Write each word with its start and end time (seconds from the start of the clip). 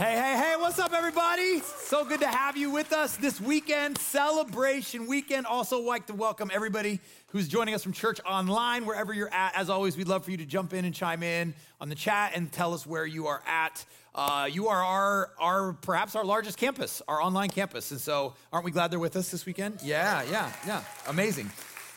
Hey, 0.00 0.14
hey, 0.14 0.34
hey, 0.38 0.54
what's 0.58 0.78
up, 0.78 0.94
everybody? 0.94 1.60
So 1.60 2.06
good 2.06 2.20
to 2.20 2.26
have 2.26 2.56
you 2.56 2.70
with 2.70 2.90
us 2.90 3.18
this 3.18 3.38
weekend, 3.38 3.98
celebration 3.98 5.06
weekend. 5.06 5.44
Also, 5.44 5.78
like 5.82 6.06
to 6.06 6.14
welcome 6.14 6.50
everybody 6.54 7.00
who's 7.26 7.48
joining 7.48 7.74
us 7.74 7.82
from 7.82 7.92
church 7.92 8.18
online, 8.24 8.86
wherever 8.86 9.12
you're 9.12 9.28
at. 9.28 9.54
As 9.54 9.68
always, 9.68 9.98
we'd 9.98 10.08
love 10.08 10.24
for 10.24 10.30
you 10.30 10.38
to 10.38 10.46
jump 10.46 10.72
in 10.72 10.86
and 10.86 10.94
chime 10.94 11.22
in 11.22 11.52
on 11.82 11.90
the 11.90 11.94
chat 11.94 12.32
and 12.34 12.50
tell 12.50 12.72
us 12.72 12.86
where 12.86 13.04
you 13.04 13.26
are 13.26 13.42
at. 13.46 13.84
Uh, 14.14 14.48
you 14.50 14.68
are 14.68 14.82
our, 14.82 15.32
our, 15.38 15.74
perhaps 15.74 16.16
our 16.16 16.24
largest 16.24 16.56
campus, 16.56 17.02
our 17.06 17.20
online 17.20 17.50
campus. 17.50 17.90
And 17.90 18.00
so, 18.00 18.32
aren't 18.54 18.64
we 18.64 18.70
glad 18.70 18.90
they're 18.90 18.98
with 18.98 19.16
us 19.16 19.30
this 19.30 19.44
weekend? 19.44 19.80
Yeah, 19.82 20.22
yeah, 20.30 20.50
yeah. 20.66 20.82
Amazing. 21.08 21.50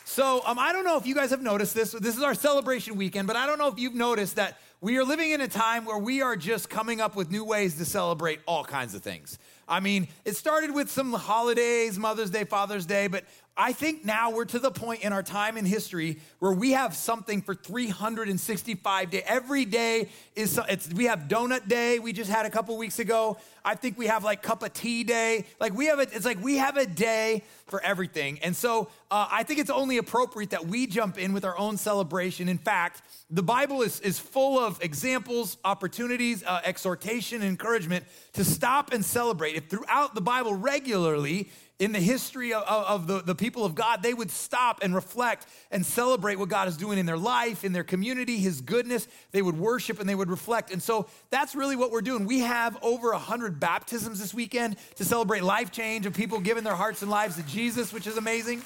So, 0.04 0.42
um, 0.44 0.58
I 0.58 0.74
don't 0.74 0.84
know 0.84 0.98
if 0.98 1.06
you 1.06 1.14
guys 1.14 1.30
have 1.30 1.40
noticed 1.40 1.74
this. 1.74 1.92
This 1.92 2.18
is 2.18 2.22
our 2.22 2.34
celebration 2.34 2.96
weekend, 2.96 3.26
but 3.26 3.36
I 3.36 3.46
don't 3.46 3.56
know 3.56 3.68
if 3.68 3.78
you've 3.78 3.94
noticed 3.94 4.36
that 4.36 4.58
we 4.84 4.98
are 4.98 5.04
living 5.04 5.30
in 5.30 5.40
a 5.40 5.48
time 5.48 5.86
where 5.86 5.96
we 5.96 6.20
are 6.20 6.36
just 6.36 6.68
coming 6.68 7.00
up 7.00 7.16
with 7.16 7.30
new 7.30 7.42
ways 7.42 7.78
to 7.78 7.86
celebrate 7.86 8.40
all 8.44 8.62
kinds 8.62 8.94
of 8.94 9.02
things. 9.02 9.38
I 9.66 9.80
mean, 9.80 10.08
it 10.26 10.36
started 10.36 10.74
with 10.74 10.90
some 10.90 11.10
holidays, 11.14 11.98
Mother's 11.98 12.28
Day, 12.28 12.44
Father's 12.44 12.84
Day, 12.84 13.06
but 13.06 13.24
I 13.56 13.72
think 13.72 14.04
now 14.04 14.30
we're 14.30 14.46
to 14.46 14.58
the 14.58 14.72
point 14.72 15.04
in 15.04 15.12
our 15.12 15.22
time 15.22 15.56
in 15.56 15.64
history 15.64 16.18
where 16.40 16.52
we 16.52 16.72
have 16.72 16.96
something 16.96 17.40
for 17.40 17.54
365 17.54 19.10
days. 19.10 19.22
Every 19.26 19.64
day 19.64 20.08
is 20.34 20.58
it's 20.68 20.92
we 20.92 21.04
have 21.04 21.20
donut 21.28 21.68
day 21.68 22.00
we 22.00 22.12
just 22.12 22.30
had 22.30 22.46
a 22.46 22.50
couple 22.50 22.76
weeks 22.76 22.98
ago. 22.98 23.38
I 23.64 23.76
think 23.76 23.96
we 23.96 24.08
have 24.08 24.24
like 24.24 24.42
cup 24.42 24.62
of 24.62 24.72
tea 24.72 25.04
day. 25.04 25.46
Like 25.60 25.72
we 25.72 25.86
have 25.86 25.98
a, 26.00 26.02
it's 26.02 26.24
like 26.24 26.42
we 26.42 26.56
have 26.56 26.76
a 26.76 26.84
day 26.84 27.44
for 27.66 27.80
everything. 27.82 28.40
And 28.40 28.54
so 28.54 28.88
uh, 29.10 29.28
I 29.30 29.42
think 29.44 29.60
it's 29.60 29.70
only 29.70 29.96
appropriate 29.96 30.50
that 30.50 30.66
we 30.66 30.86
jump 30.86 31.16
in 31.16 31.32
with 31.32 31.44
our 31.44 31.56
own 31.56 31.76
celebration. 31.76 32.48
In 32.48 32.58
fact, 32.58 33.02
the 33.30 33.42
Bible 33.42 33.80
is, 33.80 34.00
is 34.00 34.18
full 34.18 34.58
of 34.58 34.82
examples, 34.82 35.56
opportunities, 35.64 36.44
uh, 36.44 36.60
exhortation, 36.64 37.42
encouragement 37.42 38.04
to 38.34 38.44
stop 38.44 38.92
and 38.92 39.02
celebrate. 39.02 39.54
If 39.54 39.68
throughout 39.68 40.14
the 40.14 40.20
Bible 40.20 40.54
regularly, 40.54 41.48
in 41.80 41.90
the 41.90 42.00
history 42.00 42.52
of, 42.52 42.62
of, 42.62 43.06
the, 43.06 43.20
the 43.20 43.34
people 43.34 43.64
of 43.64 43.74
God, 43.74 44.02
they 44.02 44.14
would 44.14 44.30
stop 44.30 44.78
and 44.82 44.94
reflect 44.94 45.46
and 45.72 45.84
celebrate 45.84 46.36
what 46.36 46.48
God 46.48 46.68
is 46.68 46.76
doing 46.76 46.98
in 46.98 47.06
their 47.06 47.18
life, 47.18 47.64
in 47.64 47.72
their 47.72 47.82
community, 47.82 48.38
His 48.38 48.60
goodness. 48.60 49.08
They 49.32 49.42
would 49.42 49.58
worship 49.58 49.98
and 49.98 50.08
they 50.08 50.14
would 50.14 50.30
reflect. 50.30 50.72
And 50.72 50.80
so 50.80 51.08
that's 51.30 51.56
really 51.56 51.74
what 51.74 51.90
we're 51.90 52.00
doing. 52.00 52.26
We 52.26 52.40
have 52.40 52.78
over 52.80 53.10
100 53.10 53.58
baptisms 53.58 54.20
this 54.20 54.32
weekend 54.32 54.76
to 54.96 55.04
celebrate 55.04 55.42
life 55.42 55.72
change 55.72 56.06
of 56.06 56.14
people 56.14 56.38
giving 56.38 56.62
their 56.62 56.76
hearts 56.76 57.02
and 57.02 57.10
lives 57.10 57.36
to 57.36 57.42
Jesus, 57.42 57.92
which 57.92 58.06
is 58.06 58.16
amazing. 58.16 58.62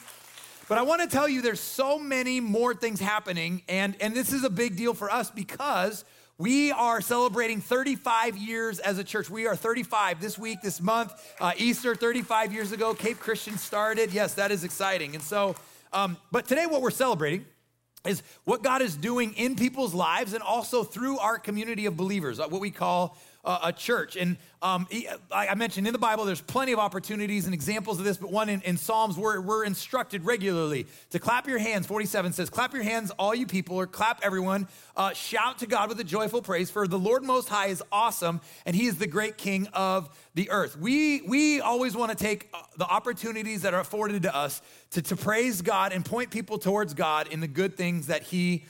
But 0.69 0.77
I 0.77 0.83
want 0.83 1.01
to 1.01 1.09
tell 1.09 1.27
you 1.27 1.41
there's 1.41 1.61
so 1.61 1.99
many 1.99 2.41
more 2.41 2.75
things 2.75 3.01
happening, 3.01 3.63
and, 3.71 3.97
and 4.03 4.15
this 4.15 4.35
is 4.35 4.45
a 4.45 4.51
big 4.51 4.77
deal 4.77 4.93
for 4.93 5.11
us 5.11 5.31
because 5.31 6.05
we 6.39 6.71
are 6.71 7.01
celebrating 7.01 7.61
35 7.61 8.37
years 8.37 8.79
as 8.79 8.99
a 8.99 9.05
church. 9.05 9.29
We 9.29 9.49
are 9.49 9.57
35 9.57 10.21
this 10.21 10.39
week, 10.39 10.63
this 10.63 10.81
month. 10.81 11.13
Uh, 11.41 11.51
Easter, 11.57 11.97
35 11.97 12.53
years 12.53 12.71
ago, 12.71 12.95
Cape 12.95 13.19
Christian 13.19 13.59
started. 13.59 14.13
Yes, 14.13 14.35
that 14.35 14.53
is 14.53 14.63
exciting. 14.63 15.15
And 15.15 15.23
so, 15.23 15.57
um, 15.93 16.17
but 16.31 16.47
today, 16.47 16.67
what 16.67 16.81
we're 16.81 16.93
celebrating 16.93 17.45
is 18.07 18.23
what 18.45 18.63
God 18.63 18.83
is 18.83 18.95
doing 18.95 19.35
in 19.35 19.57
people's 19.57 19.95
lives 19.95 20.33
and 20.33 20.41
also 20.41 20.85
through 20.85 21.19
our 21.19 21.39
community 21.41 21.87
of 21.87 21.97
believers, 21.97 22.39
uh, 22.39 22.47
what 22.47 22.61
we 22.61 22.71
call 22.71 23.19
uh, 23.45 23.59
a 23.65 23.73
church. 23.73 24.17
And 24.17 24.37
um, 24.61 24.87
I 25.31 25.55
mentioned 25.55 25.87
in 25.87 25.93
the 25.93 25.99
Bible, 25.99 26.25
there's 26.25 26.41
plenty 26.41 26.73
of 26.73 26.79
opportunities 26.79 27.45
and 27.45 27.55
examples 27.55 27.99
of 27.99 28.05
this, 28.05 28.17
but 28.17 28.33
one 28.33 28.49
in, 28.49 28.61
in 28.63 28.77
Psalms, 28.77 29.17
we're, 29.17 29.41
we're 29.41 29.65
instructed 29.65 30.25
regularly 30.25 30.87
to 31.11 31.19
clap 31.19 31.47
your 31.47 31.59
hands. 31.59 31.87
47 31.87 32.33
says, 32.33 32.51
Clap 32.51 32.75
your 32.75 32.83
hands, 32.83 33.13
all 33.13 33.35
you 33.35 33.47
people, 33.47 33.77
or 33.77 33.87
clap 33.87 34.21
everyone. 34.23 34.67
Uh, 34.97 35.13
shout 35.13 35.59
to 35.59 35.67
God 35.67 35.89
with 35.89 36.01
a 36.01 36.05
joyful 36.05 36.43
praise, 36.43 36.71
for 36.71 36.89
the 36.89 36.99
Lord 36.99 37.23
Most 37.23 37.49
High 37.49 37.69
is 37.69 37.83
awesome, 37.93 38.41
and 38.67 38.75
He 38.75 38.87
is 38.87 38.99
the 38.99 39.07
great 39.07 39.39
King 39.39 39.69
of 39.73 40.11
the 40.35 40.51
earth. 40.51 40.77
We, 40.77 41.23
we 41.23 41.61
always 41.61 41.97
want 41.97 42.11
to 42.11 42.17
take 42.17 42.49
uh, 42.53 42.63
the 42.77 42.87
opportunities 42.87 43.63
that 43.63 43.75
are 43.75 43.81
afforded 43.81 44.23
to 44.23 44.37
us 44.37 44.61
to, 44.91 45.03
to 45.03 45.17
praise 45.17 45.63
God 45.63 45.93
and 45.93 46.05
point 46.05 46.31
people 46.31 46.59
towards 46.59 46.95
God 46.95 47.29
in 47.29 47.41
the 47.41 47.49
good 47.49 47.77
things 47.77 48.09
that 48.09 48.25
He 48.25 48.65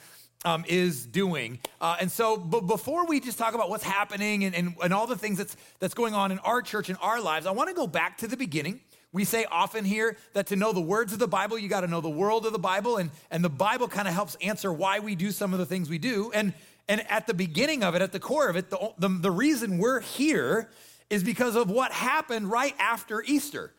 um, 0.44 0.64
is 0.68 1.06
doing. 1.06 1.58
Uh, 1.80 1.96
and 2.00 2.10
so, 2.10 2.36
but 2.36 2.66
before 2.66 3.06
we 3.06 3.20
just 3.20 3.38
talk 3.38 3.54
about 3.54 3.70
what's 3.70 3.84
happening 3.84 4.44
and, 4.44 4.54
and, 4.54 4.74
and 4.82 4.94
all 4.94 5.06
the 5.06 5.16
things 5.16 5.38
that's, 5.38 5.56
that's 5.80 5.94
going 5.94 6.14
on 6.14 6.32
in 6.32 6.38
our 6.40 6.62
church 6.62 6.88
and 6.88 6.98
our 7.00 7.20
lives, 7.20 7.46
I 7.46 7.50
want 7.50 7.68
to 7.68 7.74
go 7.74 7.86
back 7.86 8.18
to 8.18 8.26
the 8.26 8.36
beginning. 8.36 8.80
We 9.12 9.24
say 9.24 9.46
often 9.50 9.84
here 9.84 10.16
that 10.34 10.48
to 10.48 10.56
know 10.56 10.72
the 10.72 10.80
words 10.80 11.12
of 11.12 11.18
the 11.18 11.28
Bible, 11.28 11.58
you 11.58 11.68
got 11.68 11.80
to 11.80 11.88
know 11.88 12.00
the 12.00 12.10
world 12.10 12.46
of 12.46 12.52
the 12.52 12.58
Bible. 12.58 12.98
And, 12.98 13.10
and 13.30 13.42
the 13.42 13.48
Bible 13.48 13.88
kind 13.88 14.06
of 14.06 14.14
helps 14.14 14.36
answer 14.36 14.72
why 14.72 15.00
we 15.00 15.14
do 15.14 15.30
some 15.30 15.52
of 15.52 15.58
the 15.58 15.66
things 15.66 15.88
we 15.88 15.98
do. 15.98 16.30
And, 16.34 16.52
and 16.88 17.10
at 17.10 17.26
the 17.26 17.34
beginning 17.34 17.82
of 17.82 17.94
it, 17.94 18.02
at 18.02 18.12
the 18.12 18.20
core 18.20 18.48
of 18.48 18.56
it, 18.56 18.70
the, 18.70 18.92
the, 18.98 19.08
the 19.08 19.30
reason 19.30 19.78
we're 19.78 20.00
here 20.00 20.68
is 21.10 21.24
because 21.24 21.56
of 21.56 21.70
what 21.70 21.90
happened 21.90 22.50
right 22.50 22.74
after 22.78 23.22
Easter. 23.22 23.72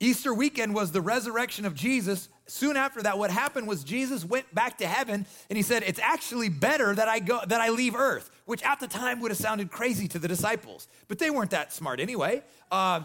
Easter 0.00 0.34
weekend 0.34 0.74
was 0.74 0.90
the 0.90 1.00
resurrection 1.00 1.64
of 1.64 1.74
Jesus. 1.74 2.28
Soon 2.46 2.76
after 2.76 3.02
that, 3.02 3.18
what 3.18 3.30
happened 3.30 3.66
was 3.66 3.84
Jesus 3.84 4.24
went 4.24 4.52
back 4.54 4.78
to 4.78 4.86
heaven 4.86 5.26
and 5.48 5.56
he 5.56 5.62
said, 5.62 5.82
It's 5.86 5.98
actually 5.98 6.48
better 6.48 6.94
that 6.94 7.08
I 7.08 7.18
go 7.18 7.40
that 7.46 7.60
I 7.60 7.70
leave 7.70 7.94
earth, 7.94 8.30
which 8.44 8.62
at 8.62 8.80
the 8.80 8.86
time 8.86 9.20
would 9.20 9.30
have 9.30 9.38
sounded 9.38 9.70
crazy 9.70 10.08
to 10.08 10.18
the 10.18 10.28
disciples. 10.28 10.86
But 11.08 11.18
they 11.18 11.30
weren't 11.30 11.52
that 11.52 11.72
smart 11.72 12.00
anyway. 12.00 12.42
Uh, 12.70 13.00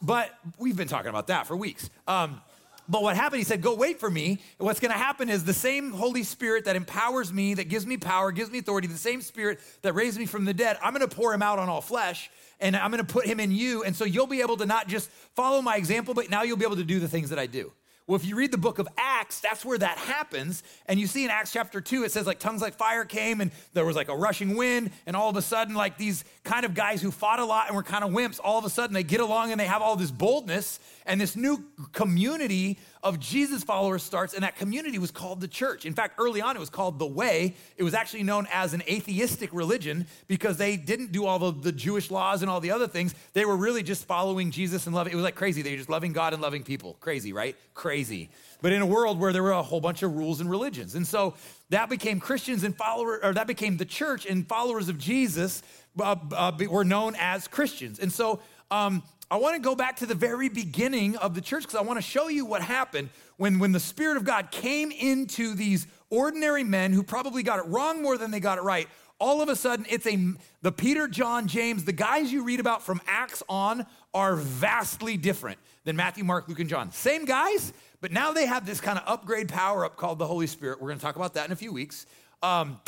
but 0.00 0.30
we've 0.58 0.76
been 0.76 0.88
talking 0.88 1.08
about 1.08 1.28
that 1.28 1.46
for 1.46 1.56
weeks. 1.56 1.88
Um, 2.06 2.40
but 2.88 3.02
what 3.02 3.16
happened, 3.16 3.38
he 3.38 3.44
said, 3.44 3.62
Go 3.62 3.74
wait 3.74 3.98
for 3.98 4.10
me. 4.10 4.40
What's 4.58 4.78
going 4.78 4.92
to 4.92 4.98
happen 4.98 5.28
is 5.28 5.44
the 5.44 5.54
same 5.54 5.90
Holy 5.90 6.22
Spirit 6.22 6.66
that 6.66 6.76
empowers 6.76 7.32
me, 7.32 7.54
that 7.54 7.68
gives 7.68 7.86
me 7.86 7.96
power, 7.96 8.30
gives 8.30 8.50
me 8.50 8.58
authority, 8.58 8.86
the 8.86 8.98
same 8.98 9.22
Spirit 9.22 9.58
that 9.82 9.94
raised 9.94 10.18
me 10.18 10.26
from 10.26 10.44
the 10.44 10.54
dead, 10.54 10.78
I'm 10.82 10.94
going 10.94 11.08
to 11.08 11.14
pour 11.14 11.32
him 11.32 11.42
out 11.42 11.58
on 11.58 11.68
all 11.68 11.80
flesh 11.80 12.30
and 12.60 12.76
I'm 12.76 12.90
going 12.90 13.04
to 13.04 13.12
put 13.12 13.26
him 13.26 13.40
in 13.40 13.50
you. 13.50 13.82
And 13.82 13.96
so 13.96 14.04
you'll 14.04 14.26
be 14.26 14.40
able 14.40 14.56
to 14.58 14.66
not 14.66 14.86
just 14.86 15.10
follow 15.34 15.62
my 15.62 15.76
example, 15.76 16.14
but 16.14 16.30
now 16.30 16.42
you'll 16.42 16.56
be 16.56 16.64
able 16.64 16.76
to 16.76 16.84
do 16.84 17.00
the 17.00 17.08
things 17.08 17.30
that 17.30 17.38
I 17.38 17.46
do. 17.46 17.72
Well, 18.06 18.16
if 18.16 18.26
you 18.26 18.36
read 18.36 18.52
the 18.52 18.58
book 18.58 18.78
of 18.78 18.86
Acts, 18.98 19.40
that's 19.40 19.64
where 19.64 19.78
that 19.78 19.96
happens. 19.96 20.62
And 20.86 21.00
you 21.00 21.06
see 21.06 21.24
in 21.24 21.30
Acts 21.30 21.52
chapter 21.52 21.80
2, 21.80 22.04
it 22.04 22.12
says 22.12 22.26
like 22.26 22.38
tongues 22.38 22.60
like 22.60 22.74
fire 22.74 23.06
came 23.06 23.40
and 23.40 23.50
there 23.72 23.86
was 23.86 23.96
like 23.96 24.10
a 24.10 24.16
rushing 24.16 24.56
wind. 24.56 24.90
And 25.06 25.16
all 25.16 25.30
of 25.30 25.38
a 25.38 25.42
sudden, 25.42 25.74
like 25.74 25.96
these 25.96 26.22
kind 26.42 26.66
of 26.66 26.74
guys 26.74 27.00
who 27.00 27.10
fought 27.10 27.38
a 27.38 27.44
lot 27.46 27.68
and 27.68 27.76
were 27.76 27.82
kind 27.82 28.04
of 28.04 28.10
wimps, 28.10 28.38
all 28.44 28.58
of 28.58 28.66
a 28.66 28.70
sudden 28.70 28.92
they 28.92 29.04
get 29.04 29.20
along 29.20 29.52
and 29.52 29.60
they 29.60 29.64
have 29.64 29.80
all 29.80 29.96
this 29.96 30.10
boldness. 30.10 30.80
And 31.06 31.20
this 31.20 31.36
new 31.36 31.64
community 31.92 32.78
of 33.02 33.20
Jesus 33.20 33.62
followers 33.62 34.02
starts, 34.02 34.32
and 34.32 34.42
that 34.42 34.56
community 34.56 34.98
was 34.98 35.10
called 35.10 35.42
the 35.42 35.48
church. 35.48 35.84
In 35.84 35.92
fact, 35.92 36.14
early 36.18 36.40
on, 36.40 36.56
it 36.56 36.60
was 36.60 36.70
called 36.70 36.98
the 36.98 37.06
Way. 37.06 37.54
It 37.76 37.82
was 37.82 37.92
actually 37.92 38.22
known 38.22 38.48
as 38.50 38.72
an 38.72 38.82
atheistic 38.88 39.52
religion 39.52 40.06
because 40.28 40.56
they 40.56 40.78
didn't 40.78 41.12
do 41.12 41.26
all 41.26 41.38
the, 41.38 41.52
the 41.52 41.72
Jewish 41.72 42.10
laws 42.10 42.40
and 42.40 42.50
all 42.50 42.60
the 42.60 42.70
other 42.70 42.88
things. 42.88 43.14
They 43.34 43.44
were 43.44 43.56
really 43.56 43.82
just 43.82 44.06
following 44.06 44.50
Jesus 44.50 44.86
and 44.86 44.94
loving. 44.96 45.12
It 45.12 45.16
was 45.16 45.24
like 45.24 45.34
crazy. 45.34 45.60
They 45.60 45.72
were 45.72 45.76
just 45.76 45.90
loving 45.90 46.14
God 46.14 46.32
and 46.32 46.40
loving 46.40 46.62
people. 46.62 46.96
Crazy, 47.00 47.34
right? 47.34 47.54
Crazy. 47.74 48.30
But 48.62 48.72
in 48.72 48.80
a 48.80 48.86
world 48.86 49.20
where 49.20 49.34
there 49.34 49.42
were 49.42 49.50
a 49.52 49.62
whole 49.62 49.82
bunch 49.82 50.02
of 50.02 50.14
rules 50.14 50.40
and 50.40 50.50
religions. 50.50 50.94
And 50.94 51.06
so 51.06 51.34
that 51.68 51.90
became 51.90 52.18
Christians 52.18 52.64
and 52.64 52.74
followers, 52.74 53.20
or 53.22 53.34
that 53.34 53.46
became 53.46 53.76
the 53.76 53.84
church 53.84 54.24
and 54.24 54.48
followers 54.48 54.88
of 54.88 54.96
Jesus 54.96 55.62
uh, 56.00 56.16
uh, 56.32 56.52
were 56.70 56.84
known 56.84 57.14
as 57.18 57.46
Christians. 57.46 57.98
And 57.98 58.10
so 58.10 58.40
um, 58.70 59.02
I 59.30 59.36
want 59.36 59.56
to 59.56 59.60
go 59.60 59.74
back 59.74 59.96
to 59.96 60.06
the 60.06 60.14
very 60.14 60.48
beginning 60.48 61.16
of 61.16 61.34
the 61.34 61.40
church 61.40 61.62
because 61.62 61.76
I 61.76 61.82
want 61.82 61.98
to 61.98 62.02
show 62.02 62.28
you 62.28 62.44
what 62.44 62.62
happened 62.62 63.08
when, 63.36 63.58
when 63.58 63.72
the 63.72 63.80
Spirit 63.80 64.16
of 64.16 64.24
God 64.24 64.50
came 64.50 64.90
into 64.90 65.54
these 65.54 65.86
ordinary 66.10 66.62
men 66.62 66.92
who 66.92 67.02
probably 67.02 67.42
got 67.42 67.58
it 67.58 67.66
wrong 67.66 68.02
more 68.02 68.18
than 68.18 68.30
they 68.30 68.40
got 68.40 68.58
it 68.58 68.62
right. 68.62 68.88
All 69.18 69.40
of 69.40 69.48
a 69.48 69.56
sudden, 69.56 69.86
it's 69.88 70.06
a 70.06 70.34
the 70.62 70.72
Peter, 70.72 71.08
John, 71.08 71.46
James, 71.46 71.84
the 71.84 71.92
guys 71.92 72.32
you 72.32 72.44
read 72.44 72.60
about 72.60 72.82
from 72.82 73.00
Acts 73.06 73.42
on 73.48 73.86
are 74.12 74.36
vastly 74.36 75.16
different 75.16 75.58
than 75.84 75.96
Matthew, 75.96 76.24
Mark, 76.24 76.48
Luke, 76.48 76.60
and 76.60 76.68
John. 76.68 76.90
Same 76.92 77.24
guys, 77.24 77.72
but 78.00 78.12
now 78.12 78.32
they 78.32 78.46
have 78.46 78.66
this 78.66 78.80
kind 78.80 78.98
of 78.98 79.04
upgrade 79.06 79.48
power 79.48 79.84
up 79.84 79.96
called 79.96 80.18
the 80.18 80.26
Holy 80.26 80.46
Spirit. 80.46 80.80
We're 80.80 80.88
going 80.88 80.98
to 80.98 81.04
talk 81.04 81.16
about 81.16 81.34
that 81.34 81.46
in 81.46 81.52
a 81.52 81.56
few 81.56 81.72
weeks. 81.72 82.06
Um, 82.42 82.80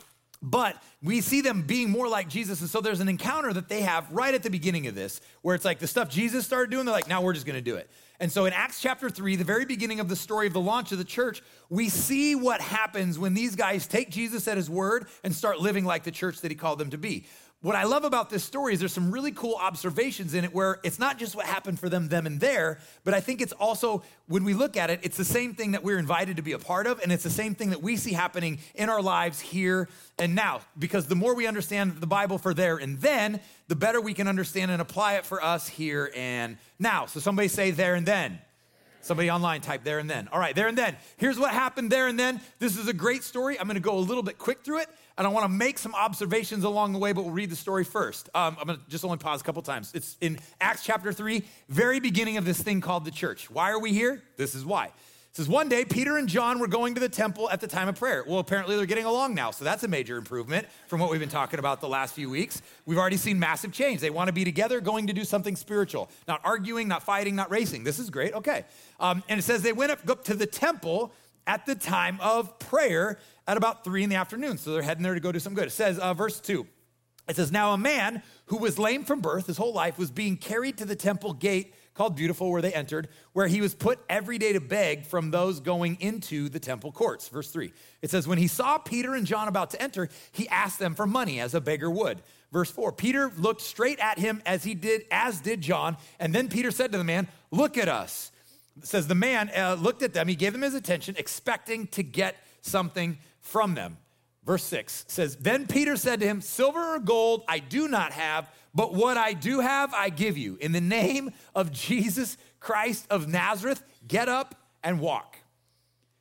but 0.43 0.83
we 1.03 1.21
see 1.21 1.41
them 1.41 1.63
being 1.63 1.91
more 1.91 2.09
like 2.09 2.29
Jesus. 2.29 2.61
And 2.61 2.71
so 2.71 2.81
there's 2.81 3.01
an 3.01 3.09
encounter 3.09 3.53
that 3.53 3.69
they 3.69 3.83
have 3.83 4.11
right 4.11 4.35
at 4.35 4.43
the 4.43 4.51
beginning 4.51 4.87
of 4.87 4.95
this 4.95 5.21
where 5.43 5.55
it's 5.55 5.65
like 5.65 5.79
the 5.79 5.87
stuff 5.87 6.09
Jesus 6.09 6.45
started 6.45 6.71
doing, 6.71 6.85
they're 6.85 6.95
like, 6.95 7.09
now 7.09 7.23
we're 7.23 7.33
just 7.33 7.47
going 7.47 7.57
to 7.57 7.63
do 7.63 7.77
it. 7.77 7.91
And 8.19 8.33
so 8.33 8.47
in 8.47 8.53
Acts 8.53 8.81
chapter 8.81 9.11
3, 9.11 9.37
the 9.37 9.45
very 9.45 9.67
beginning 9.67 10.01
of 10.01 10.09
the 10.09 10.17
story 10.17 10.47
of 10.47 10.53
the 10.53 10.61
launch 10.61 10.93
of 10.93 10.99
the 10.99 11.05
church, 11.05 11.43
we 11.69 11.89
see 11.89 12.35
what 12.35 12.61
happens 12.61 13.19
when 13.19 13.35
these 13.35 13.57
guys 13.57 13.87
take 13.87 14.11
Jesus 14.11 14.49
at 14.49 14.57
his 14.57 14.71
word 14.71 15.07
and 15.23 15.35
start 15.35 15.61
living 15.61 15.85
like 15.85 16.05
the 16.05 16.11
church 16.11 16.41
that 16.41 16.51
he 16.51 16.57
called 16.57 16.79
them 16.79 16.91
to 16.91 16.99
be 16.99 17.27
what 17.67 17.75
I 17.75 17.83
love 17.83 18.05
about 18.05 18.31
this 18.31 18.45
story 18.45 18.75
is 18.75 18.79
there's 18.79 18.93
some 18.93 19.11
really 19.11 19.33
cool 19.33 19.57
observations 19.61 20.35
in 20.35 20.45
it 20.45 20.55
where 20.55 20.79
it's 20.85 21.01
not 21.01 21.19
just 21.19 21.35
what 21.35 21.47
happened 21.47 21.81
for 21.81 21.89
them, 21.89 22.07
them, 22.07 22.25
and 22.25 22.39
there, 22.39 22.79
but 23.03 23.13
I 23.13 23.19
think 23.19 23.41
it's 23.41 23.53
also, 23.55 24.05
when 24.29 24.45
we 24.45 24.55
look 24.55 24.77
at 24.77 24.89
it, 24.89 25.01
it's 25.03 25.17
the 25.17 25.25
same 25.25 25.53
thing 25.53 25.73
that 25.73 25.83
we're 25.83 25.99
invited 25.99 26.37
to 26.37 26.43
be 26.43 26.53
a 26.53 26.61
part 26.61 26.87
of, 26.87 27.01
and 27.01 27.11
it's 27.11 27.25
the 27.25 27.29
same 27.29 27.57
thing 27.57 27.71
that 27.71 27.83
we 27.83 27.97
see 27.97 28.13
happening 28.13 28.61
in 28.77 28.89
our 28.89 29.03
lives 29.03 29.41
here 29.41 29.89
and 30.17 30.37
now. 30.37 30.61
Because 30.79 31.09
the 31.09 31.17
more 31.17 31.35
we 31.35 31.49
understand 31.49 31.97
the 31.97 32.07
Bible 32.07 32.39
for 32.39 32.55
there 32.55 32.77
and 32.77 33.01
then, 33.01 33.41
the 33.67 33.75
better 33.75 34.01
we 34.01 34.15
can 34.15 34.29
understand 34.29 34.71
and 34.71 34.81
apply 34.81 35.15
it 35.15 35.27
for 35.27 35.43
us 35.43 35.67
here 35.67 36.13
and 36.15 36.59
now. 36.79 37.07
So 37.07 37.19
somebody 37.19 37.49
say 37.49 37.73
there 37.73 37.97
and 37.97 38.07
then. 38.07 38.39
Somebody 39.07 39.31
online 39.31 39.61
type 39.61 39.85
there 39.85 40.01
and 40.01 40.11
then. 40.11 40.29
All 40.33 40.41
right, 40.41 40.53
there 40.53 40.67
and 40.67 40.77
then. 40.77 40.97
Here's 41.17 41.39
what 41.39 41.53
happened 41.53 41.93
there 41.93 42.09
and 42.09 42.19
then. 42.19 42.41
This 42.59 42.77
is 42.77 42.89
a 42.89 42.93
great 42.93 43.23
story. 43.23 43.57
I'm 43.59 43.67
going 43.67 43.77
to 43.77 43.81
go 43.81 43.97
a 43.97 44.01
little 44.01 44.25
bit 44.25 44.37
quick 44.37 44.65
through 44.65 44.81
it, 44.81 44.89
and 45.17 45.25
I 45.25 45.31
want 45.31 45.45
to 45.45 45.49
make 45.49 45.79
some 45.79 45.95
observations 45.95 46.65
along 46.65 46.93
the 46.93 46.99
way, 46.99 47.13
but 47.13 47.23
we'll 47.23 47.33
read 47.33 47.51
the 47.51 47.57
story 47.57 47.85
first. 47.85 48.29
Um, 48.35 48.57
I'm 48.61 48.67
going 48.67 48.81
to 48.81 48.91
just 48.91 49.05
only 49.05 49.19
pause 49.19 49.41
a 49.41 49.45
couple 49.45 49.63
times. 49.63 49.93
It's 49.95 50.17
in 50.21 50.41
Acts 50.61 50.85
chapter 50.85 51.13
3, 51.13 51.45
very 51.69 52.01
beginning 52.01 52.37
of 52.37 52.45
this 52.45 52.61
thing 52.61 52.81
called 52.81 53.05
the 53.05 53.13
church. 53.13 53.49
Why 53.49 53.71
are 53.71 53.79
we 53.79 53.93
here? 53.93 54.25
This 54.37 54.57
is 54.57 54.65
why. 54.65 54.91
Says 55.37 55.51
one 55.51 55.69
day 55.69 55.85
Peter 55.85 56.17
and 56.17 56.31
John 56.31 56.59
were 56.59 56.67
going 56.67 56.95
to 56.95 57.01
the 57.01 57.11
temple 57.11 57.51
at 57.51 57.61
the 57.61 57.67
time 57.67 57.89
of 57.89 57.97
prayer. 57.97 58.25
Well, 58.27 58.39
apparently 58.39 58.75
they're 58.75 58.87
getting 58.87 59.05
along 59.05 59.35
now, 59.35 59.51
so 59.51 59.67
that's 59.67 59.85
a 59.85 59.89
major 59.89 60.17
improvement 60.17 60.67
from 60.87 60.99
what 60.99 61.11
we've 61.11 61.21
been 61.21 61.29
talking 61.29 61.59
about 61.59 61.83
the 61.83 61.89
last 61.91 62.15
few 62.15 62.31
weeks. 62.31 62.63
We've 62.87 62.97
already 62.97 63.19
seen 63.19 63.39
massive 63.39 63.71
change. 63.71 64.01
They 64.01 64.09
want 64.09 64.29
to 64.29 64.33
be 64.33 64.47
together, 64.47 64.81
going 64.81 65.09
to 65.09 65.13
do 65.13 65.25
something 65.25 65.55
spiritual, 65.55 66.09
not 66.27 66.41
arguing, 66.43 66.89
not 66.89 67.03
fighting, 67.03 67.37
not 67.37 67.51
racing. 67.51 67.85
This 67.85 67.99
is 67.99 68.09
great. 68.09 68.33
Okay, 68.33 68.65
um, 68.99 69.23
and 69.29 69.39
it 69.39 69.43
says 69.43 69.61
they 69.61 69.75
went 69.75 69.93
up, 69.93 70.09
up 70.09 70.25
to 70.25 70.35
the 70.35 70.47
temple 70.47 71.13
at 71.47 71.67
the 71.67 71.75
time 71.75 72.19
of 72.23 72.59
prayer 72.59 73.19
at 73.47 73.59
about 73.59 73.85
three 73.85 74.03
in 74.03 74.09
the 74.09 74.17
afternoon. 74.17 74.57
So 74.57 74.73
they're 74.73 74.81
heading 74.81 75.03
there 75.03 75.13
to 75.13 75.21
go 75.21 75.33
do 75.33 75.39
some 75.39 75.53
good. 75.53 75.67
It 75.67 75.73
says, 75.73 75.99
uh, 75.99 76.15
verse 76.15 76.41
two. 76.41 76.67
It 77.29 77.37
says, 77.37 77.53
Now 77.53 77.75
a 77.75 77.79
man 77.79 78.23
who 78.47 78.57
was 78.57 78.79
lame 78.79 79.05
from 79.05 79.21
birth 79.21 79.49
his 79.49 79.59
whole 79.59 79.75
life 79.75 79.99
was 79.99 80.11
being 80.11 80.39
carried 80.39 80.79
to 80.79 80.87
the 80.87 80.97
temple 80.97 81.35
gate 81.35 81.75
called 81.97 82.15
Beautiful, 82.15 82.51
where 82.51 82.63
they 82.63 82.73
entered, 82.73 83.09
where 83.33 83.47
he 83.47 83.61
was 83.61 83.75
put 83.75 83.99
every 84.09 84.39
day 84.39 84.53
to 84.53 84.61
beg 84.61 85.07
from 85.07 85.31
those 85.31 85.61
going 85.61 85.97
into 86.01 86.49
the 86.49 86.61
temple 86.61 86.93
courts. 86.93 87.29
Verse 87.29 87.51
three. 87.51 87.73
It 88.03 88.11
says, 88.11 88.29
When 88.29 88.39
he 88.39 88.47
saw 88.47 88.79
Peter 88.79 89.15
and 89.15 89.27
John 89.27 89.49
about 89.49 89.71
to 89.71 89.83
enter, 89.83 90.09
he 90.33 90.49
asked 90.49 90.79
them 90.79 90.95
for 90.95 91.07
money 91.07 91.41
as 91.41 91.55
a 91.55 91.61
beggar 91.61 91.91
would. 91.91 92.23
Verse 92.53 92.71
four. 92.71 92.93
Peter 92.93 93.33
looked 93.37 93.63
straight 93.63 93.99
at 93.99 94.19
him 94.19 94.43
as 94.45 94.63
he 94.63 94.75
did, 94.75 95.05
as 95.11 95.41
did 95.41 95.61
John. 95.63 95.97
And 96.21 96.35
then 96.35 96.49
Peter 96.49 96.71
said 96.71 96.93
to 96.93 96.99
the 96.99 97.05
man, 97.05 97.29
Look 97.51 97.79
at 97.79 97.89
us. 97.89 98.31
It 98.77 98.87
says 98.87 99.09
the 99.09 99.15
man 99.15 99.51
uh, 99.57 99.77
looked 99.81 100.03
at 100.03 100.13
them, 100.13 100.29
he 100.29 100.37
gave 100.37 100.53
them 100.53 100.63
his 100.63 100.75
attention, 100.75 101.17
expecting 101.19 101.87
to 101.89 102.03
get 102.03 102.37
something 102.61 103.19
from 103.41 103.75
them. 103.75 103.97
Verse 104.45 104.63
6 104.65 105.07
says, 105.09 105.37
Then 105.37 105.67
Peter 105.67 105.97
said 105.97 106.21
to 106.21 106.27
him, 106.27 106.41
Silver 106.41 106.95
or 106.95 106.99
gold 107.01 107.43
I 107.49 107.59
do 107.59 107.89
not 107.89 108.13
have, 108.13 108.49
but 108.77 108.93
what 108.93 109.17
I 109.17 109.33
do 109.33 109.61
have 109.61 109.95
I 109.95 110.11
give 110.11 110.37
you. 110.37 110.59
In 110.61 110.73
the 110.73 110.83
name 110.83 111.31
of 111.55 111.73
Jesus 111.73 112.37
Christ 112.61 113.07
of 113.09 113.27
Nazareth, 113.27 113.83
get 114.07 114.29
up 114.29 114.55
and 114.85 115.01
walk. 115.01 115.39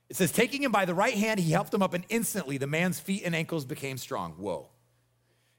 It 0.09 0.15
says, 0.15 0.31
Taking 0.31 0.63
him 0.63 0.71
by 0.71 0.85
the 0.85 0.93
right 0.93 1.15
hand, 1.15 1.41
he 1.41 1.51
helped 1.51 1.73
him 1.73 1.83
up, 1.83 1.93
and 1.93 2.05
instantly 2.07 2.57
the 2.57 2.65
man's 2.65 2.97
feet 2.97 3.23
and 3.25 3.35
ankles 3.35 3.65
became 3.65 3.97
strong. 3.97 4.35
Whoa. 4.37 4.69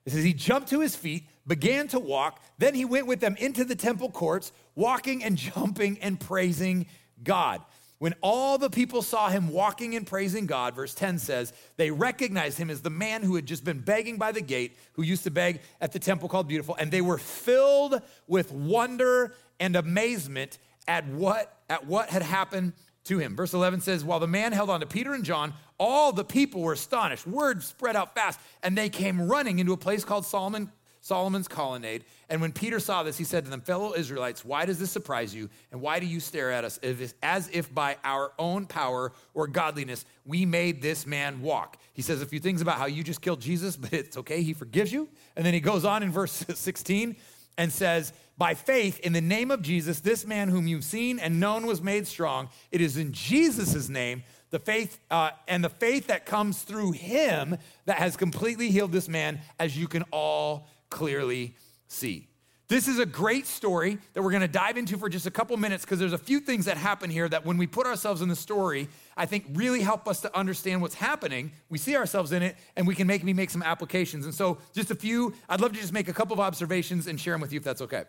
It 0.06 0.12
says, 0.12 0.25
He 0.25 0.32
jumped 0.32 0.70
to 0.70 0.81
his 0.81 0.96
feet, 0.96 1.25
began 1.46 1.87
to 1.88 2.00
walk. 2.00 2.40
Then 2.56 2.75
he 2.75 2.87
went 2.87 3.06
with 3.06 3.20
them 3.20 3.37
into 3.38 3.66
the 3.66 3.76
temple 3.76 4.10
courts, 4.10 4.50
walking 4.75 5.22
and 5.22 5.37
jumping 5.37 5.98
and 6.00 6.19
praising 6.19 6.87
God. 7.22 7.60
When 7.98 8.14
all 8.20 8.58
the 8.58 8.69
people 8.69 9.00
saw 9.00 9.31
him 9.31 9.48
walking 9.48 9.94
and 9.94 10.06
praising 10.06 10.44
God, 10.44 10.75
verse 10.75 10.94
10 10.94 11.19
says, 11.19 11.54
they 11.76 11.90
recognized 11.90 12.58
him 12.58 12.69
as 12.69 12.82
the 12.82 12.90
man 12.90 13.22
who 13.22 13.37
had 13.37 13.46
just 13.46 13.64
been 13.64 13.81
begging 13.81 14.19
by 14.19 14.32
the 14.32 14.43
gate, 14.43 14.76
who 14.93 15.02
used 15.02 15.25
to 15.25 15.31
beg 15.31 15.60
at 15.81 15.93
the 15.93 15.98
temple 15.98 16.28
called 16.28 16.46
Beautiful, 16.46 16.75
and 16.75 16.90
they 16.90 17.00
were 17.00 17.16
filled 17.16 18.02
with 18.26 18.52
wonder 18.52 19.34
and 19.58 19.76
amazement 19.76 20.58
at 20.87 21.06
what, 21.08 21.58
at 21.70 21.87
what 21.87 22.10
had 22.10 22.22
happened 22.22 22.75
to 23.04 23.19
him. 23.19 23.34
Verse 23.34 23.54
11 23.54 23.81
says, 23.81 24.04
While 24.04 24.20
the 24.20 24.26
man 24.26 24.52
held 24.52 24.69
on 24.69 24.81
to 24.81 24.87
Peter 24.87 25.14
and 25.14 25.25
John, 25.25 25.54
all 25.78 26.12
the 26.12 26.25
people 26.25 26.60
were 26.60 26.75
astonished. 26.75 27.26
Word 27.26 27.62
spread 27.62 27.96
out 27.96 28.14
fast, 28.14 28.38
and 28.62 28.76
they 28.76 28.90
came 28.90 29.22
running 29.22 29.58
into 29.58 29.72
a 29.72 29.76
place 29.76 30.04
called 30.04 30.26
Solomon 30.26 30.70
Solomon's 31.06 31.47
colonnade. 31.47 32.05
And 32.29 32.41
when 32.41 32.50
Peter 32.50 32.81
saw 32.81 33.05
this, 33.05 33.17
he 33.17 33.23
said 33.23 33.44
to 33.44 33.50
them, 33.50 33.61
Fellow 33.61 33.94
Israelites, 33.94 34.44
why 34.44 34.64
does 34.64 34.81
this 34.81 34.91
surprise 34.91 35.32
you? 35.32 35.49
And 35.70 35.81
why 35.81 36.00
do 36.00 36.06
you 36.06 36.19
stare 36.19 36.50
at 36.50 36.64
us 36.64 36.81
as 37.23 37.49
if 37.53 37.73
by 37.73 37.97
our 38.03 38.32
own 38.41 38.67
power 38.67 39.12
or 39.32 39.47
godliness 39.47 40.05
we 40.25 40.44
made 40.44 40.82
this 40.82 41.06
man 41.06 41.43
walk? 41.43 41.76
He 41.93 42.03
says 42.03 42.23
a 42.23 42.26
few 42.26 42.41
things 42.41 42.61
about 42.61 42.79
how 42.79 42.87
you 42.87 43.05
just 43.05 43.20
killed 43.20 43.41
Jesus, 43.41 43.76
but 43.76 43.93
it's 43.93 44.17
okay, 44.17 44.43
he 44.43 44.53
forgives 44.53 44.93
you. 44.93 45.08
And 45.37 45.47
then 45.47 45.55
he 45.55 45.61
goes 45.61 45.85
on 45.85 46.03
in 46.03 46.11
verse 46.11 46.32
16 46.55 47.14
and 47.56 47.73
says, 47.73 48.12
By 48.37 48.55
faith 48.55 48.99
in 48.99 49.12
the 49.12 49.20
name 49.20 49.53
of 49.53 49.62
Jesus, 49.62 50.00
this 50.00 50.26
man 50.26 50.49
whom 50.49 50.67
you've 50.67 50.82
seen 50.82 51.20
and 51.20 51.38
known 51.38 51.67
was 51.67 51.81
made 51.81 52.08
strong. 52.08 52.49
It 52.73 52.81
is 52.81 52.97
in 52.97 53.12
Jesus' 53.12 53.88
name 53.88 54.25
the 54.50 54.58
faith 54.58 54.99
uh, 55.11 55.31
and 55.47 55.62
the 55.62 55.69
faith 55.69 56.08
that 56.08 56.26
comes 56.26 56.62
through 56.62 56.93
him 56.93 57.58
that 57.85 57.99
has 57.99 58.17
completely 58.17 58.70
healed 58.70 58.91
this 58.91 59.08
man, 59.08 59.41
as 59.61 59.79
you 59.79 59.87
can 59.87 60.03
all 60.11 60.69
clearly 60.91 61.55
see. 61.88 62.29
This 62.69 62.88
is 62.88 62.99
a 62.99 63.06
great 63.06 63.47
story 63.47 63.99
that 64.15 64.23
we're 64.23 64.33
going 64.33 64.41
to 64.41 64.49
dive 64.49 64.77
into 64.77 64.99
for 64.99 65.09
just 65.09 65.25
a 65.25 65.31
couple 65.31 65.56
minutes 65.56 65.85
because 65.85 66.00
there's 66.00 66.12
a 66.12 66.19
few 66.19 66.41
things 66.41 66.65
that 66.65 66.77
happen 66.77 67.11
here 67.11 67.29
that 67.29 67.47
when 67.47 67.59
we 67.59 67.69
put 67.69 67.87
ourselves 67.87 68.23
in 68.23 68.29
the 68.29 68.35
story, 68.35 68.88
I 69.17 69.25
think 69.25 69.47
really 69.53 69.83
help 69.83 70.09
us 70.09 70.21
to 70.23 70.37
understand 70.37 70.83
what's 70.83 70.97
happening. 70.97 71.53
We 71.69 71.79
see 71.79 71.97
ourselves 71.97 72.33
in 72.33 72.43
it 72.43 72.56
and 72.75 72.85
we 72.85 72.97
can 72.97 73.06
make 73.06 73.23
me 73.23 73.33
make 73.33 73.50
some 73.50 73.62
applications. 73.62 74.25
And 74.25 74.35
so 74.35 74.59
just 74.75 74.91
a 74.91 74.97
few, 74.97 75.33
I'd 75.49 75.61
love 75.61 75.75
to 75.75 75.81
just 75.81 75.93
make 75.93 76.09
a 76.09 76.12
couple 76.12 76.35
of 76.35 76.41
observations 76.41 77.06
and 77.06 77.21
share 77.21 77.35
them 77.35 77.41
with 77.41 77.53
you 77.53 77.59
if 77.59 77.65
that's 77.65 77.82
okay. 77.82 78.03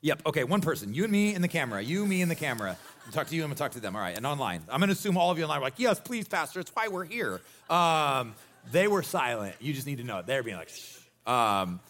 Yep, 0.00 0.22
okay, 0.26 0.44
one 0.44 0.60
person, 0.62 0.94
you 0.94 1.04
and 1.04 1.12
me 1.12 1.34
in 1.34 1.42
the 1.42 1.48
camera, 1.48 1.82
you, 1.82 2.06
me 2.06 2.22
in 2.22 2.28
the 2.28 2.34
camera. 2.34 2.76
I'm 3.04 3.12
talk 3.12 3.26
to 3.26 3.36
you, 3.36 3.42
I'm 3.42 3.48
gonna 3.48 3.58
talk 3.58 3.72
to 3.72 3.80
them. 3.80 3.96
All 3.96 4.02
right, 4.02 4.16
and 4.16 4.24
online. 4.24 4.62
I'm 4.70 4.80
gonna 4.80 4.92
assume 4.92 5.16
all 5.16 5.30
of 5.30 5.38
you 5.38 5.44
online 5.44 5.58
are 5.58 5.62
like, 5.62 5.78
yes, 5.78 5.98
please, 5.98 6.28
Pastor, 6.28 6.60
it's 6.60 6.70
why 6.72 6.88
we're 6.88 7.04
here. 7.04 7.40
Um, 7.68 8.34
they 8.70 8.86
were 8.86 9.02
silent. 9.02 9.56
You 9.60 9.72
just 9.72 9.86
need 9.86 9.98
to 9.98 10.04
know 10.04 10.18
it. 10.18 10.26
They're 10.26 10.42
being 10.42 10.56
like, 10.56 10.68
Shh. 10.68 10.97
Um, 11.28 11.80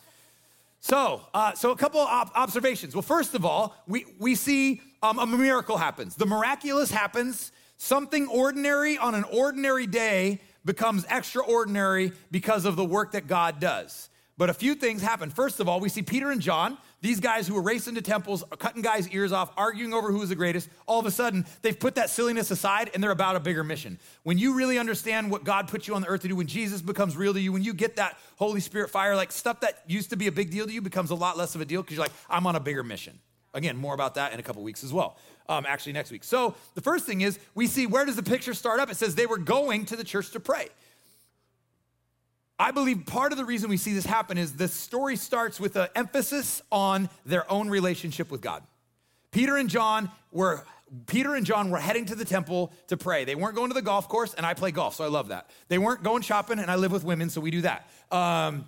so, 0.80 1.22
uh, 1.32 1.54
so 1.54 1.70
a 1.70 1.76
couple 1.76 2.00
of 2.00 2.30
observations. 2.34 2.94
Well, 2.94 3.02
first 3.02 3.34
of 3.34 3.44
all, 3.44 3.74
we, 3.86 4.04
we 4.18 4.34
see 4.34 4.82
um, 5.02 5.18
a 5.18 5.26
miracle 5.26 5.76
happens. 5.76 6.16
The 6.16 6.26
miraculous 6.26 6.90
happens. 6.90 7.52
Something 7.78 8.26
ordinary 8.26 8.98
on 8.98 9.14
an 9.14 9.24
ordinary 9.24 9.86
day 9.86 10.40
becomes 10.64 11.06
extraordinary 11.08 12.12
because 12.30 12.64
of 12.64 12.76
the 12.76 12.84
work 12.84 13.12
that 13.12 13.26
God 13.26 13.60
does. 13.60 14.08
But 14.36 14.50
a 14.50 14.54
few 14.54 14.74
things 14.74 15.02
happen. 15.02 15.30
First 15.30 15.60
of 15.60 15.68
all, 15.68 15.80
we 15.80 15.88
see 15.88 16.02
Peter 16.02 16.30
and 16.30 16.40
John, 16.40 16.78
these 17.00 17.20
guys 17.20 17.46
who 17.46 17.54
were 17.54 17.62
racing 17.62 17.94
to 17.94 18.02
temples, 18.02 18.42
cutting 18.58 18.82
guys' 18.82 19.08
ears 19.08 19.30
off, 19.30 19.52
arguing 19.56 19.94
over 19.94 20.10
who 20.10 20.18
was 20.18 20.30
the 20.30 20.34
greatest. 20.34 20.68
All 20.86 20.98
of 20.98 21.06
a 21.06 21.10
sudden, 21.10 21.46
they've 21.62 21.78
put 21.78 21.94
that 21.94 22.10
silliness 22.10 22.50
aside 22.50 22.90
and 22.92 23.02
they're 23.02 23.10
about 23.10 23.36
a 23.36 23.40
bigger 23.40 23.62
mission. 23.62 23.98
When 24.24 24.38
you 24.38 24.54
really 24.54 24.78
understand 24.78 25.30
what 25.30 25.44
God 25.44 25.68
put 25.68 25.86
you 25.86 25.94
on 25.94 26.02
the 26.02 26.08
earth 26.08 26.22
to 26.22 26.28
do, 26.28 26.36
when 26.36 26.48
Jesus 26.48 26.82
becomes 26.82 27.16
real 27.16 27.32
to 27.34 27.40
you, 27.40 27.52
when 27.52 27.62
you 27.62 27.72
get 27.72 27.96
that 27.96 28.18
Holy 28.36 28.60
Spirit 28.60 28.90
fire, 28.90 29.14
like 29.14 29.30
stuff 29.30 29.60
that 29.60 29.82
used 29.86 30.10
to 30.10 30.16
be 30.16 30.26
a 30.26 30.32
big 30.32 30.50
deal 30.50 30.66
to 30.66 30.72
you 30.72 30.82
becomes 30.82 31.10
a 31.10 31.14
lot 31.14 31.36
less 31.36 31.54
of 31.54 31.60
a 31.60 31.64
deal 31.64 31.82
because 31.82 31.96
you're 31.96 32.04
like, 32.04 32.12
I'm 32.28 32.46
on 32.46 32.56
a 32.56 32.60
bigger 32.60 32.82
mission. 32.82 33.18
Again, 33.54 33.76
more 33.76 33.94
about 33.94 34.14
that 34.14 34.32
in 34.32 34.40
a 34.40 34.42
couple 34.42 34.62
weeks 34.62 34.84
as 34.84 34.92
well. 34.92 35.16
Um, 35.48 35.64
actually, 35.66 35.92
next 35.92 36.10
week. 36.10 36.24
So 36.24 36.54
the 36.74 36.82
first 36.82 37.06
thing 37.06 37.22
is 37.22 37.38
we 37.54 37.66
see 37.66 37.86
where 37.86 38.04
does 38.04 38.16
the 38.16 38.22
picture 38.22 38.52
start 38.52 38.80
up? 38.80 38.90
It 38.90 38.96
says 38.96 39.14
they 39.14 39.26
were 39.26 39.38
going 39.38 39.86
to 39.86 39.96
the 39.96 40.04
church 40.04 40.30
to 40.32 40.40
pray. 40.40 40.68
I 42.58 42.72
believe 42.72 43.06
part 43.06 43.32
of 43.32 43.38
the 43.38 43.44
reason 43.44 43.70
we 43.70 43.76
see 43.76 43.92
this 43.92 44.06
happen 44.06 44.36
is 44.36 44.54
the 44.54 44.68
story 44.68 45.16
starts 45.16 45.60
with 45.60 45.76
an 45.76 45.88
emphasis 45.94 46.60
on 46.72 47.08
their 47.24 47.50
own 47.50 47.68
relationship 47.70 48.30
with 48.30 48.40
God. 48.40 48.62
Peter 49.30 49.56
and 49.56 49.68
John 49.68 50.10
were 50.32 50.64
Peter 51.06 51.34
and 51.34 51.44
John 51.44 51.70
were 51.70 51.78
heading 51.78 52.06
to 52.06 52.14
the 52.14 52.24
temple 52.24 52.72
to 52.86 52.96
pray. 52.96 53.24
They 53.24 53.34
weren't 53.34 53.54
going 53.54 53.68
to 53.68 53.74
the 53.74 53.82
golf 53.82 54.08
course, 54.08 54.32
and 54.32 54.46
I 54.46 54.54
play 54.54 54.70
golf, 54.70 54.94
so 54.94 55.04
I 55.04 55.08
love 55.08 55.28
that. 55.28 55.50
They 55.68 55.76
weren't 55.76 56.02
going 56.02 56.22
shopping, 56.22 56.58
and 56.58 56.70
I 56.70 56.76
live 56.76 56.92
with 56.92 57.04
women, 57.04 57.28
so 57.28 57.42
we 57.42 57.50
do 57.50 57.60
that. 57.60 57.90
Um, 58.10 58.64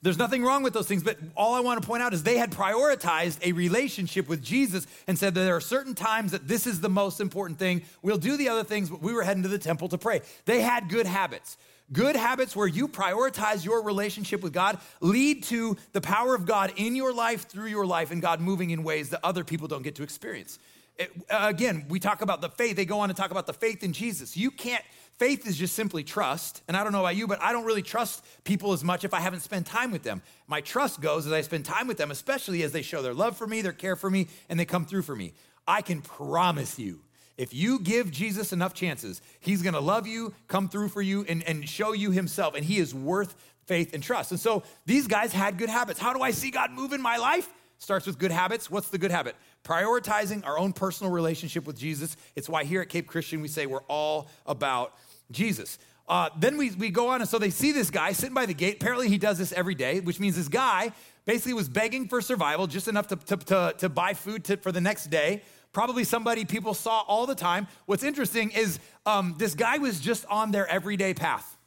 there's 0.00 0.18
nothing 0.18 0.42
wrong 0.42 0.62
with 0.62 0.74
those 0.74 0.86
things, 0.86 1.02
but 1.02 1.18
all 1.36 1.54
I 1.54 1.60
want 1.60 1.80
to 1.80 1.86
point 1.86 2.02
out 2.02 2.12
is 2.12 2.22
they 2.22 2.36
had 2.36 2.50
prioritized 2.50 3.38
a 3.42 3.52
relationship 3.52 4.28
with 4.28 4.42
Jesus 4.42 4.86
and 5.06 5.18
said 5.18 5.34
that 5.34 5.40
there 5.40 5.56
are 5.56 5.60
certain 5.62 5.94
times 5.94 6.32
that 6.32 6.46
this 6.46 6.66
is 6.66 6.80
the 6.80 6.90
most 6.90 7.20
important 7.20 7.58
thing. 7.58 7.82
We'll 8.02 8.18
do 8.18 8.36
the 8.36 8.48
other 8.48 8.64
things, 8.64 8.90
but 8.90 9.02
we 9.02 9.12
were 9.14 9.22
heading 9.22 9.42
to 9.44 9.48
the 9.48 9.58
temple 9.58 9.88
to 9.88 9.98
pray. 9.98 10.20
They 10.44 10.60
had 10.60 10.88
good 10.88 11.06
habits. 11.06 11.56
Good 11.92 12.16
habits 12.16 12.56
where 12.56 12.66
you 12.66 12.88
prioritize 12.88 13.64
your 13.64 13.82
relationship 13.82 14.42
with 14.42 14.52
God 14.52 14.78
lead 15.00 15.42
to 15.44 15.76
the 15.92 16.00
power 16.00 16.34
of 16.34 16.46
God 16.46 16.72
in 16.76 16.96
your 16.96 17.12
life, 17.12 17.46
through 17.46 17.66
your 17.66 17.84
life, 17.84 18.10
and 18.10 18.22
God 18.22 18.40
moving 18.40 18.70
in 18.70 18.82
ways 18.82 19.10
that 19.10 19.20
other 19.22 19.44
people 19.44 19.68
don't 19.68 19.82
get 19.82 19.96
to 19.96 20.02
experience. 20.02 20.58
It, 20.96 21.10
uh, 21.28 21.40
again, 21.42 21.84
we 21.88 22.00
talk 22.00 22.22
about 22.22 22.40
the 22.40 22.48
faith. 22.48 22.76
They 22.76 22.86
go 22.86 23.00
on 23.00 23.08
to 23.08 23.14
talk 23.14 23.30
about 23.30 23.46
the 23.46 23.52
faith 23.52 23.82
in 23.82 23.92
Jesus. 23.92 24.36
You 24.36 24.50
can't, 24.50 24.82
faith 25.18 25.46
is 25.46 25.58
just 25.58 25.74
simply 25.74 26.04
trust. 26.04 26.62
And 26.68 26.76
I 26.76 26.84
don't 26.84 26.92
know 26.92 27.00
about 27.00 27.16
you, 27.16 27.26
but 27.26 27.42
I 27.42 27.52
don't 27.52 27.64
really 27.64 27.82
trust 27.82 28.24
people 28.44 28.72
as 28.72 28.82
much 28.82 29.04
if 29.04 29.12
I 29.12 29.20
haven't 29.20 29.40
spent 29.40 29.66
time 29.66 29.90
with 29.90 30.04
them. 30.04 30.22
My 30.46 30.62
trust 30.62 31.02
goes 31.02 31.26
as 31.26 31.32
I 31.32 31.42
spend 31.42 31.66
time 31.66 31.86
with 31.86 31.98
them, 31.98 32.10
especially 32.10 32.62
as 32.62 32.72
they 32.72 32.82
show 32.82 33.02
their 33.02 33.14
love 33.14 33.36
for 33.36 33.46
me, 33.46 33.60
their 33.60 33.72
care 33.72 33.96
for 33.96 34.08
me, 34.08 34.28
and 34.48 34.58
they 34.58 34.64
come 34.64 34.86
through 34.86 35.02
for 35.02 35.14
me. 35.16 35.34
I 35.66 35.82
can 35.82 36.00
promise 36.00 36.78
you 36.78 37.00
if 37.36 37.52
you 37.52 37.80
give 37.80 38.10
Jesus 38.10 38.52
enough 38.52 38.74
chances, 38.74 39.20
he's 39.40 39.62
gonna 39.62 39.80
love 39.80 40.06
you, 40.06 40.34
come 40.48 40.68
through 40.68 40.88
for 40.88 41.02
you, 41.02 41.24
and, 41.28 41.42
and 41.44 41.68
show 41.68 41.92
you 41.92 42.10
himself. 42.10 42.54
And 42.54 42.64
he 42.64 42.78
is 42.78 42.94
worth 42.94 43.34
faith 43.66 43.94
and 43.94 44.02
trust. 44.02 44.30
And 44.30 44.40
so 44.40 44.62
these 44.86 45.06
guys 45.06 45.32
had 45.32 45.58
good 45.58 45.68
habits. 45.68 45.98
How 45.98 46.12
do 46.12 46.22
I 46.22 46.30
see 46.30 46.50
God 46.50 46.70
move 46.70 46.92
in 46.92 47.02
my 47.02 47.16
life? 47.16 47.52
Starts 47.78 48.06
with 48.06 48.18
good 48.18 48.30
habits. 48.30 48.70
What's 48.70 48.88
the 48.88 48.98
good 48.98 49.10
habit? 49.10 49.34
Prioritizing 49.64 50.46
our 50.46 50.58
own 50.58 50.72
personal 50.72 51.12
relationship 51.12 51.66
with 51.66 51.76
Jesus. 51.76 52.16
It's 52.36 52.48
why 52.48 52.64
here 52.64 52.80
at 52.80 52.88
Cape 52.88 53.06
Christian 53.06 53.40
we 53.40 53.48
say 53.48 53.66
we're 53.66 53.82
all 53.88 54.28
about 54.46 54.94
Jesus. 55.30 55.78
Uh, 56.06 56.28
then 56.38 56.56
we, 56.56 56.70
we 56.72 56.90
go 56.90 57.08
on, 57.08 57.22
and 57.22 57.28
so 57.28 57.38
they 57.38 57.50
see 57.50 57.72
this 57.72 57.90
guy 57.90 58.12
sitting 58.12 58.34
by 58.34 58.44
the 58.46 58.54
gate. 58.54 58.76
Apparently, 58.76 59.08
he 59.08 59.16
does 59.16 59.38
this 59.38 59.52
every 59.52 59.74
day, 59.74 60.00
which 60.00 60.20
means 60.20 60.36
this 60.36 60.48
guy 60.48 60.92
basically 61.24 61.54
was 61.54 61.68
begging 61.68 62.08
for 62.08 62.20
survival, 62.20 62.66
just 62.66 62.88
enough 62.88 63.06
to, 63.08 63.16
to, 63.16 63.36
to, 63.38 63.74
to 63.78 63.88
buy 63.88 64.12
food 64.12 64.44
to, 64.44 64.58
for 64.58 64.70
the 64.70 64.82
next 64.82 65.06
day 65.06 65.42
probably 65.74 66.04
somebody 66.04 66.44
people 66.44 66.72
saw 66.72 67.00
all 67.00 67.26
the 67.26 67.34
time. 67.34 67.66
What's 67.86 68.04
interesting 68.04 68.50
is 68.52 68.78
um, 69.04 69.34
this 69.38 69.54
guy 69.54 69.78
was 69.78 70.00
just 70.00 70.24
on 70.26 70.52
their 70.52 70.66
everyday 70.68 71.12
path. 71.12 71.58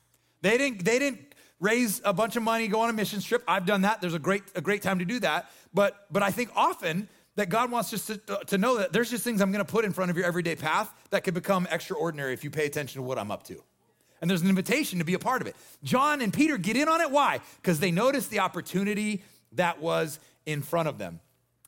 They 0.42 0.58
didn't, 0.58 0.84
they 0.86 0.98
didn't 0.98 1.20
raise 1.60 2.02
a 2.04 2.14
bunch 2.14 2.36
of 2.36 2.44
money, 2.44 2.68
go 2.68 2.82
on 2.82 2.90
a 2.90 2.94
mission 2.94 3.22
trip. 3.22 3.44
I've 3.48 3.66
done 3.66 3.82
that. 3.82 4.02
There's 4.02 4.14
a 4.14 4.20
great, 4.20 4.44
a 4.56 4.62
great 4.62 4.82
time 4.82 5.00
to 5.00 5.06
do 5.06 5.20
that. 5.20 5.52
But, 5.74 6.06
but 6.12 6.24
I 6.24 6.32
think 6.32 6.50
often 6.56 7.10
that 7.36 7.50
God 7.50 7.70
wants 7.70 7.94
us 7.94 8.08
to, 8.08 8.18
to 8.48 8.58
know 8.58 8.78
that 8.78 8.94
there's 8.94 9.12
just 9.12 9.24
things 9.24 9.42
I'm 9.42 9.52
going 9.52 9.64
to 9.64 9.72
put 9.72 9.86
in 9.86 9.94
front 9.94 10.10
of 10.10 10.18
your 10.18 10.26
everyday 10.26 10.56
path 10.56 10.92
that 11.12 11.24
could 11.24 11.34
become 11.34 11.68
extraordinary 11.70 12.34
if 12.34 12.44
you 12.44 12.50
pay 12.50 12.66
attention 12.66 13.02
to 13.02 13.08
what 13.08 13.20
I'm 13.20 13.30
up 13.30 13.44
to. 13.44 13.62
And 14.22 14.30
there's 14.30 14.42
an 14.42 14.50
invitation 14.50 15.00
to 15.00 15.06
be 15.06 15.14
a 15.14 15.20
part 15.20 15.42
of 15.42 15.48
it. 15.48 15.56
John 15.84 16.22
and 16.22 16.34
Peter 16.34 16.58
get 16.58 16.76
in 16.76 16.88
on 16.88 17.02
it. 17.02 17.12
Why? 17.12 17.40
Because 17.62 17.80
they 17.80 17.92
noticed 17.92 18.32
the 18.32 18.40
opportunity 18.40 19.24
that 19.54 19.80
was 19.80 20.20
in 20.46 20.64
front 20.64 20.88
of 20.88 20.98
them. 20.98 21.20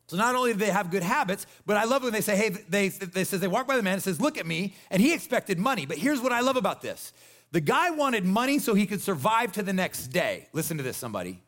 So 0.10 0.18
not 0.18 0.34
only 0.34 0.54
do 0.54 0.58
they 0.58 0.72
have 0.72 0.90
good 0.90 1.04
habits, 1.04 1.46
but 1.68 1.78
I 1.78 1.84
love 1.84 2.02
when 2.02 2.12
they 2.12 2.22
say, 2.22 2.36
hey, 2.36 2.50
they, 2.50 2.88
they 2.90 3.24
says 3.24 3.42
they 3.42 3.48
walk 3.48 3.68
by 3.68 3.78
the 3.78 3.84
man 3.84 3.94
and 3.94 4.02
says, 4.02 4.20
look 4.20 4.40
at 4.40 4.48
me. 4.48 4.74
And 4.90 5.00
he 5.00 5.14
expected 5.14 5.60
money. 5.60 5.86
But 5.86 6.00
here's 6.00 6.20
what 6.20 6.32
I 6.32 6.40
love 6.40 6.56
about 6.56 6.82
this. 6.82 7.14
The 7.52 7.62
guy 7.62 7.92
wanted 7.92 8.26
money 8.26 8.58
so 8.58 8.74
he 8.74 8.88
could 8.88 9.02
survive 9.02 9.52
to 9.52 9.62
the 9.62 9.72
next 9.72 10.08
day. 10.08 10.48
Listen 10.52 10.78
to 10.78 10.84
this, 10.84 10.98
somebody. 10.98 11.44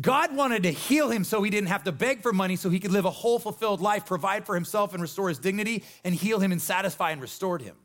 God 0.00 0.34
wanted 0.34 0.64
to 0.64 0.72
heal 0.72 1.08
him 1.08 1.22
so 1.22 1.40
he 1.40 1.50
didn't 1.50 1.68
have 1.68 1.84
to 1.84 1.92
beg 1.92 2.20
for 2.20 2.32
money, 2.32 2.56
so 2.56 2.68
he 2.68 2.80
could 2.80 2.90
live 2.90 3.04
a 3.04 3.10
whole, 3.10 3.38
fulfilled 3.38 3.80
life, 3.80 4.04
provide 4.04 4.44
for 4.44 4.56
himself 4.56 4.92
and 4.92 5.00
restore 5.00 5.28
his 5.28 5.38
dignity, 5.38 5.84
and 6.02 6.16
heal 6.16 6.40
him 6.40 6.50
and 6.50 6.60
satisfy 6.60 7.12
and 7.12 7.20
restore 7.22 7.58
him. 7.58 7.76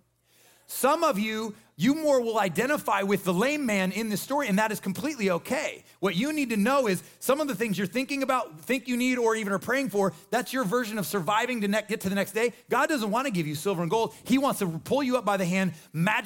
Some 0.74 1.04
of 1.04 1.20
you, 1.20 1.54
you 1.76 1.94
more 1.94 2.20
will 2.20 2.40
identify 2.40 3.04
with 3.04 3.24
the 3.24 3.34
lame 3.34 3.64
man 3.66 3.92
in 3.92 4.10
this 4.10 4.22
story, 4.22 4.48
and 4.48 4.58
that 4.58 4.72
is 4.72 4.80
completely 4.80 5.30
okay. 5.30 5.84
What 6.00 6.16
you 6.16 6.34
need 6.34 6.50
to 6.50 6.58
know 6.58 6.88
is 6.88 7.04
some 7.20 7.40
of 7.40 7.48
the 7.48 7.54
things 7.54 7.78
you're 7.78 7.86
thinking 7.86 8.24
about, 8.24 8.60
think 8.62 8.88
you 8.88 8.98
need, 8.98 9.20
or 9.20 9.36
even 9.36 9.54
are 9.54 9.60
praying 9.60 9.92
for, 9.92 10.14
that's 10.32 10.52
your 10.52 10.66
version 10.66 10.98
of 10.98 11.06
surviving 11.06 11.62
to 11.62 11.68
ne- 11.68 11.84
get 11.88 12.02
to 12.02 12.10
the 12.10 12.16
next 12.16 12.32
day. 12.32 12.54
God 12.70 12.90
doesn't 12.90 13.12
want 13.12 13.28
to 13.28 13.32
give 13.32 13.46
you 13.46 13.54
silver 13.54 13.84
and 13.84 13.90
gold. 13.90 14.16
He 14.24 14.40
wants 14.40 14.60
to 14.60 14.68
pull 14.68 15.04
you 15.04 15.16
up 15.16 15.26
by 15.26 15.38
the 15.38 15.46
hand, 15.46 15.74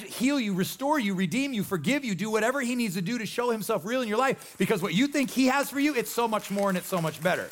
heal 0.06 0.40
you, 0.40 0.54
restore 0.54 0.98
you, 0.98 1.14
redeem 1.14 1.52
you, 1.52 1.62
forgive 1.62 2.04
you, 2.04 2.14
do 2.14 2.30
whatever 2.30 2.62
He 2.62 2.74
needs 2.74 2.94
to 2.94 3.02
do 3.02 3.18
to 3.18 3.26
show 3.26 3.50
Himself 3.50 3.84
real 3.84 4.00
in 4.00 4.08
your 4.08 4.18
life. 4.18 4.56
Because 4.58 4.82
what 4.82 4.94
you 4.94 5.06
think 5.08 5.30
He 5.30 5.46
has 5.46 5.68
for 5.68 5.78
you, 5.78 5.94
it's 5.94 6.10
so 6.10 6.26
much 6.26 6.50
more 6.50 6.70
and 6.70 6.78
it's 6.78 6.88
so 6.88 7.02
much 7.02 7.22
better. 7.22 7.50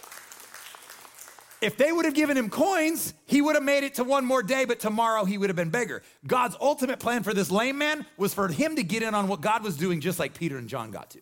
If 1.61 1.77
they 1.77 1.91
would 1.91 2.05
have 2.05 2.15
given 2.15 2.37
him 2.37 2.51
coins, 2.51 3.15
he 3.25 3.41
would 3.41 3.55
have 3.55 3.65
made 3.65 3.83
it 3.83 3.95
to 3.95 4.05
one 4.05 4.25
more 4.25 4.43
day, 4.43 4.65
but 4.65 4.79
tomorrow 4.79 5.25
he 5.25 5.39
would 5.39 5.49
have 5.49 5.57
been 5.57 5.71
bigger. 5.71 6.03
God's 6.27 6.57
ultimate 6.61 6.99
plan 6.99 7.23
for 7.23 7.33
this 7.33 7.51
lame 7.51 7.79
man 7.79 8.05
was 8.17 8.35
for 8.35 8.49
him 8.49 8.77
to 8.77 8.83
get 8.83 9.03
in 9.03 9.15
on 9.15 9.27
what 9.27 9.41
God 9.41 9.63
was 9.63 9.77
doing, 9.77 10.01
just 10.01 10.19
like 10.19 10.35
Peter 10.35 10.59
and 10.59 10.69
John 10.69 10.91
got 10.91 11.11
to. 11.11 11.21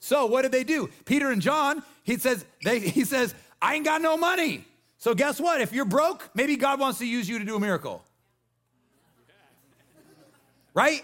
So 0.00 0.26
what 0.26 0.42
did 0.42 0.52
they 0.52 0.64
do? 0.64 0.90
Peter 1.04 1.30
and 1.30 1.42
John, 1.42 1.82
he 2.02 2.18
says, 2.18 2.44
they, 2.64 2.78
he 2.80 3.04
says, 3.04 3.34
I 3.60 3.74
ain't 3.74 3.84
got 3.84 4.00
no 4.00 4.16
money. 4.16 4.64
So 4.98 5.14
guess 5.14 5.38
what? 5.38 5.60
If 5.60 5.72
you're 5.72 5.84
broke, 5.84 6.30
maybe 6.34 6.56
God 6.56 6.80
wants 6.80 6.98
to 7.00 7.06
use 7.06 7.28
you 7.28 7.38
to 7.38 7.44
do 7.44 7.56
a 7.56 7.60
miracle. 7.60 8.04
Right? 10.72 11.02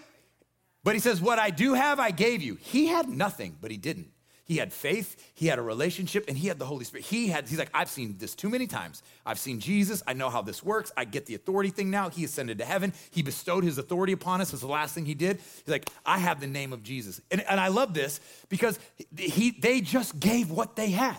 But 0.82 0.94
he 0.94 1.00
says, 1.00 1.20
What 1.20 1.38
I 1.38 1.50
do 1.50 1.74
have, 1.74 2.00
I 2.00 2.10
gave 2.10 2.42
you. 2.42 2.56
He 2.56 2.86
had 2.86 3.08
nothing, 3.08 3.56
but 3.60 3.70
he 3.70 3.76
didn't. 3.76 4.10
He 4.50 4.56
had 4.56 4.72
faith, 4.72 5.30
he 5.34 5.46
had 5.46 5.60
a 5.60 5.62
relationship, 5.62 6.24
and 6.26 6.36
he 6.36 6.48
had 6.48 6.58
the 6.58 6.64
Holy 6.64 6.84
Spirit. 6.84 7.06
He 7.06 7.28
had, 7.28 7.48
he's 7.48 7.60
like, 7.60 7.70
I've 7.72 7.88
seen 7.88 8.16
this 8.18 8.34
too 8.34 8.48
many 8.48 8.66
times. 8.66 9.00
I've 9.24 9.38
seen 9.38 9.60
Jesus. 9.60 10.02
I 10.08 10.12
know 10.12 10.28
how 10.28 10.42
this 10.42 10.60
works. 10.60 10.90
I 10.96 11.04
get 11.04 11.26
the 11.26 11.36
authority 11.36 11.70
thing 11.70 11.88
now. 11.88 12.08
He 12.08 12.24
ascended 12.24 12.58
to 12.58 12.64
heaven. 12.64 12.92
He 13.12 13.22
bestowed 13.22 13.62
his 13.62 13.78
authority 13.78 14.12
upon 14.12 14.40
us. 14.40 14.50
Was 14.50 14.62
the 14.62 14.66
last 14.66 14.92
thing 14.92 15.06
he 15.06 15.14
did. 15.14 15.36
He's 15.36 15.68
like, 15.68 15.88
I 16.04 16.18
have 16.18 16.40
the 16.40 16.48
name 16.48 16.72
of 16.72 16.82
Jesus. 16.82 17.20
And, 17.30 17.42
and 17.42 17.60
I 17.60 17.68
love 17.68 17.94
this 17.94 18.18
because 18.48 18.76
he, 19.16 19.52
they 19.52 19.80
just 19.82 20.18
gave 20.18 20.50
what 20.50 20.74
they 20.74 20.90
had. 20.90 21.18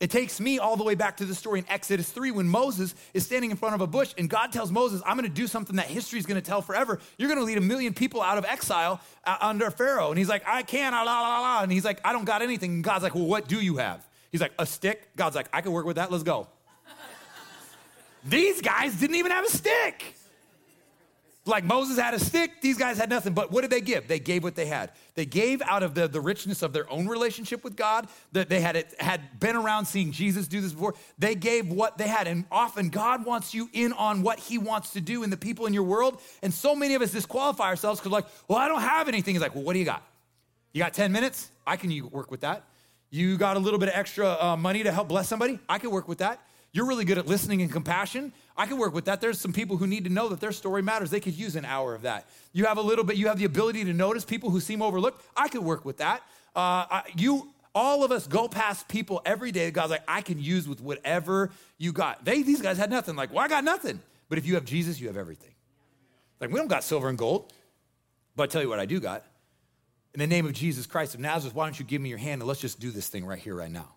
It 0.00 0.10
takes 0.10 0.40
me 0.40 0.58
all 0.58 0.76
the 0.76 0.82
way 0.82 0.96
back 0.96 1.18
to 1.18 1.24
the 1.24 1.34
story 1.34 1.60
in 1.60 1.66
Exodus 1.68 2.10
3 2.10 2.32
when 2.32 2.48
Moses 2.48 2.94
is 3.14 3.24
standing 3.24 3.52
in 3.52 3.56
front 3.56 3.76
of 3.76 3.80
a 3.80 3.86
bush 3.86 4.12
and 4.18 4.28
God 4.28 4.52
tells 4.52 4.72
Moses, 4.72 5.00
I'm 5.06 5.16
going 5.16 5.28
to 5.28 5.34
do 5.34 5.46
something 5.46 5.76
that 5.76 5.86
history 5.86 6.18
is 6.18 6.26
going 6.26 6.40
to 6.40 6.46
tell 6.46 6.62
forever. 6.62 6.98
You're 7.16 7.28
going 7.28 7.38
to 7.38 7.44
lead 7.44 7.58
a 7.58 7.62
million 7.62 7.94
people 7.94 8.20
out 8.20 8.36
of 8.36 8.44
exile 8.44 9.00
uh, 9.24 9.36
under 9.40 9.70
Pharaoh. 9.70 10.10
And 10.10 10.18
he's 10.18 10.28
like, 10.28 10.42
I 10.46 10.62
can't, 10.62 10.94
la, 10.94 11.02
la, 11.02 11.40
la. 11.40 11.62
And 11.62 11.70
he's 11.70 11.84
like, 11.84 12.00
I 12.04 12.12
don't 12.12 12.24
got 12.24 12.42
anything. 12.42 12.72
And 12.72 12.84
God's 12.84 13.04
like, 13.04 13.14
Well, 13.14 13.26
what 13.26 13.46
do 13.46 13.60
you 13.60 13.76
have? 13.76 14.04
He's 14.32 14.40
like, 14.40 14.52
A 14.58 14.66
stick. 14.66 15.08
God's 15.16 15.36
like, 15.36 15.48
I 15.52 15.60
can 15.60 15.70
work 15.70 15.86
with 15.86 15.96
that. 15.96 16.10
Let's 16.10 16.24
go. 16.24 16.48
These 18.24 18.62
guys 18.62 18.98
didn't 18.98 19.16
even 19.16 19.30
have 19.30 19.44
a 19.44 19.50
stick. 19.50 20.16
Like 21.46 21.64
Moses 21.64 21.98
had 21.98 22.14
a 22.14 22.18
stick, 22.18 22.62
these 22.62 22.78
guys 22.78 22.96
had 22.96 23.10
nothing. 23.10 23.34
But 23.34 23.52
what 23.52 23.60
did 23.60 23.70
they 23.70 23.82
give? 23.82 24.08
They 24.08 24.18
gave 24.18 24.42
what 24.42 24.54
they 24.54 24.64
had. 24.64 24.92
They 25.14 25.26
gave 25.26 25.60
out 25.60 25.82
of 25.82 25.94
the, 25.94 26.08
the 26.08 26.20
richness 26.20 26.62
of 26.62 26.72
their 26.72 26.90
own 26.90 27.06
relationship 27.06 27.62
with 27.62 27.76
God, 27.76 28.08
that 28.32 28.48
they 28.48 28.60
had, 28.60 28.76
it, 28.76 28.94
had 28.98 29.38
been 29.40 29.54
around 29.54 29.84
seeing 29.84 30.10
Jesus 30.10 30.48
do 30.48 30.62
this 30.62 30.72
before. 30.72 30.94
They 31.18 31.34
gave 31.34 31.68
what 31.68 31.98
they 31.98 32.08
had. 32.08 32.26
And 32.28 32.44
often 32.50 32.88
God 32.88 33.26
wants 33.26 33.52
you 33.52 33.68
in 33.74 33.92
on 33.92 34.22
what 34.22 34.38
he 34.38 34.56
wants 34.56 34.92
to 34.92 35.02
do 35.02 35.22
in 35.22 35.28
the 35.28 35.36
people 35.36 35.66
in 35.66 35.74
your 35.74 35.82
world. 35.82 36.20
And 36.42 36.52
so 36.52 36.74
many 36.74 36.94
of 36.94 37.02
us 37.02 37.10
disqualify 37.10 37.64
ourselves 37.64 38.00
because, 38.00 38.12
like, 38.12 38.26
well, 38.48 38.58
I 38.58 38.66
don't 38.66 38.80
have 38.80 39.08
anything. 39.08 39.34
He's 39.34 39.42
like, 39.42 39.54
well, 39.54 39.64
what 39.64 39.74
do 39.74 39.78
you 39.80 39.84
got? 39.84 40.02
You 40.72 40.78
got 40.78 40.94
10 40.94 41.12
minutes? 41.12 41.50
I 41.66 41.76
can 41.76 42.10
work 42.10 42.30
with 42.30 42.40
that. 42.40 42.64
You 43.10 43.36
got 43.36 43.56
a 43.58 43.60
little 43.60 43.78
bit 43.78 43.90
of 43.90 43.94
extra 43.94 44.42
uh, 44.42 44.56
money 44.56 44.82
to 44.82 44.90
help 44.90 45.08
bless 45.08 45.28
somebody? 45.28 45.60
I 45.68 45.78
can 45.78 45.90
work 45.90 46.08
with 46.08 46.18
that. 46.18 46.40
You're 46.72 46.86
really 46.86 47.04
good 47.04 47.18
at 47.18 47.28
listening 47.28 47.62
and 47.62 47.70
compassion. 47.70 48.32
I 48.56 48.66
can 48.66 48.78
work 48.78 48.94
with 48.94 49.06
that. 49.06 49.20
There's 49.20 49.40
some 49.40 49.52
people 49.52 49.76
who 49.76 49.86
need 49.86 50.04
to 50.04 50.10
know 50.10 50.28
that 50.28 50.40
their 50.40 50.52
story 50.52 50.82
matters. 50.82 51.10
They 51.10 51.20
could 51.20 51.34
use 51.34 51.56
an 51.56 51.64
hour 51.64 51.94
of 51.94 52.02
that. 52.02 52.26
You 52.52 52.66
have 52.66 52.78
a 52.78 52.82
little 52.82 53.04
bit, 53.04 53.16
you 53.16 53.26
have 53.26 53.38
the 53.38 53.44
ability 53.44 53.84
to 53.84 53.92
notice 53.92 54.24
people 54.24 54.50
who 54.50 54.60
seem 54.60 54.80
overlooked. 54.80 55.24
I 55.36 55.48
could 55.48 55.62
work 55.62 55.84
with 55.84 55.96
that. 55.96 56.22
Uh, 56.54 57.02
you, 57.16 57.52
all 57.74 58.04
of 58.04 58.12
us 58.12 58.28
go 58.28 58.46
past 58.46 58.86
people 58.86 59.20
every 59.26 59.50
day. 59.50 59.72
God's 59.72 59.90
like, 59.90 60.04
I 60.06 60.20
can 60.20 60.38
use 60.38 60.68
with 60.68 60.80
whatever 60.80 61.50
you 61.78 61.92
got. 61.92 62.24
They, 62.24 62.42
these 62.42 62.62
guys 62.62 62.78
had 62.78 62.90
nothing. 62.90 63.16
Like, 63.16 63.32
well, 63.32 63.44
I 63.44 63.48
got 63.48 63.64
nothing. 63.64 64.00
But 64.28 64.38
if 64.38 64.46
you 64.46 64.54
have 64.54 64.64
Jesus, 64.64 65.00
you 65.00 65.08
have 65.08 65.16
everything. 65.16 65.50
Like, 66.40 66.50
we 66.50 66.56
don't 66.56 66.68
got 66.68 66.84
silver 66.84 67.08
and 67.08 67.18
gold. 67.18 67.52
But 68.36 68.44
I 68.44 68.46
tell 68.46 68.62
you 68.62 68.68
what 68.68 68.78
I 68.78 68.86
do 68.86 69.00
got. 69.00 69.24
In 70.12 70.20
the 70.20 70.26
name 70.28 70.46
of 70.46 70.52
Jesus 70.52 70.86
Christ 70.86 71.14
of 71.14 71.20
Nazareth, 71.20 71.56
why 71.56 71.66
don't 71.66 71.78
you 71.78 71.84
give 71.84 72.00
me 72.00 72.08
your 72.08 72.18
hand 72.18 72.40
and 72.40 72.48
let's 72.48 72.60
just 72.60 72.78
do 72.78 72.92
this 72.92 73.08
thing 73.08 73.26
right 73.26 73.38
here, 73.38 73.56
right 73.56 73.70
now. 73.70 73.94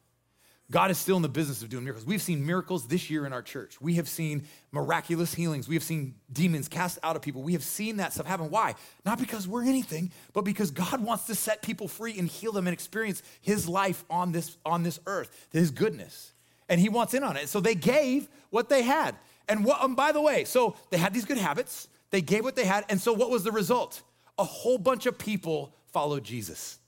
God 0.70 0.92
is 0.92 0.98
still 0.98 1.16
in 1.16 1.22
the 1.22 1.30
business 1.30 1.62
of 1.62 1.70
doing 1.70 1.86
miracles. 1.86 2.06
We've 2.06 2.22
seen 2.22 2.46
miracles 2.46 2.88
this 2.88 3.10
year 3.10 3.26
in 3.26 3.32
our 3.32 3.42
church. 3.42 3.80
We 3.80 3.96
have 3.96 4.10
seen 4.10 4.44
miraculous 4.74 5.34
healings. 5.34 5.66
We 5.70 5.76
have 5.76 5.84
seen 5.84 6.16
demons 6.32 6.68
cast 6.68 7.00
out 7.04 7.16
of 7.16 7.22
people. 7.22 7.42
We 7.42 7.54
have 7.54 7.64
seen 7.64 7.98
that 7.98 8.12
stuff 8.12 8.26
happen. 8.26 8.50
Why? 8.50 8.76
Not 9.06 9.18
because 9.18 9.48
we're 9.48 9.64
anything, 9.64 10.12
but 10.34 10.42
because 10.42 10.72
God 10.72 11.02
wants 11.02 11.26
to 11.28 11.36
set 11.36 11.62
people 11.62 11.88
free 11.88 12.20
and 12.20 12.28
heal 12.28 12.52
them 12.52 12.68
and 12.68 12.74
experience 12.74 13.24
his 13.40 13.70
life 13.70 14.04
on 14.10 14.34
this, 14.34 14.58
on 14.66 14.84
this 14.84 15.00
earth, 15.06 15.48
his 15.54 15.72
goodness. 15.72 16.34
And 16.68 16.82
he 16.82 16.90
wants 16.90 17.14
in 17.14 17.24
on 17.24 17.38
it. 17.38 17.48
So 17.48 17.62
they 17.62 17.76
gave 17.76 18.28
what 18.50 18.68
they 18.68 18.82
had. 18.82 19.16
And 19.48 19.64
what, 19.64 19.82
um, 19.82 19.96
by 19.96 20.12
the 20.12 20.22
way, 20.22 20.44
so 20.44 20.76
they 20.90 20.98
had 20.98 21.14
these 21.14 21.24
good 21.24 21.38
habits, 21.38 21.88
they 22.12 22.22
gave 22.22 22.44
what 22.44 22.58
they 22.58 22.66
had. 22.66 22.84
And 22.90 23.00
so 23.00 23.14
what 23.14 23.30
was 23.30 23.46
the 23.46 23.54
result? 23.54 24.02
A 24.38 24.44
whole 24.44 24.78
bunch 24.78 25.06
of 25.06 25.18
people 25.18 25.74
followed 25.94 26.26
Jesus 26.26 26.80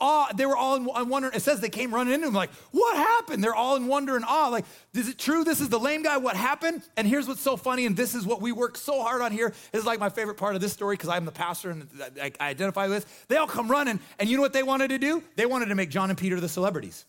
awe. 0.00 0.28
They 0.34 0.46
were 0.46 0.56
all 0.56 0.76
in 0.76 1.08
wonder. 1.08 1.30
It 1.32 1.42
says 1.42 1.60
they 1.60 1.68
came 1.68 1.92
running 1.92 2.14
into 2.14 2.28
him 2.28 2.34
like, 2.34 2.50
what 2.70 2.96
happened? 2.96 3.42
They're 3.42 3.54
all 3.54 3.76
in 3.76 3.86
wonder 3.86 4.16
and 4.16 4.24
awe. 4.24 4.48
Like, 4.48 4.64
is 4.94 5.08
it 5.08 5.18
true? 5.18 5.44
This 5.44 5.60
is 5.60 5.68
the 5.68 5.78
lame 5.78 6.02
guy. 6.02 6.16
What 6.18 6.36
happened? 6.36 6.82
And 6.96 7.06
here's 7.06 7.26
what's 7.26 7.40
so 7.40 7.56
funny, 7.56 7.86
and 7.86 7.96
this 7.96 8.14
is 8.14 8.26
what 8.26 8.40
we 8.40 8.52
work 8.52 8.76
so 8.76 9.02
hard 9.02 9.22
on 9.22 9.32
here. 9.32 9.52
This 9.72 9.80
is 9.80 9.86
like 9.86 9.98
my 9.98 10.08
favorite 10.08 10.36
part 10.36 10.54
of 10.54 10.60
this 10.60 10.72
story 10.72 10.94
because 10.94 11.08
I'm 11.08 11.24
the 11.24 11.32
pastor 11.32 11.70
and 11.70 11.88
I, 12.20 12.32
I 12.38 12.50
identify 12.50 12.86
with. 12.86 13.26
They 13.28 13.36
all 13.36 13.46
come 13.46 13.70
running, 13.70 13.98
and 14.18 14.28
you 14.28 14.36
know 14.36 14.42
what 14.42 14.52
they 14.52 14.62
wanted 14.62 14.88
to 14.88 14.98
do? 14.98 15.22
They 15.36 15.46
wanted 15.46 15.66
to 15.66 15.74
make 15.74 15.90
John 15.90 16.10
and 16.10 16.18
Peter 16.18 16.38
the 16.40 16.48
celebrities. 16.48 17.04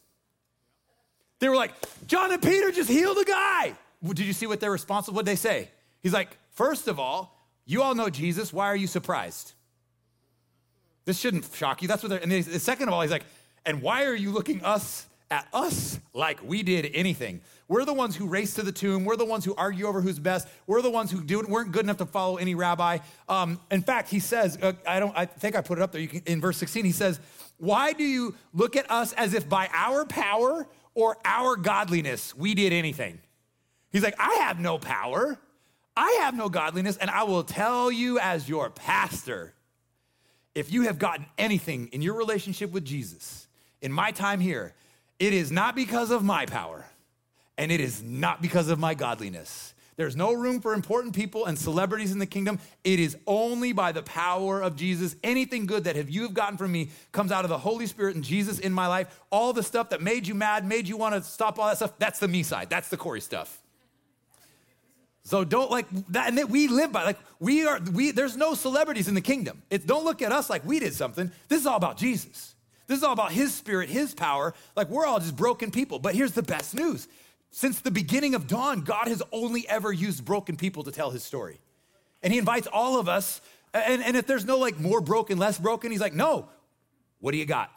They 1.40 1.50
were 1.50 1.56
like, 1.56 1.74
John 2.08 2.32
and 2.32 2.42
Peter 2.42 2.72
just 2.72 2.90
healed 2.90 3.18
a 3.18 3.26
guy. 3.26 3.76
Did 4.04 4.20
you 4.20 4.34
see 4.34 4.48
what 4.48 4.60
their 4.60 4.72
response 4.72 5.08
was? 5.08 5.16
What'd 5.16 5.28
they 5.28 5.36
say? 5.36 5.70
He's 6.02 6.14
like, 6.14 6.38
first 6.52 6.88
of 6.88 7.00
all, 7.00 7.38
you 7.66 7.82
all 7.82 7.96
know 7.96 8.10
Jesus. 8.10 8.52
Why 8.52 8.68
are 8.68 8.76
you 8.76 8.88
surprised? 8.88 9.54
This 11.06 11.20
shouldn't 11.20 11.46
shock 11.54 11.82
you. 11.82 11.88
That's 11.88 12.02
what 12.02 12.10
they're, 12.10 12.20
and 12.20 12.32
the 12.32 12.60
second 12.60 12.88
of 12.88 12.94
all, 12.94 13.02
he's 13.02 13.12
like, 13.12 13.26
and 13.66 13.82
why 13.82 14.06
are 14.06 14.16
you 14.16 14.32
looking 14.32 14.64
us 14.64 15.08
at 15.32 15.48
us 15.54 16.00
like 16.14 16.40
we 16.44 16.64
did 16.64 16.92
anything? 16.94 17.42
We're 17.68 17.86
the 17.86 17.94
ones 17.94 18.16
who 18.16 18.28
race 18.28 18.54
to 18.56 18.62
the 18.62 18.72
tomb. 18.72 19.06
We're 19.06 19.16
the 19.16 19.26
ones 19.26 19.46
who 19.46 19.56
argue 19.56 19.88
over 19.88 20.02
who's 20.02 20.20
best. 20.20 20.48
We're 20.68 20.82
the 20.82 20.92
ones 20.92 21.12
who 21.12 21.24
weren't 21.48 21.72
good 21.72 21.86
enough 21.86 21.98
to 21.98 22.06
follow 22.06 22.38
any 22.38 22.56
rabbi. 22.56 23.00
Um, 23.28 23.60
in 23.72 23.82
fact, 23.82 24.10
he 24.10 24.20
says, 24.20 24.58
uh, 24.62 24.74
I 24.88 25.00
don't, 25.00 25.18
I 25.18 25.26
think 25.26 25.56
I 25.56 25.62
put 25.62 25.78
it 25.78 25.82
up 25.82 25.92
there. 25.92 26.02
You 26.02 26.08
can, 26.08 26.22
in 26.26 26.42
verse 26.42 26.58
16, 26.58 26.86
he 26.86 26.92
says, 26.92 27.20
why 27.58 27.94
do 27.94 28.04
you 28.04 28.36
look 28.54 28.76
at 28.76 28.90
us 28.92 29.14
as 29.14 29.34
if 29.34 29.48
by 29.48 29.70
our 29.74 30.06
power 30.06 30.68
or 30.94 31.18
our 31.26 31.56
godliness 31.56 32.36
we 32.36 32.54
did 32.54 32.74
anything? 32.74 33.20
He's 33.92 34.04
like, 34.04 34.16
I 34.20 34.36
have 34.42 34.60
no 34.60 34.78
power. 34.78 35.40
I 35.96 36.20
have 36.22 36.36
no 36.36 36.50
godliness, 36.50 36.98
and 36.98 37.10
I 37.10 37.24
will 37.24 37.44
tell 37.44 37.92
you 37.92 38.18
as 38.18 38.50
your 38.50 38.72
pastor 38.72 39.54
if 40.56 40.72
you 40.72 40.84
have 40.84 41.00
gotten 41.00 41.26
anything 41.38 41.90
in 41.92 42.02
your 42.02 42.16
relationship 42.16 42.72
with 42.72 42.86
Jesus 42.86 43.48
in 43.82 43.92
my 43.92 44.12
time 44.12 44.40
here, 44.40 44.74
it 45.20 45.34
is 45.34 45.52
not 45.52 45.76
because 45.76 46.12
of 46.12 46.24
my 46.24 46.46
power 46.46 46.86
and 47.58 47.72
it 47.72 47.80
is 47.80 48.02
not 48.04 48.42
because 48.42 48.70
of 48.70 48.80
my 48.80 48.94
godliness. 48.94 49.74
There's 49.96 50.16
no 50.16 50.34
room 50.34 50.60
for 50.60 50.74
important 50.74 51.16
people 51.16 51.46
and 51.46 51.58
celebrities 51.58 52.12
in 52.12 52.20
the 52.20 52.26
kingdom. 52.26 52.60
It 52.84 53.00
is 53.00 53.16
only 53.28 53.74
by 53.74 53.92
the 53.92 54.02
power 54.02 54.62
of 54.62 54.76
Jesus. 54.76 55.16
Anything 55.24 55.68
good 55.68 55.84
that 55.84 55.96
have 55.96 56.10
you 56.10 56.24
have 56.24 56.34
gotten 56.34 56.58
from 56.58 56.72
me 56.72 56.90
comes 57.12 57.32
out 57.32 57.46
of 57.46 57.50
the 57.50 57.60
Holy 57.60 57.86
Spirit 57.86 58.16
and 58.16 58.24
Jesus 58.24 58.58
in 58.58 58.74
my 58.74 58.88
life. 58.88 59.22
All 59.30 59.54
the 59.54 59.62
stuff 59.62 59.90
that 59.90 60.02
made 60.02 60.28
you 60.28 60.34
mad, 60.34 60.66
made 60.66 60.88
you 60.88 60.98
want 60.98 61.14
to 61.14 61.22
stop 61.22 61.60
all 61.60 61.68
that 61.68 61.78
stuff, 61.78 61.94
that's 62.00 62.20
the 62.20 62.28
me 62.28 62.42
side. 62.42 62.70
That's 62.70 62.90
the 62.90 62.98
Corey 62.98 63.22
stuff. 63.22 63.63
So 65.24 65.44
don't 65.46 65.72
like 65.72 65.86
that, 66.10 66.28
and 66.28 66.38
that 66.38 66.50
we 66.50 66.68
live 66.68 66.92
by 66.92 67.04
like 67.04 67.18
we 67.40 67.66
are. 67.66 67.80
We 67.80 68.12
there's 68.12 68.36
no 68.36 68.56
celebrities 68.56 69.08
in 69.08 69.16
the 69.16 69.22
kingdom. 69.22 69.62
It's 69.70 69.86
don't 69.86 70.04
look 70.04 70.22
at 70.22 70.34
us 70.34 70.50
like 70.50 70.66
we 70.66 70.80
did 70.80 70.94
something. 70.94 71.32
This 71.48 71.62
is 71.62 71.66
all 71.66 71.78
about 71.78 71.98
Jesus. 71.98 72.56
This 72.88 72.98
is 72.98 73.04
all 73.04 73.14
about 73.14 73.32
His 73.32 73.54
Spirit, 73.54 73.90
His 73.90 74.14
power. 74.14 74.54
Like 74.76 74.90
we're 74.90 75.06
all 75.06 75.20
just 75.20 75.38
broken 75.38 75.72
people. 75.72 75.98
But 76.00 76.14
here's 76.14 76.34
the 76.34 76.44
best 76.44 76.76
news: 76.76 77.08
since 77.52 77.80
the 77.80 77.92
beginning 77.92 78.36
of 78.36 78.48
dawn, 78.48 78.82
God 78.82 79.08
has 79.08 79.24
only 79.32 79.68
ever 79.70 79.94
used 79.94 80.26
broken 80.26 80.58
people 80.58 80.84
to 80.84 80.92
tell 80.92 81.10
His 81.10 81.24
story, 81.24 81.62
and 82.22 82.34
He 82.34 82.40
invites 82.40 82.68
all 82.68 83.00
of 83.00 83.08
us. 83.08 83.40
And, 83.74 84.04
and 84.04 84.16
if 84.16 84.28
there's 84.28 84.46
no 84.46 84.60
like 84.60 84.80
more 84.80 85.02
broken, 85.02 85.38
less 85.40 85.58
broken, 85.58 85.92
He's 85.92 86.02
like, 86.02 86.14
no. 86.14 86.50
What 87.22 87.32
do 87.32 87.38
you 87.38 87.46
got? 87.46 87.72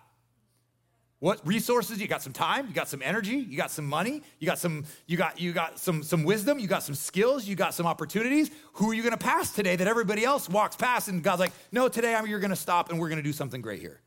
What 1.19 1.47
resources? 1.47 1.99
You 1.99 2.09
got 2.09 2.21
some 2.21 2.35
time, 2.35 2.67
you 2.67 2.75
got 2.75 2.89
some 2.89 3.01
energy, 3.03 3.37
you 3.37 3.57
got 3.57 3.71
some 3.71 3.87
money, 3.87 4.23
you 4.39 4.47
got 4.47 4.59
some, 4.59 4.85
you 5.07 5.17
got, 5.17 5.41
you 5.41 5.53
got 5.53 5.79
some, 5.79 6.03
some 6.03 6.25
wisdom, 6.25 6.59
you 6.59 6.67
got 6.67 6.83
some 6.83 6.95
skills, 6.95 7.47
you 7.47 7.57
got 7.57 7.73
some 7.73 7.87
opportunities. 7.87 8.51
Who 8.75 8.91
are 8.91 8.95
you 8.95 9.03
gonna 9.03 9.17
pass 9.17 9.51
today 9.53 9.77
that 9.77 9.89
everybody 9.89 10.25
else 10.25 10.47
walks 10.47 10.77
past 10.77 11.09
and 11.09 11.23
God's 11.23 11.41
like, 11.41 11.53
no, 11.73 11.89
today 11.89 12.15
I'm, 12.15 12.27
you're 12.27 12.41
gonna 12.41 12.55
stop 12.55 12.91
and 12.91 13.01
we're 13.01 13.09
gonna 13.09 13.23
do 13.23 13.33
something 13.33 13.63
great 13.63 13.81
here. 13.81 14.01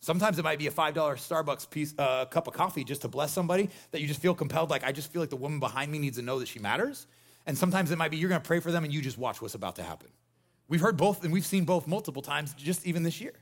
Sometimes 0.00 0.38
it 0.38 0.42
might 0.42 0.58
be 0.58 0.66
a 0.66 0.70
$5 0.70 0.94
Starbucks 0.94 1.70
piece, 1.70 1.94
uh, 1.96 2.24
cup 2.24 2.48
of 2.48 2.54
coffee 2.54 2.82
just 2.82 3.02
to 3.02 3.08
bless 3.08 3.32
somebody 3.32 3.70
that 3.92 4.00
you 4.00 4.08
just 4.08 4.20
feel 4.20 4.34
compelled, 4.34 4.68
like, 4.68 4.82
I 4.82 4.90
just 4.90 5.12
feel 5.12 5.22
like 5.22 5.30
the 5.30 5.36
woman 5.36 5.60
behind 5.60 5.92
me 5.92 5.98
needs 6.00 6.16
to 6.18 6.22
know 6.24 6.40
that 6.40 6.48
she 6.48 6.58
matters. 6.58 7.06
And 7.46 7.56
sometimes 7.56 7.92
it 7.92 7.98
might 7.98 8.10
be 8.10 8.16
you're 8.16 8.28
gonna 8.28 8.40
pray 8.40 8.58
for 8.58 8.72
them 8.72 8.82
and 8.82 8.92
you 8.92 9.00
just 9.00 9.16
watch 9.16 9.40
what's 9.40 9.54
about 9.54 9.76
to 9.76 9.84
happen. 9.84 10.08
We've 10.66 10.80
heard 10.80 10.96
both 10.96 11.22
and 11.22 11.32
we've 11.32 11.46
seen 11.46 11.64
both 11.64 11.86
multiple 11.86 12.20
times 12.20 12.52
just 12.54 12.84
even 12.84 13.04
this 13.04 13.20
year. 13.20 13.34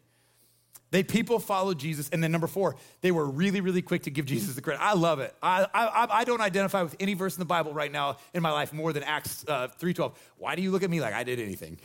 They 0.93 1.03
people 1.03 1.41
followed 1.41 1.79
Jesus, 1.79 2.09
and 2.11 2.23
then 2.23 2.31
number 2.31 2.47
four, 2.47 2.77
they 3.01 3.11
were 3.11 3.27
really, 3.27 3.61
really 3.61 3.83
quick 3.83 4.05
to 4.05 4.11
give 4.11 4.25
Jesus 4.25 4.55
the 4.55 4.63
credit. 4.63 4.81
I 4.81 4.95
love 4.95 5.19
it. 5.19 5.35
I, 5.43 5.67
I, 5.75 6.07
I 6.21 6.25
don't 6.25 6.41
identify 6.41 6.83
with 6.83 6.95
any 7.01 7.15
verse 7.15 7.35
in 7.35 7.41
the 7.41 7.47
Bible 7.47 7.75
right 7.75 7.91
now 7.91 8.19
in 8.35 8.43
my 8.43 8.53
life 8.53 8.73
more 8.73 8.93
than 8.93 9.03
Acts 9.03 9.45
uh, 9.49 9.69
three 9.79 9.93
twelve. 9.93 10.19
Why 10.39 10.55
do 10.55 10.63
you 10.63 10.71
look 10.71 10.85
at 10.85 10.91
me 10.91 11.01
like 11.01 11.13
I 11.13 11.25
did 11.25 11.41
anything? 11.41 11.79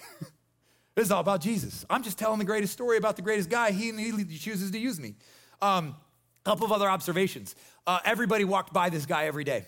this 0.96 1.06
is 1.06 1.12
all 1.12 1.22
about 1.22 1.42
Jesus. 1.42 1.84
I'm 1.90 2.04
just 2.04 2.20
telling 2.20 2.38
the 2.38 2.46
greatest 2.46 2.74
story 2.74 2.98
about 2.98 3.16
the 3.16 3.24
greatest 3.24 3.50
guy. 3.50 3.72
He, 3.72 3.92
he 3.92 4.38
chooses 4.38 4.70
to 4.72 4.78
use 4.78 5.00
me. 5.00 5.16
A 5.62 5.66
um, 5.66 5.96
couple 6.44 6.66
of 6.66 6.72
other 6.72 6.90
observations. 6.90 7.56
Uh, 7.88 8.00
everybody 8.06 8.46
walked 8.46 8.72
by 8.72 8.90
this 8.90 9.08
guy 9.08 9.26
every 9.26 9.44
day. 9.44 9.66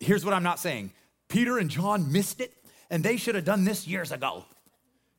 Here's 0.00 0.24
what 0.24 0.32
I'm 0.32 0.42
not 0.42 0.58
saying. 0.58 0.92
Peter 1.28 1.58
and 1.58 1.68
John 1.68 2.10
missed 2.10 2.40
it, 2.40 2.52
and 2.90 3.04
they 3.04 3.16
should 3.16 3.34
have 3.34 3.44
done 3.44 3.64
this 3.64 3.86
years 3.86 4.12
ago. 4.12 4.44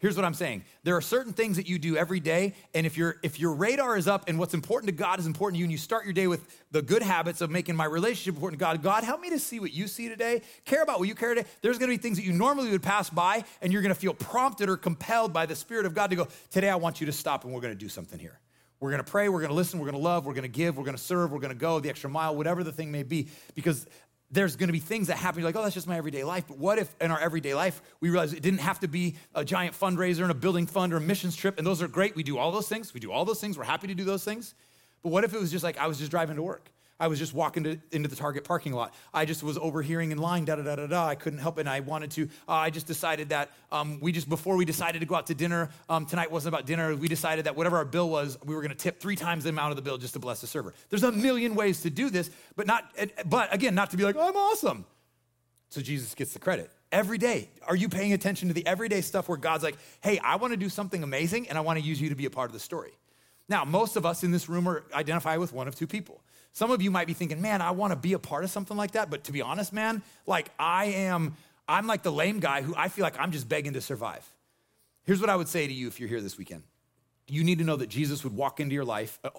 Here's 0.01 0.15
what 0.15 0.25
I'm 0.25 0.34
saying. 0.34 0.63
There 0.84 0.98
are 0.98 1.01
certain 1.01 1.31
things 1.31 1.58
that 1.58 1.70
you 1.70 1.77
do 1.77 1.96
every 1.96 2.20
day, 2.20 2.55
and 2.74 2.88
if 2.88 2.98
your 2.98 3.17
if 3.22 3.39
your 3.39 3.53
radar 3.53 3.96
is 3.96 4.08
up 4.08 4.27
and 4.27 4.39
what's 4.39 4.55
important 4.55 4.88
to 4.88 4.96
God 4.96 5.20
is 5.20 5.27
important 5.27 5.58
to 5.58 5.60
you, 5.60 5.65
and 5.65 5.72
you 5.72 5.77
start 5.77 6.05
your 6.05 6.13
day 6.13 6.25
with 6.25 6.43
the 6.72 6.81
good 6.81 7.03
habits 7.03 7.39
of 7.39 7.51
making 7.51 7.75
my 7.75 7.86
relationship 7.86 8.34
important 8.34 8.60
to 8.60 8.65
God, 8.65 8.81
God, 8.81 9.03
help 9.03 9.22
me 9.22 9.29
to 9.29 9.38
see 9.38 9.60
what 9.60 9.72
you 9.72 9.88
see 9.88 10.10
today, 10.10 10.41
care 10.65 10.81
about 10.81 10.98
what 10.98 11.08
you 11.08 11.13
care 11.13 11.36
today. 11.36 11.48
There's 11.62 11.77
gonna 11.77 11.91
be 11.91 11.98
things 11.98 12.17
that 12.17 12.25
you 12.25 12.34
normally 12.34 12.72
would 12.72 12.81
pass 12.81 13.12
by, 13.12 13.43
and 13.62 13.72
you're 13.72 13.84
gonna 13.84 13.93
feel 13.93 14.15
prompted 14.15 14.70
or 14.70 14.75
compelled 14.75 15.34
by 15.34 15.46
the 15.46 15.55
Spirit 15.55 15.86
of 15.86 15.93
God 15.93 16.10
to 16.10 16.15
go, 16.15 16.27
today 16.50 16.72
I 16.72 16.77
want 16.77 17.00
you 17.00 17.05
to 17.05 17.13
stop 17.13 17.46
and 17.46 17.53
we're 17.53 17.62
gonna 17.62 17.75
do 17.75 17.88
something 17.88 18.17
here. 18.17 18.39
We're 18.81 18.89
gonna 18.89 19.03
pray, 19.03 19.29
we're 19.29 19.41
gonna 19.41 19.53
listen, 19.53 19.79
we're 19.79 19.86
gonna 19.86 20.00
love, 20.00 20.25
we're 20.25 20.34
gonna 20.34 20.48
give, 20.48 20.75
we're 20.75 20.84
gonna 20.84 20.98
serve, 20.98 21.31
we're 21.31 21.38
gonna 21.38 21.53
go 21.53 21.79
the 21.79 21.89
extra 21.89 22.10
mile, 22.10 22.36
whatever 22.36 22.63
the 22.63 22.72
thing 22.72 22.91
may 22.91 23.03
be, 23.03 23.27
because 23.53 23.86
there's 24.31 24.55
going 24.55 24.69
to 24.69 24.73
be 24.73 24.79
things 24.79 25.07
that 25.07 25.17
happen. 25.17 25.41
You're 25.41 25.50
like, 25.50 25.55
oh, 25.55 25.63
that's 25.63 25.75
just 25.75 25.88
my 25.88 25.97
everyday 25.97 26.23
life. 26.23 26.45
But 26.47 26.57
what 26.57 26.79
if 26.79 26.93
in 27.01 27.11
our 27.11 27.19
everyday 27.19 27.53
life 27.53 27.81
we 28.00 28.09
realize 28.09 28.33
it 28.33 28.41
didn't 28.41 28.61
have 28.61 28.79
to 28.79 28.88
be 28.88 29.15
a 29.35 29.43
giant 29.43 29.77
fundraiser 29.77 30.21
and 30.21 30.31
a 30.31 30.35
building 30.35 30.67
fund 30.67 30.93
or 30.93 30.97
a 30.97 31.01
missions 31.01 31.35
trip? 31.35 31.57
And 31.57 31.67
those 31.67 31.81
are 31.81 31.88
great. 31.88 32.15
We 32.15 32.23
do 32.23 32.38
all 32.38 32.51
those 32.51 32.67
things. 32.67 32.93
We 32.93 33.00
do 33.00 33.11
all 33.11 33.25
those 33.25 33.41
things. 33.41 33.57
We're 33.57 33.65
happy 33.65 33.88
to 33.88 33.95
do 33.95 34.03
those 34.03 34.23
things. 34.23 34.55
But 35.03 35.09
what 35.09 35.23
if 35.23 35.33
it 35.33 35.39
was 35.39 35.51
just 35.51 35.63
like 35.63 35.77
I 35.77 35.88
was 35.88 35.97
just 35.97 36.11
driving 36.11 36.38
to 36.38 36.43
work? 36.43 36.71
I 37.01 37.08
was 37.08 37.17
just 37.17 37.34
walking 37.34 37.63
to, 37.63 37.79
into 37.91 38.08
the 38.08 38.15
Target 38.15 38.43
parking 38.43 38.74
lot. 38.74 38.93
I 39.12 39.25
just 39.25 39.41
was 39.41 39.58
overhearing 39.58 40.12
in 40.12 40.20
line, 40.20 40.46
da 40.46 40.55
da 40.55 40.62
da 40.62 40.75
da 40.75 40.86
da. 40.86 41.08
I 41.08 41.15
couldn't 41.15 41.39
help 41.39 41.58
it, 41.58 41.62
and 41.62 41.70
I 41.70 41.79
wanted 41.79 42.12
to. 42.12 42.29
Uh, 42.48 42.51
I 42.51 42.70
just 42.70 42.86
decided 42.86 43.29
that 43.29 43.50
um, 43.72 44.00
we 44.00 44.12
just 44.12 44.29
before 44.29 44.55
we 44.55 44.65
decided 44.65 45.00
to 45.00 45.08
go 45.08 45.15
out 45.15 45.25
to 45.27 45.34
dinner 45.34 45.72
um, 45.89 46.05
tonight 46.05 46.29
wasn't 46.29 46.53
about 46.53 46.67
dinner. 46.67 46.96
We 46.96 47.08
decided 47.08 47.46
that 47.46 47.55
whatever 47.55 47.77
our 47.77 47.86
bill 47.86 48.08
was, 48.08 48.38
we 48.46 48.53
were 48.53 48.62
going 48.62 48.70
to 48.70 48.77
tip 48.77 49.00
three 49.00 49.15
times 49.15 49.46
the 49.46 49.50
amount 49.50 49.72
of 49.72 49.77
the 49.77 49.81
bill 49.81 49.98
just 49.98 50.13
to 50.13 50.20
bless 50.20 50.41
the 50.41 50.48
server. 50.48 50.75
There's 50.91 51.01
a 51.01 51.12
million 51.12 51.55
ways 51.55 51.81
to 51.81 51.89
do 51.89 52.12
this, 52.12 52.29
but 52.55 52.67
not. 52.67 52.84
But 53.25 53.51
again, 53.51 53.74
not 53.74 53.89
to 53.91 53.98
be 53.98 54.03
like 54.03 54.15
I'm 54.15 54.38
awesome. 54.38 54.86
So 55.70 55.81
Jesus 55.81 56.14
gets 56.14 56.33
the 56.33 56.40
credit. 56.40 56.70
Every 56.92 57.18
day, 57.18 57.50
are 57.66 57.75
you 57.75 57.90
paying 57.90 58.14
attention 58.14 58.50
to 58.50 58.53
the 58.53 58.68
everyday 58.68 59.01
stuff 59.01 59.27
where 59.27 59.40
God's 59.40 59.64
like, 59.64 59.77
hey, 60.01 60.20
I 60.20 60.35
want 60.35 60.53
to 60.53 60.57
do 60.57 60.70
something 60.70 61.01
amazing 61.01 61.50
and 61.50 61.57
I 61.57 61.61
want 61.61 61.79
to 61.79 61.83
use 61.83 62.00
you 62.00 62.09
to 62.09 62.16
be 62.16 62.25
a 62.25 62.29
part 62.29 62.50
of 62.50 62.53
the 62.53 62.59
story? 62.59 62.92
Now, 63.51 63.66
most 63.66 63.98
of 63.98 64.05
us 64.05 64.24
in 64.24 64.31
this 64.31 64.48
room 64.48 64.66
are 64.66 64.85
identify 64.94 65.35
with 65.35 65.51
one 65.51 65.68
of 65.68 65.75
two 65.75 65.85
people. 65.85 66.22
Some 66.53 66.72
of 66.72 66.81
you 66.81 66.90
might 66.90 67.05
be 67.05 67.11
thinking, 67.11 67.42
man, 67.42 67.61
I 67.61 67.72
want 67.72 67.92
to 67.92 67.98
be 67.98 68.14
a 68.14 68.20
part 68.20 68.46
of 68.46 68.50
something 68.50 68.77
like 68.77 68.92
that. 68.92 69.09
But 69.09 69.25
to 69.25 69.33
be 69.33 69.42
honest, 69.42 69.74
man, 69.74 70.03
like 70.25 70.50
I 70.57 70.85
am, 70.85 71.35
I'm 71.68 71.85
like 71.85 72.01
the 72.01 72.14
lame 72.14 72.40
guy 72.40 72.61
who 72.61 72.74
I 72.77 72.87
feel 72.87 73.03
like 73.03 73.20
I'm 73.20 73.33
just 73.33 73.50
begging 73.50 73.74
to 73.74 73.81
survive. 73.81 74.25
Here's 75.03 75.20
what 75.20 75.29
I 75.29 75.35
would 75.35 75.50
say 75.50 75.68
to 75.68 75.74
you 75.74 75.90
if 75.90 76.00
you're 76.00 76.07
here 76.07 76.22
this 76.22 76.37
weekend 76.37 76.64
you 77.31 77.46
need 77.46 77.59
to 77.59 77.63
know 77.63 77.77
that 77.77 77.87
Jesus 77.87 78.25
would 78.25 78.35
walk 78.35 78.59
into 78.59 78.75
your 78.75 78.83
life, 78.83 79.17
uh, 79.24 79.29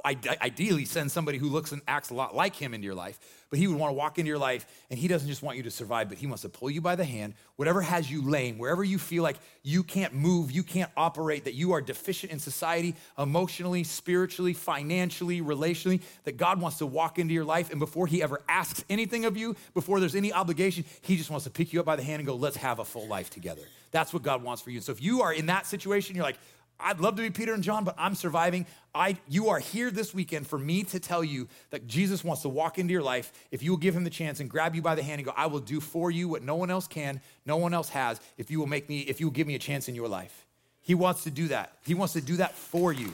ideally 0.40 0.86
send 0.86 1.12
somebody 1.12 1.36
who 1.36 1.48
looks 1.48 1.72
and 1.72 1.82
acts 1.86 2.08
a 2.08 2.14
lot 2.14 2.34
like 2.34 2.56
him 2.56 2.72
into 2.72 2.86
your 2.86 2.94
life, 2.94 3.18
but 3.50 3.58
he 3.58 3.66
would 3.66 3.76
want 3.76 3.90
to 3.90 3.94
walk 3.94 4.18
into 4.18 4.30
your 4.30 4.38
life 4.38 4.64
and 4.88 4.98
he 4.98 5.08
doesn't 5.08 5.28
just 5.28 5.42
want 5.42 5.58
you 5.58 5.62
to 5.64 5.70
survive, 5.70 6.08
but 6.08 6.16
he 6.16 6.26
wants 6.26 6.40
to 6.40 6.48
pull 6.48 6.70
you 6.70 6.80
by 6.80 6.96
the 6.96 7.04
hand, 7.04 7.34
whatever 7.56 7.82
has 7.82 8.10
you 8.10 8.22
lame, 8.22 8.56
wherever 8.56 8.82
you 8.82 8.98
feel 8.98 9.22
like 9.22 9.36
you 9.62 9.82
can't 9.82 10.14
move, 10.14 10.50
you 10.50 10.62
can't 10.62 10.90
operate, 10.96 11.44
that 11.44 11.52
you 11.52 11.72
are 11.72 11.82
deficient 11.82 12.32
in 12.32 12.38
society, 12.38 12.96
emotionally, 13.18 13.84
spiritually, 13.84 14.54
financially, 14.54 15.42
relationally, 15.42 16.00
that 16.24 16.38
God 16.38 16.62
wants 16.62 16.78
to 16.78 16.86
walk 16.86 17.18
into 17.18 17.34
your 17.34 17.44
life 17.44 17.68
and 17.70 17.78
before 17.78 18.06
he 18.06 18.22
ever 18.22 18.40
asks 18.48 18.82
anything 18.88 19.26
of 19.26 19.36
you, 19.36 19.54
before 19.74 20.00
there's 20.00 20.14
any 20.14 20.32
obligation, 20.32 20.86
he 21.02 21.18
just 21.18 21.28
wants 21.28 21.44
to 21.44 21.50
pick 21.50 21.74
you 21.74 21.80
up 21.80 21.84
by 21.84 21.96
the 21.96 22.02
hand 22.02 22.20
and 22.20 22.26
go, 22.26 22.36
let's 22.36 22.56
have 22.56 22.78
a 22.78 22.86
full 22.86 23.06
life 23.06 23.28
together. 23.28 23.62
That's 23.90 24.14
what 24.14 24.22
God 24.22 24.42
wants 24.42 24.62
for 24.62 24.70
you. 24.70 24.80
So 24.80 24.92
if 24.92 25.02
you 25.02 25.20
are 25.20 25.34
in 25.34 25.44
that 25.46 25.66
situation, 25.66 26.16
you're 26.16 26.24
like, 26.24 26.38
I'd 26.82 27.00
love 27.00 27.16
to 27.16 27.22
be 27.22 27.30
Peter 27.30 27.54
and 27.54 27.62
John, 27.62 27.84
but 27.84 27.94
I'm 27.96 28.14
surviving. 28.14 28.66
I, 28.94 29.16
you 29.28 29.48
are 29.50 29.58
here 29.58 29.90
this 29.90 30.12
weekend 30.12 30.46
for 30.46 30.58
me 30.58 30.82
to 30.84 31.00
tell 31.00 31.24
you 31.24 31.48
that 31.70 31.86
Jesus 31.86 32.22
wants 32.22 32.42
to 32.42 32.48
walk 32.48 32.78
into 32.78 32.92
your 32.92 33.02
life 33.02 33.32
if 33.50 33.62
you 33.62 33.70
will 33.70 33.78
give 33.78 33.96
him 33.96 34.04
the 34.04 34.10
chance 34.10 34.40
and 34.40 34.50
grab 34.50 34.74
you 34.74 34.82
by 34.82 34.94
the 34.94 35.02
hand 35.02 35.20
and 35.20 35.26
go, 35.26 35.32
I 35.36 35.46
will 35.46 35.60
do 35.60 35.80
for 35.80 36.10
you 36.10 36.28
what 36.28 36.42
no 36.42 36.56
one 36.56 36.70
else 36.70 36.86
can, 36.86 37.20
no 37.46 37.56
one 37.56 37.72
else 37.72 37.88
has, 37.90 38.20
if 38.36 38.50
you 38.50 38.58
will 38.58 38.66
make 38.66 38.88
me, 38.88 39.00
if 39.00 39.20
you 39.20 39.26
will 39.26 39.32
give 39.32 39.46
me 39.46 39.54
a 39.54 39.60
chance 39.60 39.88
in 39.88 39.94
your 39.94 40.08
life. 40.08 40.46
He 40.80 40.94
wants 40.94 41.24
to 41.24 41.30
do 41.30 41.48
that. 41.48 41.72
He 41.86 41.94
wants 41.94 42.12
to 42.14 42.20
do 42.20 42.36
that 42.36 42.54
for 42.54 42.92
you. 42.92 43.12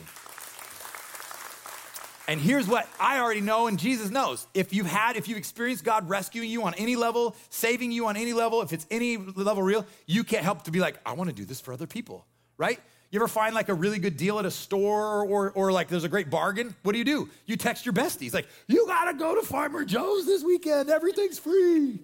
And 2.27 2.39
here's 2.39 2.67
what 2.67 2.87
I 2.99 3.19
already 3.19 3.41
know, 3.41 3.65
and 3.65 3.79
Jesus 3.79 4.11
knows. 4.11 4.45
If 4.53 4.71
you've 4.71 4.85
had, 4.85 5.15
if 5.15 5.27
you've 5.27 5.39
experienced 5.39 5.83
God 5.83 6.07
rescuing 6.07 6.49
you 6.49 6.61
on 6.63 6.75
any 6.75 6.95
level, 6.95 7.35
saving 7.49 7.91
you 7.91 8.05
on 8.05 8.17
any 8.17 8.33
level, 8.33 8.61
if 8.61 8.71
it's 8.71 8.85
any 8.91 9.17
level 9.17 9.63
real, 9.63 9.83
you 10.05 10.23
can't 10.23 10.43
help 10.43 10.63
to 10.65 10.71
be 10.71 10.79
like, 10.79 10.99
I 11.03 11.13
want 11.13 11.31
to 11.31 11.35
do 11.35 11.43
this 11.43 11.59
for 11.59 11.73
other 11.73 11.87
people, 11.87 12.27
right? 12.55 12.79
You 13.11 13.19
ever 13.19 13.27
find 13.27 13.55
like 13.55 13.69
a 13.69 13.73
really 13.73 13.97
good 13.97 14.17
deal 14.17 14.37
at 14.37 14.45
a 14.45 14.51
store 14.51 15.23
or, 15.23 15.51
or 15.51 15.71
like 15.71 15.87
there's 15.87 16.03
a 16.03 16.09
great 16.09 16.29
bargain? 16.29 16.75
What 16.83 16.91
do 16.91 16.99
you 16.99 17.05
do? 17.05 17.29
You 17.47 17.57
text 17.57 17.85
your 17.85 17.93
besties, 17.93 18.33
like, 18.33 18.47
you 18.67 18.85
gotta 18.85 19.17
go 19.17 19.33
to 19.33 19.41
Farmer 19.41 19.83
Joe's 19.83 20.25
this 20.25 20.43
weekend, 20.43 20.89
everything's 20.89 21.39
free. 21.39 21.99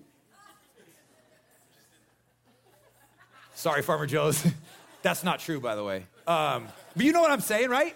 Sorry, 3.53 3.81
Farmer 3.81 4.05
Joe's. 4.05 4.45
That's 5.01 5.23
not 5.23 5.39
true, 5.39 5.59
by 5.59 5.75
the 5.75 5.83
way. 5.83 6.05
Um, 6.27 6.67
but 6.95 7.05
you 7.05 7.11
know 7.11 7.21
what 7.21 7.31
I'm 7.31 7.41
saying, 7.41 7.69
right? 7.69 7.95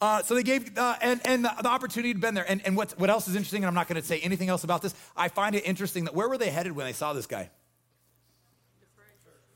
Uh, 0.00 0.22
so 0.22 0.34
they 0.34 0.42
gave, 0.42 0.76
uh, 0.76 0.96
and, 1.00 1.20
and 1.24 1.44
the, 1.44 1.54
the, 1.62 1.68
opportunity 1.68 2.08
had 2.08 2.20
been 2.20 2.34
there. 2.34 2.44
And, 2.46 2.60
and 2.66 2.76
what, 2.76 2.92
what 2.98 3.08
else 3.08 3.26
is 3.26 3.34
interesting, 3.36 3.62
and 3.62 3.68
I'm 3.68 3.74
not 3.74 3.88
going 3.88 4.00
to 4.00 4.06
say 4.06 4.20
anything 4.20 4.50
else 4.50 4.62
about 4.62 4.82
this, 4.82 4.94
I 5.16 5.28
find 5.28 5.54
it 5.56 5.64
interesting 5.64 6.04
that 6.04 6.14
where 6.14 6.28
were 6.28 6.36
they 6.36 6.50
headed 6.50 6.72
when 6.72 6.84
they 6.84 6.92
saw 6.92 7.14
this 7.14 7.26
guy? 7.26 7.48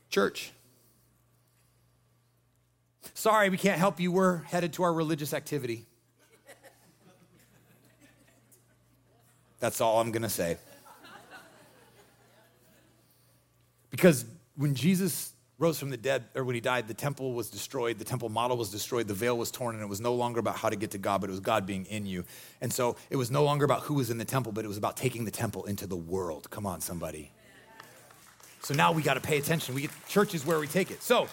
Church. 0.09 0.51
Sorry, 3.13 3.49
we 3.49 3.57
can't 3.57 3.79
help 3.79 3.99
you. 3.99 4.11
We're 4.11 4.37
headed 4.37 4.73
to 4.73 4.83
our 4.83 4.93
religious 4.93 5.33
activity. 5.33 5.85
That's 9.59 9.81
all 9.81 9.99
I'm 9.99 10.11
going 10.11 10.21
to 10.21 10.29
say. 10.29 10.57
Because 13.89 14.25
when 14.55 14.75
Jesus 14.75 15.33
rose 15.57 15.77
from 15.77 15.89
the 15.89 15.97
dead, 15.97 16.23
or 16.35 16.45
when 16.45 16.55
he 16.55 16.61
died, 16.61 16.87
the 16.87 16.93
temple 16.93 17.33
was 17.33 17.49
destroyed, 17.49 17.99
the 17.99 18.05
temple 18.05 18.29
model 18.29 18.55
was 18.55 18.71
destroyed, 18.71 19.07
the 19.09 19.13
veil 19.13 19.37
was 19.37 19.51
torn, 19.51 19.75
and 19.75 19.83
it 19.83 19.89
was 19.89 19.99
no 19.99 20.15
longer 20.15 20.39
about 20.39 20.55
how 20.55 20.69
to 20.69 20.77
get 20.77 20.91
to 20.91 20.97
God, 20.97 21.19
but 21.19 21.29
it 21.29 21.31
was 21.31 21.41
God 21.41 21.65
being 21.65 21.85
in 21.87 22.05
you. 22.05 22.23
And 22.61 22.71
so 22.71 22.95
it 23.09 23.17
was 23.17 23.29
no 23.29 23.43
longer 23.43 23.65
about 23.65 23.81
who 23.81 23.95
was 23.95 24.09
in 24.09 24.17
the 24.17 24.25
temple, 24.25 24.53
but 24.53 24.63
it 24.63 24.69
was 24.69 24.77
about 24.77 24.95
taking 24.95 25.25
the 25.25 25.31
temple 25.31 25.65
into 25.65 25.85
the 25.85 25.97
world. 25.97 26.49
Come 26.49 26.65
on, 26.65 26.79
somebody. 26.79 27.31
So 28.61 28.73
now 28.73 28.93
we 28.93 29.01
got 29.01 29.15
to 29.15 29.21
pay 29.21 29.37
attention. 29.37 29.75
We 29.75 29.81
get 29.81 29.91
church 30.07 30.33
is 30.33 30.45
where 30.45 30.59
we 30.59 30.67
take 30.67 30.91
it. 30.91 31.03
So 31.03 31.27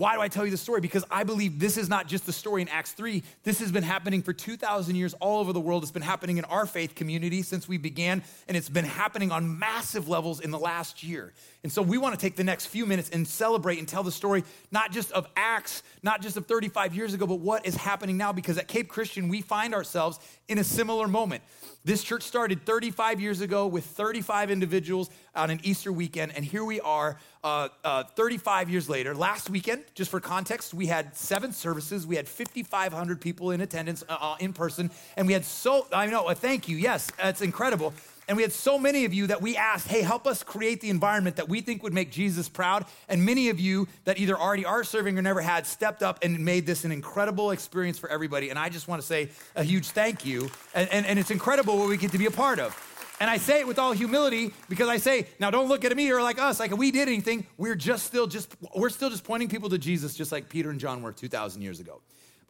why 0.00 0.14
do 0.14 0.22
I 0.22 0.28
tell 0.28 0.46
you 0.46 0.50
the 0.50 0.56
story? 0.56 0.80
Because 0.80 1.04
I 1.10 1.24
believe 1.24 1.58
this 1.58 1.76
is 1.76 1.90
not 1.90 2.06
just 2.06 2.24
the 2.24 2.32
story 2.32 2.62
in 2.62 2.68
Acts 2.68 2.92
3. 2.92 3.22
This 3.44 3.60
has 3.60 3.70
been 3.70 3.82
happening 3.82 4.22
for 4.22 4.32
2,000 4.32 4.96
years 4.96 5.12
all 5.20 5.40
over 5.40 5.52
the 5.52 5.60
world. 5.60 5.82
It's 5.82 5.92
been 5.92 6.00
happening 6.00 6.38
in 6.38 6.46
our 6.46 6.64
faith 6.64 6.94
community 6.94 7.42
since 7.42 7.68
we 7.68 7.76
began, 7.76 8.22
and 8.48 8.56
it's 8.56 8.70
been 8.70 8.86
happening 8.86 9.30
on 9.30 9.58
massive 9.58 10.08
levels 10.08 10.40
in 10.40 10.52
the 10.52 10.58
last 10.58 11.02
year. 11.02 11.34
And 11.62 11.70
so 11.70 11.82
we 11.82 11.98
want 11.98 12.18
to 12.18 12.20
take 12.20 12.36
the 12.36 12.44
next 12.44 12.66
few 12.66 12.86
minutes 12.86 13.10
and 13.10 13.26
celebrate 13.28 13.78
and 13.78 13.86
tell 13.86 14.02
the 14.02 14.12
story, 14.12 14.44
not 14.70 14.92
just 14.92 15.12
of 15.12 15.26
Acts, 15.36 15.82
not 16.02 16.22
just 16.22 16.36
of 16.38 16.46
35 16.46 16.94
years 16.94 17.12
ago, 17.12 17.26
but 17.26 17.40
what 17.40 17.66
is 17.66 17.76
happening 17.76 18.16
now. 18.16 18.32
Because 18.32 18.56
at 18.56 18.66
Cape 18.66 18.88
Christian, 18.88 19.28
we 19.28 19.42
find 19.42 19.74
ourselves 19.74 20.18
in 20.48 20.58
a 20.58 20.64
similar 20.64 21.06
moment. 21.06 21.42
This 21.84 22.02
church 22.02 22.22
started 22.22 22.66
35 22.66 23.20
years 23.20 23.40
ago 23.40 23.66
with 23.66 23.86
35 23.86 24.50
individuals 24.50 25.08
on 25.34 25.50
an 25.50 25.60
Easter 25.62 25.90
weekend, 25.90 26.32
and 26.36 26.44
here 26.44 26.62
we 26.62 26.78
are 26.80 27.16
uh, 27.42 27.68
uh, 27.82 28.04
35 28.04 28.68
years 28.68 28.88
later. 28.88 29.14
Last 29.14 29.48
weekend, 29.48 29.84
just 29.94 30.10
for 30.10 30.20
context, 30.20 30.74
we 30.74 30.86
had 30.86 31.16
seven 31.16 31.52
services. 31.52 32.06
We 32.06 32.16
had 32.16 32.28
5,500 32.28 33.18
people 33.18 33.52
in 33.52 33.62
attendance 33.62 34.04
uh, 34.10 34.16
uh, 34.20 34.36
in 34.40 34.52
person, 34.52 34.90
and 35.16 35.26
we 35.26 35.32
had 35.32 35.44
so, 35.44 35.86
I 35.90 36.04
know, 36.06 36.26
uh, 36.26 36.34
thank 36.34 36.68
you. 36.68 36.76
Yes, 36.76 37.10
it's 37.18 37.40
incredible. 37.40 37.94
And 38.30 38.36
we 38.36 38.44
had 38.44 38.52
so 38.52 38.78
many 38.78 39.04
of 39.06 39.12
you 39.12 39.26
that 39.26 39.42
we 39.42 39.56
asked, 39.56 39.88
hey, 39.88 40.02
help 40.02 40.24
us 40.24 40.44
create 40.44 40.80
the 40.80 40.88
environment 40.88 41.34
that 41.34 41.48
we 41.48 41.60
think 41.60 41.82
would 41.82 41.92
make 41.92 42.12
Jesus 42.12 42.48
proud. 42.48 42.84
And 43.08 43.26
many 43.26 43.48
of 43.48 43.58
you 43.58 43.88
that 44.04 44.20
either 44.20 44.38
already 44.38 44.64
are 44.64 44.84
serving 44.84 45.18
or 45.18 45.22
never 45.22 45.40
had 45.40 45.66
stepped 45.66 46.00
up 46.00 46.22
and 46.22 46.44
made 46.44 46.64
this 46.64 46.84
an 46.84 46.92
incredible 46.92 47.50
experience 47.50 47.98
for 47.98 48.08
everybody. 48.08 48.50
And 48.50 48.56
I 48.56 48.68
just 48.68 48.86
want 48.86 49.02
to 49.02 49.06
say 49.08 49.30
a 49.56 49.64
huge 49.64 49.88
thank 49.88 50.24
you. 50.24 50.48
And, 50.76 50.88
and, 50.90 51.06
and 51.06 51.18
it's 51.18 51.32
incredible 51.32 51.76
what 51.76 51.88
we 51.88 51.96
get 51.96 52.12
to 52.12 52.18
be 52.18 52.26
a 52.26 52.30
part 52.30 52.60
of. 52.60 52.72
And 53.18 53.28
I 53.28 53.36
say 53.36 53.58
it 53.58 53.66
with 53.66 53.80
all 53.80 53.90
humility 53.90 54.52
because 54.68 54.88
I 54.88 54.98
say, 54.98 55.26
now 55.40 55.50
don't 55.50 55.66
look 55.66 55.84
at 55.84 55.96
me 55.96 56.08
or 56.12 56.22
like 56.22 56.40
us, 56.40 56.60
like 56.60 56.70
we 56.76 56.92
did 56.92 57.08
anything, 57.08 57.48
we're 57.58 57.74
just 57.74 58.06
still 58.06 58.28
just, 58.28 58.54
we're 58.76 58.90
still 58.90 59.10
just 59.10 59.24
pointing 59.24 59.48
people 59.48 59.70
to 59.70 59.78
Jesus 59.78 60.14
just 60.14 60.30
like 60.30 60.48
Peter 60.48 60.70
and 60.70 60.78
John 60.78 61.02
were 61.02 61.10
2,000 61.10 61.62
years 61.62 61.80
ago. 61.80 62.00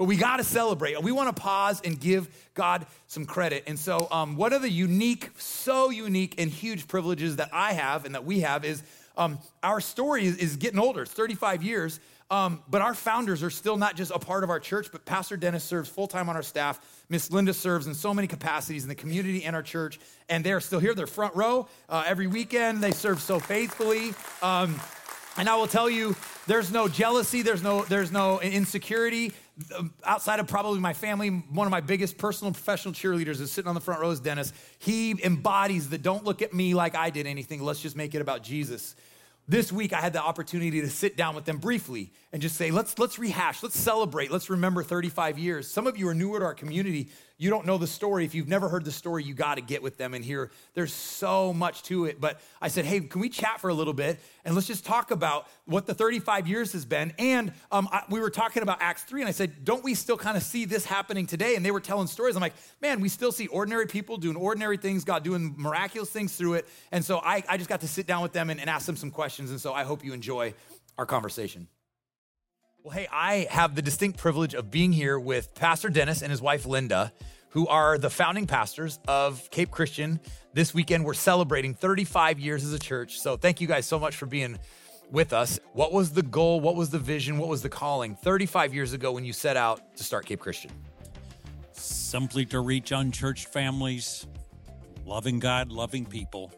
But 0.01 0.07
we 0.07 0.17
got 0.17 0.39
to 0.39 0.45
celebrate. 0.45 0.99
We 1.03 1.13
want 1.13 1.37
to 1.37 1.39
pause 1.39 1.83
and 1.85 2.01
give 2.01 2.27
God 2.55 2.87
some 3.07 3.27
credit. 3.27 3.65
And 3.67 3.79
so, 3.79 4.09
um, 4.11 4.35
one 4.35 4.55
of 4.55 4.63
the 4.63 4.71
unique, 4.71 5.29
so 5.37 5.91
unique 5.91 6.37
and 6.39 6.51
huge 6.51 6.89
privileges 6.89 7.37
that 7.37 7.51
I 7.53 7.75
have 7.75 8.07
and 8.07 8.15
that 8.15 8.25
we 8.25 8.41
have 8.41 8.65
is 8.65 8.83
um, 9.19 9.39
our 9.63 9.79
story 9.79 10.25
is, 10.25 10.39
is, 10.39 10.57
getting 10.57 10.79
older. 10.79 11.03
It's 11.03 11.13
35 11.13 11.63
years. 11.63 12.01
Um, 12.31 12.63
but 12.71 12.81
our 12.81 12.95
founders 12.95 13.43
are 13.43 13.51
still 13.51 13.77
not 13.77 13.95
just 13.95 14.11
a 14.11 14.19
part 14.19 14.43
of 14.43 14.49
our 14.49 14.59
church, 14.59 14.89
but 14.91 15.05
Pastor 15.05 15.37
Dennis 15.37 15.65
serves 15.65 15.91
full 15.91 16.09
time 16.09 16.31
on 16.31 16.37
our 16.37 16.43
staff. 16.43 16.81
Miss 17.11 17.31
Linda 17.31 17.53
serves 17.53 17.87
in 17.87 17.93
so 17.93 18.15
many 18.15 18.27
capacities 18.27 18.85
in 18.85 18.89
the 18.89 18.95
community 18.95 19.45
and 19.45 19.55
our 19.55 19.63
church, 19.63 20.01
and 20.31 20.43
they're 20.43 20.61
still 20.61 20.81
here. 20.81 20.95
They're 20.95 21.09
front 21.09 21.37
row 21.37 21.69
uh, 21.91 22.05
every 22.07 22.27
weekend. 22.27 22.83
They 22.83 22.93
serve 22.93 23.21
so 23.21 23.39
faithfully. 23.39 24.15
Um, 24.41 24.81
and 25.37 25.49
I 25.49 25.57
will 25.57 25.67
tell 25.67 25.89
you, 25.89 26.17
there's 26.47 26.73
no 26.73 26.89
jealousy, 26.89 27.43
there's 27.43 27.63
no, 27.63 27.83
there's 27.85 28.11
no 28.11 28.41
insecurity. 28.41 29.33
Outside 30.05 30.40
of 30.40 30.46
probably 30.49 30.81
my 30.81 30.92
family, 30.92 31.29
one 31.29 31.66
of 31.66 31.70
my 31.70 31.81
biggest 31.81 32.18
personal 32.18 32.53
professional 32.53 32.94
cheerleaders 32.94 33.40
is 33.40 33.51
sitting 33.53 33.68
on 33.68 33.75
the 33.75 33.81
front 33.81 34.01
row 34.01 34.11
is 34.11 34.20
Dennis. 34.20 34.53
He 34.79 35.23
embodies 35.25 35.88
the 35.88 35.99
don't 35.99 36.25
look 36.25 36.42
at 36.42 36.53
me 36.53 36.75
like 36.75 36.94
I 36.94 37.11
did 37.11 37.27
anything, 37.27 37.62
let's 37.62 37.81
just 37.81 37.96
make 37.96 38.14
it 38.14 38.20
about 38.20 38.42
Jesus. 38.42 38.94
This 39.49 39.73
week 39.73 39.92
I 39.92 40.01
had 40.01 40.12
the 40.12 40.23
opportunity 40.23 40.81
to 40.81 40.88
sit 40.88 41.16
down 41.16 41.35
with 41.35 41.44
them 41.44 41.59
briefly 41.59 42.12
and 42.33 42.40
just 42.40 42.57
say, 42.57 42.70
let's, 42.70 42.99
let's 43.01 43.18
rehash, 43.18 43.62
let's 43.62 43.79
celebrate, 43.79 44.31
let's 44.31 44.49
remember 44.49 44.85
35 44.85 45.38
years. 45.38 45.68
Some 45.68 45.88
of 45.88 45.99
you 45.99 46.07
are 46.09 46.14
newer 46.14 46.38
to 46.38 46.44
our 46.44 46.55
community 46.55 47.09
you 47.40 47.48
don't 47.48 47.64
know 47.64 47.79
the 47.79 47.87
story. 47.87 48.26
If 48.26 48.35
you've 48.35 48.48
never 48.48 48.68
heard 48.68 48.85
the 48.85 48.92
story, 48.92 49.24
you 49.24 49.33
got 49.33 49.55
to 49.55 49.62
get 49.62 49.83
with 49.83 49.96
them 49.96 50.12
and 50.12 50.22
hear. 50.22 50.50
There's 50.74 50.92
so 50.92 51.55
much 51.55 51.83
to 51.85 52.05
it. 52.05 52.20
But 52.20 52.38
I 52.61 52.68
said, 52.68 52.85
hey, 52.85 53.00
can 53.00 53.18
we 53.18 53.31
chat 53.31 53.62
for 53.62 53.70
a 53.70 53.74
little 53.74 53.94
bit 53.94 54.20
and 54.44 54.55
let's 54.55 54.66
just 54.66 54.85
talk 54.85 55.11
about 55.11 55.46
what 55.64 55.87
the 55.87 55.94
35 55.94 56.46
years 56.46 56.74
has 56.74 56.85
been? 56.85 57.14
And 57.18 57.55
um, 57.72 57.88
I, 57.90 58.03
we 58.11 58.20
were 58.20 58.29
talking 58.29 58.62
about 58.62 58.83
Acts 58.83 59.05
3, 59.05 59.22
and 59.22 59.29
I 59.29 59.33
said, 59.33 59.64
don't 59.64 59.83
we 59.83 59.94
still 59.94 60.18
kind 60.18 60.37
of 60.37 60.42
see 60.42 60.66
this 60.66 60.85
happening 60.85 61.26
today? 61.26 61.57
And 61.57 61.64
they 61.64 61.70
were 61.70 61.81
telling 61.81 62.09
stories. 62.09 62.37
I'm 62.37 62.42
like, 62.42 62.53
man, 62.83 63.00
we 63.00 63.09
still 63.09 63.33
see 63.33 63.46
ordinary 63.46 63.87
people 63.87 64.18
doing 64.18 64.37
ordinary 64.37 64.76
things, 64.76 65.05
God 65.05 65.24
doing 65.24 65.55
miraculous 65.57 66.11
things 66.11 66.37
through 66.37 66.55
it. 66.55 66.68
And 66.92 67.03
so 67.03 67.20
I, 67.24 67.42
I 67.48 67.57
just 67.57 67.70
got 67.70 67.81
to 67.81 67.88
sit 67.88 68.07
down 68.07 68.20
with 68.20 68.35
them 68.35 68.50
and, 68.50 68.61
and 68.61 68.68
ask 68.68 68.85
them 68.85 68.96
some 68.96 69.11
questions. 69.11 69.50
And 69.50 69.59
so 69.59 69.72
I 69.72 69.85
hope 69.85 70.05
you 70.05 70.12
enjoy 70.12 70.53
our 70.98 71.07
conversation. 71.07 71.68
Well, 72.83 72.97
hey, 72.97 73.09
I 73.12 73.47
have 73.51 73.75
the 73.75 73.83
distinct 73.83 74.19
privilege 74.19 74.55
of 74.55 74.71
being 74.71 74.90
here 74.90 75.21
with 75.21 75.55
Pastor 75.55 75.90
Dennis 75.90 76.23
and 76.23 76.31
his 76.31 76.40
wife 76.40 76.64
Linda, 76.64 77.12
who 77.51 77.66
are 77.66 77.99
the 77.99 78.09
founding 78.09 78.47
pastors 78.47 78.99
of 79.07 79.51
Cape 79.51 79.71
Christian. 79.71 80.19
This 80.55 80.73
weekend, 80.73 81.05
we're 81.05 81.12
celebrating 81.12 81.75
35 81.75 82.38
years 82.38 82.64
as 82.64 82.73
a 82.73 82.79
church. 82.79 83.21
So, 83.21 83.37
thank 83.37 83.61
you 83.61 83.66
guys 83.66 83.85
so 83.85 83.99
much 83.99 84.16
for 84.16 84.25
being 84.25 84.59
with 85.11 85.35
us. 85.35 85.61
What 85.75 85.93
was 85.93 86.12
the 86.12 86.23
goal? 86.23 86.62
What 86.62 86.75
was 86.75 86.88
the 86.88 86.99
vision? 86.99 87.37
What 87.37 87.51
was 87.51 87.61
the 87.61 87.69
calling 87.69 88.16
35 88.16 88.73
years 88.73 88.95
ago 88.95 89.12
when 89.12 89.27
you 89.27 89.35
set 89.35 89.59
out 89.59 89.95
to 89.97 90.03
start 90.03 90.25
Cape 90.25 90.40
Christian? 90.40 90.71
Simply 91.73 92.47
to 92.47 92.61
reach 92.61 92.93
unchurched 92.93 93.49
families, 93.49 94.27
loving 95.05 95.38
God, 95.38 95.71
loving 95.71 96.07
people. 96.07 96.51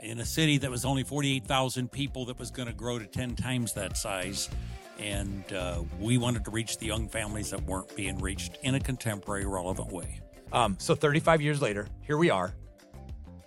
In 0.00 0.18
a 0.18 0.24
city 0.24 0.58
that 0.58 0.70
was 0.72 0.84
only 0.84 1.04
48,000 1.04 1.92
people, 1.92 2.24
that 2.24 2.36
was 2.36 2.50
going 2.50 2.66
to 2.66 2.74
grow 2.74 2.98
to 2.98 3.06
10 3.06 3.36
times 3.36 3.74
that 3.74 3.96
size 3.96 4.50
and 4.98 5.52
uh, 5.52 5.82
we 5.98 6.18
wanted 6.18 6.44
to 6.44 6.50
reach 6.50 6.78
the 6.78 6.86
young 6.86 7.08
families 7.08 7.50
that 7.50 7.62
weren't 7.64 7.94
being 7.96 8.18
reached 8.18 8.58
in 8.62 8.74
a 8.74 8.80
contemporary, 8.80 9.46
relevant 9.46 9.92
way. 9.92 10.20
Um, 10.52 10.76
so 10.78 10.94
35 10.94 11.40
years 11.40 11.62
later, 11.62 11.86
here 12.02 12.16
we 12.16 12.30
are. 12.30 12.54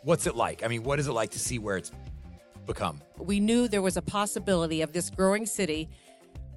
What's 0.03 0.27
it 0.27 0.36
like? 0.36 0.63
I 0.63 0.67
mean, 0.67 0.84
what 0.84 0.99
is 0.99 1.08
it 1.08 1.13
like 1.13 1.31
to 1.31 1.39
see 1.39 1.60
where 1.60 1.77
it's 1.77 1.91
become? 2.65 3.01
We 3.17 3.39
knew 3.39 3.67
there 3.67 3.81
was 3.81 3.97
a 3.97 4.01
possibility 4.01 4.81
of 4.81 4.93
this 4.93 5.10
growing 5.10 5.45
city 5.45 5.89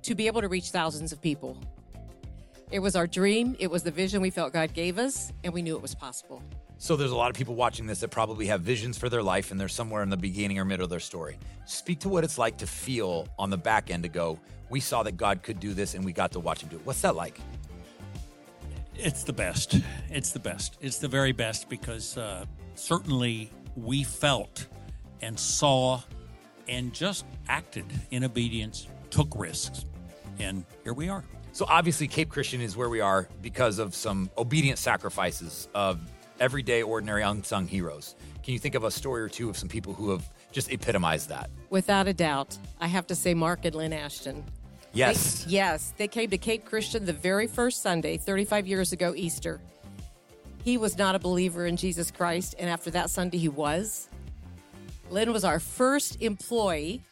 to 0.02 0.14
be 0.14 0.26
able 0.26 0.40
to 0.40 0.48
reach 0.48 0.70
thousands 0.70 1.12
of 1.12 1.20
people. 1.20 1.58
It 2.70 2.80
was 2.80 2.96
our 2.96 3.06
dream, 3.06 3.56
it 3.58 3.70
was 3.70 3.82
the 3.82 3.90
vision 3.90 4.20
we 4.20 4.30
felt 4.30 4.52
God 4.52 4.74
gave 4.74 4.98
us, 4.98 5.32
and 5.44 5.54
we 5.54 5.62
knew 5.62 5.74
it 5.74 5.82
was 5.82 5.94
possible. 5.94 6.42
So 6.80 6.94
there's 6.94 7.10
a 7.10 7.16
lot 7.16 7.28
of 7.28 7.36
people 7.36 7.56
watching 7.56 7.86
this 7.86 8.00
that 8.00 8.08
probably 8.08 8.46
have 8.46 8.60
visions 8.60 8.96
for 8.96 9.08
their 9.08 9.22
life 9.22 9.50
and 9.50 9.60
they're 9.60 9.68
somewhere 9.68 10.04
in 10.04 10.10
the 10.10 10.16
beginning 10.16 10.60
or 10.60 10.64
middle 10.64 10.84
of 10.84 10.90
their 10.90 11.00
story. 11.00 11.36
Speak 11.66 11.98
to 12.00 12.08
what 12.08 12.22
it's 12.22 12.38
like 12.38 12.58
to 12.58 12.68
feel 12.68 13.26
on 13.36 13.50
the 13.50 13.56
back 13.56 13.90
end 13.90 14.04
to 14.04 14.08
go, 14.08 14.38
we 14.70 14.78
saw 14.78 15.02
that 15.02 15.16
God 15.16 15.42
could 15.42 15.58
do 15.58 15.74
this 15.74 15.94
and 15.94 16.04
we 16.04 16.12
got 16.12 16.30
to 16.32 16.40
watch 16.40 16.62
him 16.62 16.68
do 16.68 16.76
it. 16.76 16.86
What's 16.86 17.00
that 17.00 17.16
like? 17.16 17.40
It's 18.94 19.24
the 19.24 19.32
best. 19.32 19.80
It's 20.08 20.30
the 20.30 20.38
best. 20.38 20.78
It's 20.80 20.98
the 20.98 21.08
very 21.08 21.32
best 21.32 21.68
because 21.68 22.16
uh, 22.16 22.44
certainly 22.76 23.50
we 23.76 24.04
felt 24.04 24.66
and 25.20 25.38
saw 25.38 26.00
and 26.68 26.92
just 26.92 27.24
acted 27.48 27.86
in 28.12 28.22
obedience, 28.22 28.86
took 29.10 29.28
risks, 29.36 29.84
and 30.38 30.64
here 30.84 30.92
we 30.92 31.08
are. 31.08 31.24
So 31.52 31.66
obviously, 31.68 32.06
Cape 32.06 32.28
Christian 32.28 32.60
is 32.60 32.76
where 32.76 32.88
we 32.88 33.00
are 33.00 33.28
because 33.42 33.78
of 33.80 33.94
some 33.94 34.30
obedient 34.38 34.78
sacrifices 34.78 35.68
of 35.74 35.98
everyday, 36.40 36.82
ordinary, 36.82 37.22
unsung 37.22 37.66
heroes. 37.66 38.14
Can 38.42 38.52
you 38.52 38.58
think 38.58 38.74
of 38.74 38.84
a 38.84 38.90
story 38.90 39.22
or 39.22 39.28
two 39.28 39.50
of 39.50 39.56
some 39.56 39.68
people 39.68 39.92
who 39.92 40.10
have 40.10 40.28
just 40.52 40.72
epitomized 40.72 41.28
that? 41.28 41.50
Without 41.70 42.08
a 42.08 42.14
doubt, 42.14 42.56
I 42.80 42.86
have 42.86 43.06
to 43.08 43.14
say 43.14 43.34
Mark 43.34 43.64
and 43.64 43.74
Lynn 43.74 43.92
Ashton. 43.92 44.44
Yes. 44.92 45.44
They, 45.44 45.52
yes, 45.52 45.92
they 45.96 46.08
came 46.08 46.30
to 46.30 46.38
Cape 46.38 46.64
Christian 46.64 47.04
the 47.04 47.12
very 47.12 47.46
first 47.46 47.82
Sunday, 47.82 48.16
35 48.16 48.66
years 48.66 48.92
ago, 48.92 49.12
Easter. 49.14 49.60
He 50.64 50.76
was 50.76 50.98
not 50.98 51.14
a 51.14 51.18
believer 51.18 51.66
in 51.66 51.76
Jesus 51.76 52.10
Christ, 52.10 52.54
and 52.58 52.68
after 52.68 52.90
that 52.90 53.10
Sunday, 53.10 53.38
he 53.38 53.48
was. 53.48 54.08
Lynn 55.10 55.32
was 55.32 55.44
our 55.44 55.60
first 55.60 56.20
employee, 56.22 57.02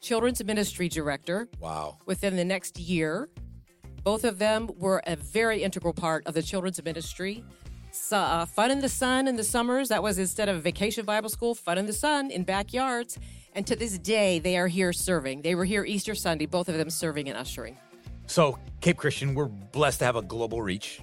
children's 0.00 0.42
ministry 0.44 0.88
director. 0.88 1.48
Wow. 1.60 1.98
Within 2.06 2.36
the 2.36 2.44
next 2.44 2.78
year. 2.78 3.28
Both 4.02 4.24
of 4.24 4.38
them 4.38 4.68
were 4.76 5.02
a 5.06 5.16
very 5.16 5.62
integral 5.62 5.94
part 5.94 6.26
of 6.26 6.34
the 6.34 6.42
children's 6.42 6.82
ministry 6.84 7.42
uh, 8.12 8.46
Fun 8.46 8.70
in 8.70 8.80
the 8.80 8.88
Sun 8.88 9.28
in 9.28 9.36
the 9.36 9.44
summers. 9.44 9.88
That 9.88 10.02
was 10.02 10.18
instead 10.18 10.48
of 10.48 10.62
Vacation 10.62 11.04
Bible 11.04 11.28
School, 11.28 11.54
Fun 11.54 11.78
in 11.78 11.86
the 11.86 11.92
Sun 11.92 12.30
in 12.30 12.44
backyards. 12.44 13.18
And 13.54 13.66
to 13.66 13.76
this 13.76 13.98
day, 13.98 14.38
they 14.38 14.56
are 14.56 14.66
here 14.66 14.92
serving. 14.92 15.42
They 15.42 15.54
were 15.54 15.64
here 15.64 15.84
Easter 15.84 16.14
Sunday, 16.14 16.46
both 16.46 16.68
of 16.68 16.76
them 16.76 16.90
serving 16.90 17.28
and 17.28 17.38
ushering. 17.38 17.76
So, 18.26 18.58
Cape 18.80 18.96
Christian, 18.96 19.34
we're 19.34 19.46
blessed 19.46 20.00
to 20.00 20.06
have 20.06 20.16
a 20.16 20.22
global 20.22 20.62
reach, 20.62 21.00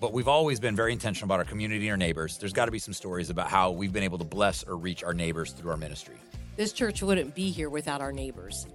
but 0.00 0.12
we've 0.12 0.28
always 0.28 0.58
been 0.58 0.74
very 0.74 0.92
intentional 0.92 1.26
about 1.26 1.38
our 1.38 1.44
community 1.44 1.86
and 1.86 1.92
our 1.92 1.96
neighbors. 1.96 2.38
There's 2.38 2.52
got 2.52 2.64
to 2.64 2.72
be 2.72 2.78
some 2.78 2.94
stories 2.94 3.30
about 3.30 3.48
how 3.48 3.70
we've 3.70 3.92
been 3.92 4.02
able 4.02 4.18
to 4.18 4.24
bless 4.24 4.64
or 4.64 4.76
reach 4.76 5.04
our 5.04 5.14
neighbors 5.14 5.52
through 5.52 5.70
our 5.70 5.76
ministry. 5.76 6.16
This 6.56 6.72
church 6.72 7.02
wouldn't 7.02 7.34
be 7.34 7.50
here 7.50 7.70
without 7.70 8.00
our 8.00 8.12
neighbors. 8.12 8.66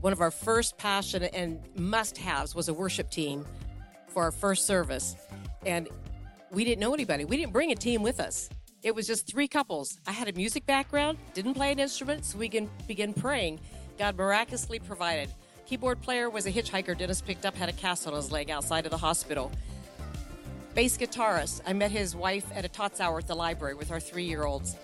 One 0.00 0.12
of 0.12 0.20
our 0.20 0.30
first 0.30 0.78
passion 0.78 1.24
and 1.24 1.60
must 1.76 2.16
haves 2.16 2.54
was 2.54 2.68
a 2.68 2.74
worship 2.74 3.10
team 3.10 3.44
for 4.08 4.22
our 4.22 4.32
first 4.32 4.66
service. 4.66 5.16
And 5.64 5.88
we 6.50 6.64
didn't 6.64 6.80
know 6.80 6.94
anybody. 6.94 7.24
We 7.24 7.36
didn't 7.36 7.52
bring 7.52 7.72
a 7.72 7.74
team 7.74 8.02
with 8.02 8.20
us. 8.20 8.48
It 8.82 8.94
was 8.94 9.06
just 9.06 9.26
three 9.26 9.48
couples. 9.48 9.98
I 10.06 10.12
had 10.12 10.28
a 10.28 10.32
music 10.32 10.64
background, 10.66 11.18
didn't 11.34 11.54
play 11.54 11.72
an 11.72 11.78
instrument, 11.78 12.24
so 12.24 12.38
we 12.38 12.48
can 12.48 12.70
begin 12.86 13.12
praying. 13.12 13.60
God 13.98 14.16
miraculously 14.16 14.78
provided. 14.78 15.28
Keyboard 15.66 16.00
player 16.00 16.30
was 16.30 16.46
a 16.46 16.52
hitchhiker 16.52 16.96
Dennis 16.96 17.20
picked 17.20 17.44
up, 17.44 17.56
had 17.56 17.68
a 17.68 17.72
cast 17.72 18.06
on 18.06 18.14
his 18.14 18.30
leg 18.30 18.50
outside 18.50 18.84
of 18.84 18.90
the 18.90 18.98
hospital. 18.98 19.50
Bass 20.74 20.96
guitarist, 20.96 21.62
I 21.66 21.72
met 21.72 21.90
his 21.90 22.14
wife 22.14 22.46
at 22.54 22.64
a 22.64 22.68
tots 22.68 23.00
hour 23.00 23.18
at 23.18 23.26
the 23.26 23.34
library 23.34 23.74
with 23.74 23.90
our 23.90 23.98
three 23.98 24.24
year 24.24 24.44
olds. 24.44 24.76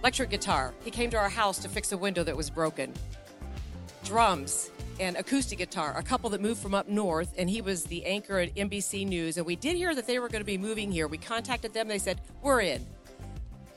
Electric 0.00 0.30
guitar, 0.30 0.72
he 0.84 0.90
came 0.90 1.10
to 1.10 1.16
our 1.16 1.28
house 1.28 1.58
to 1.58 1.68
fix 1.68 1.90
a 1.92 1.96
window 1.96 2.22
that 2.22 2.36
was 2.36 2.48
broken. 2.48 2.92
Drums, 4.04 4.70
and 5.00 5.16
acoustic 5.16 5.58
guitar, 5.58 5.96
a 5.96 6.02
couple 6.02 6.30
that 6.30 6.40
moved 6.40 6.62
from 6.62 6.74
up 6.74 6.86
north, 6.86 7.34
and 7.38 7.48
he 7.48 7.62
was 7.62 7.84
the 7.84 8.04
anchor 8.04 8.38
at 8.38 8.54
NBC 8.54 9.06
News. 9.06 9.38
And 9.38 9.46
we 9.46 9.56
did 9.56 9.74
hear 9.74 9.94
that 9.94 10.06
they 10.06 10.18
were 10.18 10.28
going 10.28 10.42
to 10.42 10.46
be 10.46 10.58
moving 10.58 10.92
here. 10.92 11.08
We 11.08 11.18
contacted 11.18 11.72
them, 11.72 11.88
they 11.88 11.98
said, 11.98 12.20
We're 12.42 12.60
in. 12.60 12.86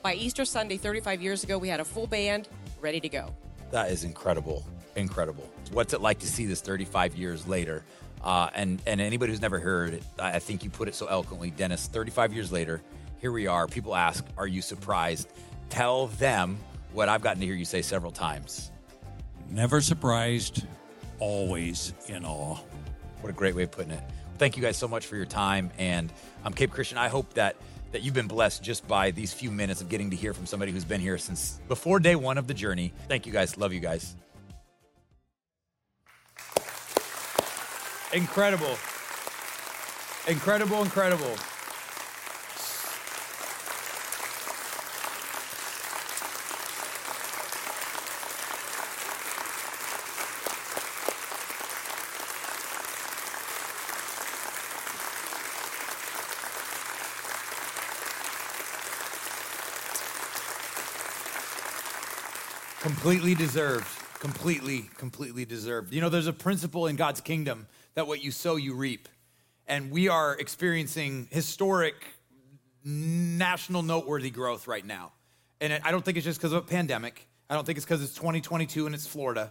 By 0.02 0.14
Easter 0.14 0.44
Sunday, 0.44 0.76
35 0.76 1.22
years 1.22 1.42
ago, 1.42 1.56
we 1.56 1.68
had 1.68 1.80
a 1.80 1.84
full 1.84 2.06
band 2.06 2.48
ready 2.80 3.00
to 3.00 3.08
go. 3.08 3.34
That 3.70 3.90
is 3.90 4.04
incredible. 4.04 4.64
Incredible. 4.96 5.48
What's 5.72 5.94
it 5.94 6.02
like 6.02 6.18
to 6.20 6.26
see 6.26 6.44
this 6.44 6.60
35 6.60 7.16
years 7.16 7.48
later? 7.48 7.84
Uh, 8.22 8.50
and, 8.54 8.80
and 8.86 9.00
anybody 9.00 9.32
who's 9.32 9.40
never 9.40 9.58
heard 9.58 9.94
it, 9.94 10.02
I 10.18 10.38
think 10.38 10.62
you 10.62 10.70
put 10.70 10.88
it 10.88 10.94
so 10.94 11.06
eloquently, 11.06 11.50
Dennis. 11.50 11.88
35 11.88 12.34
years 12.34 12.52
later, 12.52 12.82
here 13.20 13.32
we 13.32 13.46
are. 13.46 13.66
People 13.66 13.94
ask, 13.94 14.24
Are 14.36 14.46
you 14.46 14.60
surprised? 14.60 15.28
Tell 15.70 16.08
them 16.08 16.58
what 16.92 17.08
I've 17.08 17.22
gotten 17.22 17.40
to 17.40 17.46
hear 17.46 17.54
you 17.54 17.64
say 17.64 17.80
several 17.80 18.12
times. 18.12 18.70
Never 19.50 19.80
surprised, 19.80 20.66
always 21.24 21.94
in 22.08 22.22
awe. 22.26 22.58
What 23.22 23.30
a 23.30 23.32
great 23.32 23.54
way 23.54 23.62
of 23.62 23.70
putting 23.70 23.92
it. 23.92 24.02
Thank 24.36 24.58
you 24.58 24.62
guys 24.62 24.76
so 24.76 24.86
much 24.86 25.06
for 25.06 25.16
your 25.16 25.24
time. 25.24 25.70
And 25.78 26.12
I'm 26.42 26.48
um, 26.48 26.52
Cape 26.52 26.70
Christian. 26.70 26.98
I 26.98 27.08
hope 27.08 27.32
that 27.34 27.56
that 27.92 28.02
you've 28.02 28.12
been 28.12 28.26
blessed 28.26 28.62
just 28.62 28.86
by 28.88 29.12
these 29.12 29.32
few 29.32 29.50
minutes 29.52 29.80
of 29.80 29.88
getting 29.88 30.10
to 30.10 30.16
hear 30.16 30.34
from 30.34 30.46
somebody 30.46 30.72
who's 30.72 30.84
been 30.84 31.00
here 31.00 31.16
since 31.16 31.60
before 31.68 32.00
day 32.00 32.16
one 32.16 32.36
of 32.36 32.46
the 32.46 32.52
journey. 32.52 32.92
Thank 33.08 33.24
you 33.24 33.32
guys. 33.32 33.56
Love 33.56 33.72
you 33.72 33.80
guys. 33.80 34.16
Incredible. 38.12 38.76
Incredible, 40.28 40.82
incredible. 40.82 41.36
Completely 62.84 63.34
deserved. 63.34 63.88
Completely, 64.20 64.90
completely 64.98 65.46
deserved. 65.46 65.94
You 65.94 66.02
know, 66.02 66.10
there's 66.10 66.26
a 66.26 66.34
principle 66.34 66.86
in 66.86 66.96
God's 66.96 67.22
kingdom 67.22 67.66
that 67.94 68.06
what 68.06 68.22
you 68.22 68.30
sow, 68.30 68.56
you 68.56 68.74
reap. 68.74 69.08
And 69.66 69.90
we 69.90 70.10
are 70.10 70.36
experiencing 70.38 71.26
historic, 71.30 71.94
national 72.84 73.82
noteworthy 73.82 74.28
growth 74.28 74.68
right 74.68 74.84
now. 74.84 75.12
And 75.62 75.80
I 75.82 75.90
don't 75.92 76.04
think 76.04 76.18
it's 76.18 76.26
just 76.26 76.38
because 76.38 76.52
of 76.52 76.62
a 76.62 76.66
pandemic. 76.66 77.26
I 77.48 77.54
don't 77.54 77.64
think 77.64 77.78
it's 77.78 77.86
because 77.86 78.02
it's 78.02 78.16
2022 78.16 78.84
and 78.84 78.94
it's 78.94 79.06
Florida. 79.06 79.50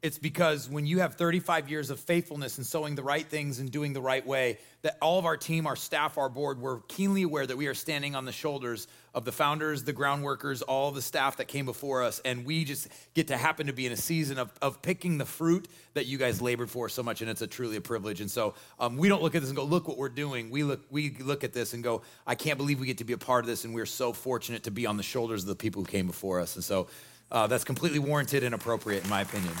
It's 0.00 0.18
because 0.18 0.70
when 0.70 0.86
you 0.86 1.00
have 1.00 1.14
35 1.14 1.68
years 1.68 1.90
of 1.90 1.98
faithfulness 1.98 2.56
and 2.56 2.64
sowing 2.64 2.94
the 2.94 3.02
right 3.02 3.26
things 3.26 3.58
and 3.58 3.68
doing 3.68 3.92
the 3.92 4.00
right 4.00 4.24
way, 4.24 4.58
that 4.82 4.96
all 5.02 5.18
of 5.18 5.24
our 5.24 5.36
team, 5.36 5.66
our 5.66 5.74
staff, 5.74 6.18
our 6.18 6.28
board, 6.28 6.60
we're 6.60 6.78
keenly 6.82 7.22
aware 7.22 7.44
that 7.44 7.56
we 7.56 7.66
are 7.66 7.74
standing 7.74 8.14
on 8.14 8.24
the 8.24 8.30
shoulders 8.30 8.86
of 9.12 9.24
the 9.24 9.32
founders, 9.32 9.82
the 9.82 9.92
ground 9.92 10.22
workers, 10.22 10.62
all 10.62 10.92
the 10.92 11.02
staff 11.02 11.38
that 11.38 11.48
came 11.48 11.64
before 11.64 12.04
us. 12.04 12.20
And 12.24 12.46
we 12.46 12.64
just 12.64 12.86
get 13.14 13.26
to 13.28 13.36
happen 13.36 13.66
to 13.66 13.72
be 13.72 13.86
in 13.86 13.92
a 13.92 13.96
season 13.96 14.38
of, 14.38 14.52
of 14.62 14.82
picking 14.82 15.18
the 15.18 15.24
fruit 15.24 15.66
that 15.94 16.06
you 16.06 16.16
guys 16.16 16.40
labored 16.40 16.70
for 16.70 16.88
so 16.88 17.02
much. 17.02 17.20
And 17.20 17.28
it's 17.28 17.42
a 17.42 17.48
truly 17.48 17.76
a 17.76 17.80
privilege. 17.80 18.20
And 18.20 18.30
so 18.30 18.54
um, 18.78 18.98
we 18.98 19.08
don't 19.08 19.20
look 19.20 19.34
at 19.34 19.40
this 19.40 19.50
and 19.50 19.56
go, 19.56 19.64
look 19.64 19.88
what 19.88 19.98
we're 19.98 20.10
doing. 20.10 20.50
We 20.50 20.62
look, 20.62 20.82
we 20.90 21.10
look 21.18 21.42
at 21.42 21.52
this 21.52 21.74
and 21.74 21.82
go, 21.82 22.02
I 22.24 22.36
can't 22.36 22.56
believe 22.56 22.78
we 22.78 22.86
get 22.86 22.98
to 22.98 23.04
be 23.04 23.14
a 23.14 23.18
part 23.18 23.42
of 23.42 23.48
this. 23.48 23.64
And 23.64 23.74
we're 23.74 23.84
so 23.84 24.12
fortunate 24.12 24.62
to 24.62 24.70
be 24.70 24.86
on 24.86 24.96
the 24.96 25.02
shoulders 25.02 25.42
of 25.42 25.48
the 25.48 25.56
people 25.56 25.82
who 25.82 25.90
came 25.90 26.06
before 26.06 26.38
us. 26.38 26.54
And 26.54 26.62
so 26.62 26.86
uh, 27.30 27.46
that's 27.46 27.64
completely 27.64 27.98
warranted 27.98 28.42
and 28.42 28.54
appropriate, 28.54 29.04
in 29.04 29.10
my 29.10 29.20
opinion. 29.20 29.52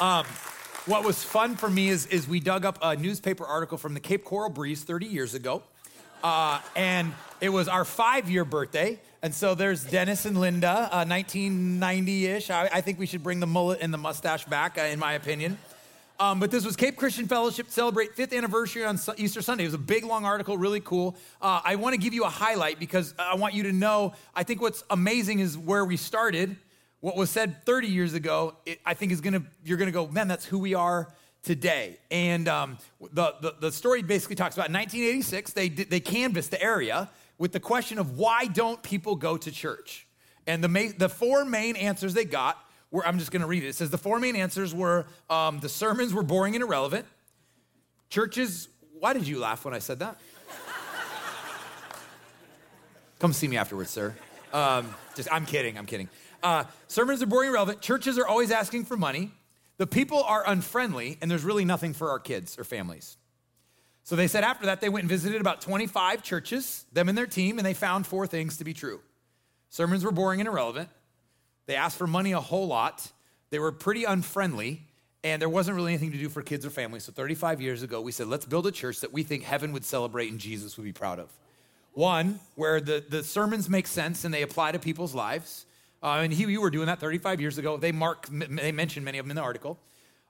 Um, 0.00 0.26
what 0.86 1.04
was 1.04 1.22
fun 1.22 1.56
for 1.56 1.70
me 1.70 1.88
is, 1.88 2.06
is 2.06 2.28
we 2.28 2.40
dug 2.40 2.64
up 2.64 2.78
a 2.82 2.96
newspaper 2.96 3.44
article 3.44 3.78
from 3.78 3.94
the 3.94 4.00
Cape 4.00 4.24
Coral 4.24 4.50
Breeze 4.50 4.82
30 4.82 5.06
years 5.06 5.34
ago. 5.34 5.62
Uh, 6.22 6.60
and 6.74 7.12
it 7.40 7.50
was 7.50 7.68
our 7.68 7.84
five 7.84 8.30
year 8.30 8.44
birthday. 8.44 8.98
And 9.22 9.34
so 9.34 9.54
there's 9.54 9.84
Dennis 9.84 10.24
and 10.24 10.38
Linda, 10.40 10.88
uh, 10.90 11.04
1990 11.04 12.26
ish. 12.26 12.50
I, 12.50 12.68
I, 12.72 12.80
think 12.80 12.98
we 12.98 13.06
should 13.06 13.22
bring 13.22 13.40
the 13.40 13.46
mullet 13.46 13.80
and 13.80 13.92
the 13.92 13.98
mustache 13.98 14.44
back, 14.44 14.78
uh, 14.78 14.82
in 14.82 14.98
my 14.98 15.14
opinion. 15.14 15.58
Um, 16.20 16.38
but 16.38 16.50
this 16.50 16.64
was 16.64 16.76
Cape 16.76 16.96
Christian 16.96 17.26
Fellowship 17.26 17.70
celebrate 17.70 18.14
fifth 18.14 18.32
anniversary 18.32 18.84
on 18.84 18.98
Easter 19.16 19.42
Sunday. 19.42 19.64
It 19.64 19.68
was 19.68 19.74
a 19.74 19.78
big, 19.78 20.04
long 20.04 20.24
article, 20.24 20.56
really 20.56 20.80
cool. 20.80 21.16
Uh, 21.42 21.60
I 21.64 21.74
want 21.76 21.94
to 21.94 22.00
give 22.00 22.14
you 22.14 22.24
a 22.24 22.28
highlight 22.28 22.78
because 22.78 23.14
I 23.18 23.34
want 23.34 23.54
you 23.54 23.64
to 23.64 23.72
know. 23.72 24.14
I 24.34 24.44
think 24.44 24.60
what's 24.60 24.84
amazing 24.90 25.40
is 25.40 25.58
where 25.58 25.84
we 25.84 25.96
started 25.96 26.56
what 27.04 27.18
was 27.18 27.28
said 27.28 27.62
30 27.66 27.88
years 27.88 28.14
ago, 28.14 28.56
it, 28.64 28.80
I 28.86 28.94
think 28.94 29.12
is 29.12 29.20
gonna, 29.20 29.42
you're 29.62 29.76
gonna 29.76 29.90
go, 29.90 30.06
man, 30.06 30.26
that's 30.26 30.46
who 30.46 30.58
we 30.58 30.72
are 30.72 31.12
today. 31.42 31.98
And 32.10 32.48
um, 32.48 32.78
the, 33.12 33.34
the, 33.42 33.54
the, 33.60 33.72
story 33.72 34.02
basically 34.02 34.36
talks 34.36 34.54
about 34.54 34.70
1986, 34.70 35.52
they, 35.52 35.68
they 35.68 36.00
canvassed 36.00 36.50
the 36.50 36.62
area 36.62 37.10
with 37.36 37.52
the 37.52 37.60
question 37.60 37.98
of 37.98 38.16
why 38.16 38.46
don't 38.46 38.82
people 38.82 39.16
go 39.16 39.36
to 39.36 39.52
church? 39.52 40.06
And 40.46 40.64
the, 40.64 40.94
the 40.96 41.10
four 41.10 41.44
main 41.44 41.76
answers 41.76 42.14
they 42.14 42.24
got 42.24 42.56
were, 42.94 43.06
I'm 43.06 43.18
just 43.18 43.32
gonna 43.32 43.46
read 43.46 43.64
it. 43.64 43.68
It 43.68 43.74
says 43.74 43.90
the 43.90 43.98
four 43.98 44.20
main 44.20 44.36
answers 44.36 44.72
were 44.72 45.06
um, 45.28 45.58
the 45.58 45.68
sermons 45.68 46.14
were 46.14 46.22
boring 46.22 46.54
and 46.54 46.62
irrelevant. 46.62 47.06
Churches, 48.08 48.68
why 49.00 49.12
did 49.12 49.26
you 49.26 49.40
laugh 49.40 49.64
when 49.64 49.74
I 49.74 49.80
said 49.80 49.98
that? 49.98 50.16
Come 53.18 53.32
see 53.32 53.48
me 53.48 53.56
afterwards, 53.56 53.90
sir. 53.90 54.14
Um, 54.52 54.94
just, 55.16 55.28
I'm 55.32 55.44
kidding, 55.44 55.76
I'm 55.76 55.86
kidding. 55.86 56.08
Uh, 56.42 56.64
sermons 56.86 57.20
are 57.20 57.26
boring 57.26 57.48
and 57.48 57.54
irrelevant. 57.54 57.80
Churches 57.80 58.16
are 58.16 58.26
always 58.26 58.52
asking 58.52 58.84
for 58.84 58.96
money. 58.96 59.32
The 59.76 59.86
people 59.88 60.22
are 60.22 60.44
unfriendly, 60.46 61.18
and 61.20 61.28
there's 61.28 61.42
really 61.42 61.64
nothing 61.64 61.94
for 61.94 62.10
our 62.10 62.20
kids 62.20 62.58
or 62.58 62.64
families. 62.64 63.16
So 64.04 64.14
they 64.14 64.28
said 64.28 64.44
after 64.44 64.66
that, 64.66 64.80
they 64.80 64.88
went 64.88 65.02
and 65.02 65.10
visited 65.10 65.40
about 65.40 65.62
25 65.62 66.22
churches, 66.22 66.84
them 66.92 67.08
and 67.08 67.18
their 67.18 67.26
team, 67.26 67.58
and 67.58 67.66
they 67.66 67.74
found 67.74 68.06
four 68.06 68.26
things 68.28 68.58
to 68.58 68.64
be 68.64 68.74
true. 68.74 69.00
Sermons 69.70 70.04
were 70.04 70.12
boring 70.12 70.40
and 70.40 70.48
irrelevant. 70.48 70.90
They 71.66 71.76
asked 71.76 71.96
for 71.96 72.06
money 72.06 72.32
a 72.32 72.40
whole 72.40 72.66
lot. 72.66 73.10
They 73.50 73.58
were 73.58 73.72
pretty 73.72 74.04
unfriendly, 74.04 74.82
and 75.22 75.40
there 75.40 75.48
wasn't 75.48 75.76
really 75.76 75.92
anything 75.92 76.12
to 76.12 76.18
do 76.18 76.28
for 76.28 76.42
kids 76.42 76.66
or 76.66 76.70
families. 76.70 77.04
So 77.04 77.12
35 77.12 77.60
years 77.60 77.82
ago, 77.82 78.00
we 78.00 78.12
said, 78.12 78.26
let's 78.26 78.44
build 78.44 78.66
a 78.66 78.72
church 78.72 79.00
that 79.00 79.12
we 79.12 79.22
think 79.22 79.44
heaven 79.44 79.72
would 79.72 79.84
celebrate 79.84 80.30
and 80.30 80.38
Jesus 80.38 80.76
would 80.76 80.84
be 80.84 80.92
proud 80.92 81.18
of. 81.18 81.30
One, 81.92 82.40
where 82.56 82.80
the, 82.80 83.04
the 83.08 83.22
sermons 83.22 83.70
make 83.70 83.86
sense 83.86 84.24
and 84.24 84.34
they 84.34 84.42
apply 84.42 84.72
to 84.72 84.78
people's 84.78 85.14
lives. 85.14 85.64
Uh, 86.02 86.20
and 86.22 86.32
he, 86.32 86.44
you 86.44 86.60
were 86.60 86.70
doing 86.70 86.86
that 86.86 87.00
35 87.00 87.40
years 87.40 87.56
ago. 87.56 87.76
They 87.76 87.92
mark, 87.92 88.26
they 88.28 88.72
mentioned 88.72 89.04
many 89.04 89.18
of 89.18 89.24
them 89.24 89.30
in 89.30 89.36
the 89.36 89.42
article. 89.42 89.78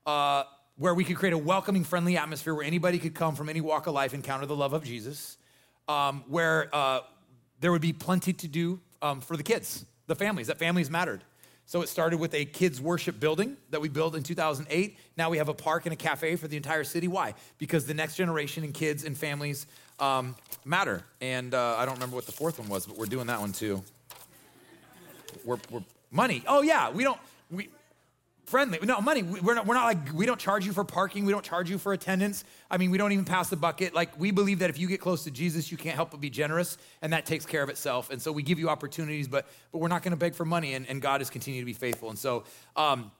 Uh, 0.06 0.44
where 0.76 0.94
we 0.94 1.04
could 1.04 1.16
create 1.16 1.32
a 1.32 1.38
welcoming, 1.38 1.84
friendly 1.84 2.16
atmosphere 2.16 2.54
where 2.54 2.64
anybody 2.64 2.98
could 2.98 3.14
come 3.14 3.34
from 3.34 3.48
any 3.48 3.60
walk 3.60 3.86
of 3.86 3.94
life, 3.94 4.12
and 4.12 4.24
encounter 4.24 4.46
the 4.46 4.56
love 4.56 4.72
of 4.72 4.84
Jesus. 4.84 5.36
Um, 5.88 6.24
where 6.28 6.68
uh, 6.74 7.00
there 7.60 7.70
would 7.70 7.82
be 7.82 7.92
plenty 7.92 8.32
to 8.32 8.48
do 8.48 8.80
um, 9.02 9.20
for 9.20 9.36
the 9.36 9.42
kids, 9.42 9.84
the 10.06 10.14
families. 10.14 10.46
That 10.48 10.58
families 10.58 10.90
mattered. 10.90 11.22
So 11.66 11.80
it 11.80 11.88
started 11.88 12.20
with 12.20 12.34
a 12.34 12.44
kids 12.44 12.80
worship 12.80 13.18
building 13.18 13.56
that 13.70 13.80
we 13.80 13.88
built 13.88 14.14
in 14.14 14.22
2008. 14.22 14.98
Now 15.16 15.30
we 15.30 15.38
have 15.38 15.48
a 15.48 15.54
park 15.54 15.86
and 15.86 15.92
a 15.94 15.96
cafe 15.96 16.36
for 16.36 16.46
the 16.46 16.58
entire 16.58 16.84
city. 16.84 17.08
Why? 17.08 17.34
Because 17.58 17.86
the 17.86 17.94
next 17.94 18.16
generation 18.16 18.64
and 18.64 18.74
kids 18.74 19.04
and 19.04 19.16
families 19.16 19.66
um, 19.98 20.36
matter. 20.64 21.04
And 21.22 21.54
uh, 21.54 21.76
I 21.78 21.86
don't 21.86 21.94
remember 21.94 22.16
what 22.16 22.26
the 22.26 22.32
fourth 22.32 22.58
one 22.58 22.68
was, 22.68 22.86
but 22.86 22.98
we're 22.98 23.06
doing 23.06 23.28
that 23.28 23.40
one 23.40 23.52
too 23.52 23.82
we're, 25.44 25.58
we're 25.70 25.82
money. 26.10 26.42
Oh 26.46 26.62
yeah, 26.62 26.90
we 26.90 27.04
don't 27.04 27.18
we 27.50 27.68
friendly. 28.46 28.78
No 28.82 29.00
money. 29.00 29.22
We're 29.22 29.54
not. 29.54 29.66
We're 29.66 29.74
not 29.74 29.84
like 29.84 30.12
we 30.12 30.26
don't 30.26 30.38
charge 30.38 30.66
you 30.66 30.72
for 30.72 30.84
parking. 30.84 31.24
We 31.24 31.32
don't 31.32 31.44
charge 31.44 31.70
you 31.70 31.78
for 31.78 31.92
attendance. 31.92 32.44
I 32.70 32.76
mean, 32.76 32.90
we 32.90 32.98
don't 32.98 33.12
even 33.12 33.24
pass 33.24 33.48
the 33.48 33.56
bucket. 33.56 33.94
Like 33.94 34.18
we 34.18 34.30
believe 34.30 34.60
that 34.60 34.70
if 34.70 34.78
you 34.78 34.88
get 34.88 35.00
close 35.00 35.24
to 35.24 35.30
Jesus, 35.30 35.70
you 35.70 35.76
can't 35.76 35.96
help 35.96 36.10
but 36.10 36.20
be 36.20 36.30
generous, 36.30 36.78
and 37.02 37.12
that 37.12 37.26
takes 37.26 37.46
care 37.46 37.62
of 37.62 37.68
itself. 37.68 38.10
And 38.10 38.20
so 38.20 38.32
we 38.32 38.42
give 38.42 38.58
you 38.58 38.68
opportunities, 38.68 39.28
but 39.28 39.46
but 39.72 39.78
we're 39.78 39.88
not 39.88 40.02
going 40.02 40.12
to 40.12 40.16
beg 40.16 40.34
for 40.34 40.44
money. 40.44 40.74
And, 40.74 40.88
and 40.88 41.00
God 41.02 41.20
has 41.20 41.30
continued 41.30 41.62
to 41.62 41.66
be 41.66 41.72
faithful. 41.72 42.10
And 42.10 42.18
so. 42.18 42.44
Um, 42.76 43.10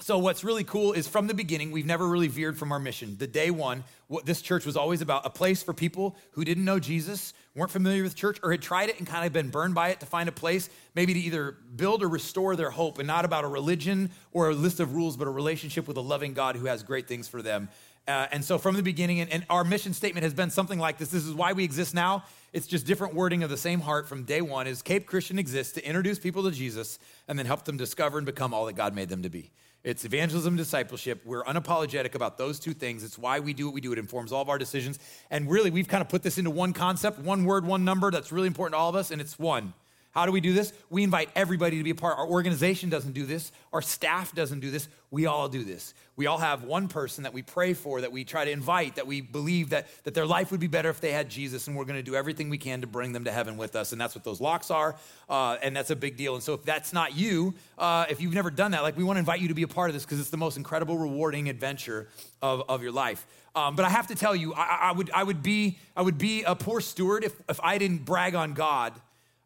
so 0.00 0.18
what's 0.18 0.44
really 0.44 0.64
cool 0.64 0.92
is 0.92 1.08
from 1.08 1.26
the 1.26 1.34
beginning 1.34 1.70
we've 1.70 1.86
never 1.86 2.06
really 2.06 2.28
veered 2.28 2.58
from 2.58 2.70
our 2.70 2.78
mission. 2.78 3.16
The 3.18 3.26
day 3.26 3.50
one 3.50 3.82
what 4.08 4.26
this 4.26 4.42
church 4.42 4.66
was 4.66 4.76
always 4.76 5.00
about 5.00 5.26
a 5.26 5.30
place 5.30 5.62
for 5.62 5.72
people 5.72 6.16
who 6.32 6.44
didn't 6.44 6.64
know 6.64 6.78
jesus 6.78 7.32
weren't 7.56 7.70
familiar 7.70 8.02
with 8.02 8.14
church 8.14 8.38
or 8.42 8.52
had 8.52 8.62
tried 8.62 8.88
it 8.88 8.98
and 8.98 9.06
kind 9.06 9.26
of 9.26 9.32
been 9.32 9.48
burned 9.48 9.74
by 9.74 9.88
it 9.88 9.98
to 10.00 10.06
find 10.06 10.28
a 10.28 10.32
place 10.32 10.68
maybe 10.94 11.14
to 11.14 11.18
either 11.18 11.56
build 11.74 12.02
or 12.02 12.08
restore 12.08 12.54
their 12.54 12.70
hope 12.70 12.98
and 12.98 13.06
not 13.06 13.24
about 13.24 13.42
a 13.42 13.48
religion 13.48 14.10
or 14.32 14.50
a 14.50 14.54
list 14.54 14.78
of 14.78 14.94
rules 14.94 15.16
but 15.16 15.26
a 15.26 15.30
relationship 15.30 15.88
with 15.88 15.96
a 15.96 16.00
loving 16.00 16.34
god 16.34 16.56
who 16.56 16.66
has 16.66 16.82
great 16.82 17.08
things 17.08 17.26
for 17.26 17.42
them. 17.42 17.68
Uh, 18.06 18.26
and 18.30 18.44
so 18.44 18.56
from 18.56 18.76
the 18.76 18.82
beginning 18.84 19.18
and, 19.18 19.32
and 19.32 19.44
our 19.50 19.64
mission 19.64 19.92
statement 19.92 20.22
has 20.22 20.32
been 20.32 20.48
something 20.50 20.78
like 20.78 20.96
this. 20.96 21.08
This 21.08 21.24
is 21.24 21.34
why 21.34 21.54
we 21.54 21.64
exist 21.64 21.92
now. 21.92 22.22
It's 22.52 22.68
just 22.68 22.86
different 22.86 23.14
wording 23.14 23.42
of 23.42 23.50
the 23.50 23.56
same 23.56 23.80
heart 23.80 24.08
from 24.08 24.22
day 24.22 24.40
one 24.40 24.66
is 24.66 24.80
cape 24.80 25.06
christian 25.06 25.38
exists 25.38 25.72
to 25.74 25.86
introduce 25.86 26.18
people 26.18 26.44
to 26.44 26.50
jesus 26.50 26.98
and 27.26 27.38
then 27.38 27.46
help 27.46 27.64
them 27.64 27.76
discover 27.76 28.18
and 28.18 28.24
become 28.24 28.54
all 28.54 28.66
that 28.66 28.74
god 28.74 28.94
made 28.94 29.08
them 29.08 29.22
to 29.22 29.28
be 29.28 29.50
it's 29.86 30.04
evangelism, 30.04 30.56
discipleship. 30.56 31.22
We're 31.24 31.44
unapologetic 31.44 32.16
about 32.16 32.38
those 32.38 32.58
two 32.58 32.74
things. 32.74 33.04
It's 33.04 33.16
why 33.16 33.38
we 33.38 33.54
do 33.54 33.66
what 33.66 33.74
we 33.74 33.80
do. 33.80 33.92
It 33.92 34.00
informs 34.00 34.32
all 34.32 34.42
of 34.42 34.48
our 34.48 34.58
decisions. 34.58 34.98
And 35.30 35.48
really, 35.48 35.70
we've 35.70 35.86
kind 35.86 36.02
of 36.02 36.08
put 36.08 36.24
this 36.24 36.38
into 36.38 36.50
one 36.50 36.72
concept, 36.72 37.20
one 37.20 37.44
word, 37.44 37.64
one 37.64 37.84
number 37.84 38.10
that's 38.10 38.32
really 38.32 38.48
important 38.48 38.74
to 38.74 38.78
all 38.78 38.90
of 38.90 38.96
us, 38.96 39.12
and 39.12 39.20
it's 39.20 39.38
one. 39.38 39.74
How 40.16 40.24
do 40.24 40.32
we 40.32 40.40
do 40.40 40.54
this? 40.54 40.72
We 40.88 41.02
invite 41.02 41.28
everybody 41.36 41.76
to 41.76 41.84
be 41.84 41.90
a 41.90 41.94
part. 41.94 42.16
Our 42.16 42.26
organization 42.26 42.88
doesn't 42.88 43.12
do 43.12 43.26
this. 43.26 43.52
Our 43.70 43.82
staff 43.82 44.34
doesn't 44.34 44.60
do 44.60 44.70
this. 44.70 44.88
We 45.10 45.26
all 45.26 45.46
do 45.46 45.62
this. 45.62 45.92
We 46.16 46.24
all 46.24 46.38
have 46.38 46.64
one 46.64 46.88
person 46.88 47.24
that 47.24 47.34
we 47.34 47.42
pray 47.42 47.74
for, 47.74 48.00
that 48.00 48.10
we 48.10 48.24
try 48.24 48.46
to 48.46 48.50
invite, 48.50 48.96
that 48.96 49.06
we 49.06 49.20
believe 49.20 49.68
that, 49.70 49.88
that 50.04 50.14
their 50.14 50.24
life 50.24 50.50
would 50.50 50.58
be 50.58 50.68
better 50.68 50.88
if 50.88 51.02
they 51.02 51.12
had 51.12 51.28
Jesus, 51.28 51.66
and 51.66 51.76
we're 51.76 51.84
going 51.84 51.98
to 51.98 52.02
do 52.02 52.14
everything 52.14 52.48
we 52.48 52.56
can 52.56 52.80
to 52.80 52.86
bring 52.86 53.12
them 53.12 53.24
to 53.24 53.30
heaven 53.30 53.58
with 53.58 53.76
us. 53.76 53.92
And 53.92 54.00
that's 54.00 54.14
what 54.14 54.24
those 54.24 54.40
locks 54.40 54.70
are, 54.70 54.96
uh, 55.28 55.58
and 55.60 55.76
that's 55.76 55.90
a 55.90 55.96
big 55.96 56.16
deal. 56.16 56.32
And 56.32 56.42
so 56.42 56.54
if 56.54 56.62
that's 56.62 56.94
not 56.94 57.14
you, 57.14 57.52
uh, 57.76 58.06
if 58.08 58.18
you've 58.18 58.32
never 58.32 58.50
done 58.50 58.70
that, 58.70 58.82
like 58.82 58.96
we 58.96 59.04
want 59.04 59.16
to 59.16 59.20
invite 59.20 59.42
you 59.42 59.48
to 59.48 59.54
be 59.54 59.64
a 59.64 59.68
part 59.68 59.90
of 59.90 59.94
this 59.94 60.06
because 60.06 60.18
it's 60.18 60.30
the 60.30 60.38
most 60.38 60.56
incredible, 60.56 60.96
rewarding 60.96 61.50
adventure 61.50 62.08
of, 62.40 62.62
of 62.70 62.82
your 62.82 62.92
life. 62.92 63.26
Um, 63.54 63.76
but 63.76 63.84
I 63.84 63.90
have 63.90 64.06
to 64.06 64.14
tell 64.14 64.34
you, 64.34 64.54
I, 64.54 64.78
I, 64.80 64.92
would, 64.92 65.10
I, 65.10 65.22
would 65.22 65.42
be, 65.42 65.76
I 65.94 66.00
would 66.00 66.16
be 66.16 66.42
a 66.44 66.54
poor 66.54 66.80
steward 66.80 67.22
if, 67.22 67.34
if 67.50 67.60
I 67.62 67.76
didn't 67.76 68.06
brag 68.06 68.34
on 68.34 68.54
God 68.54 68.94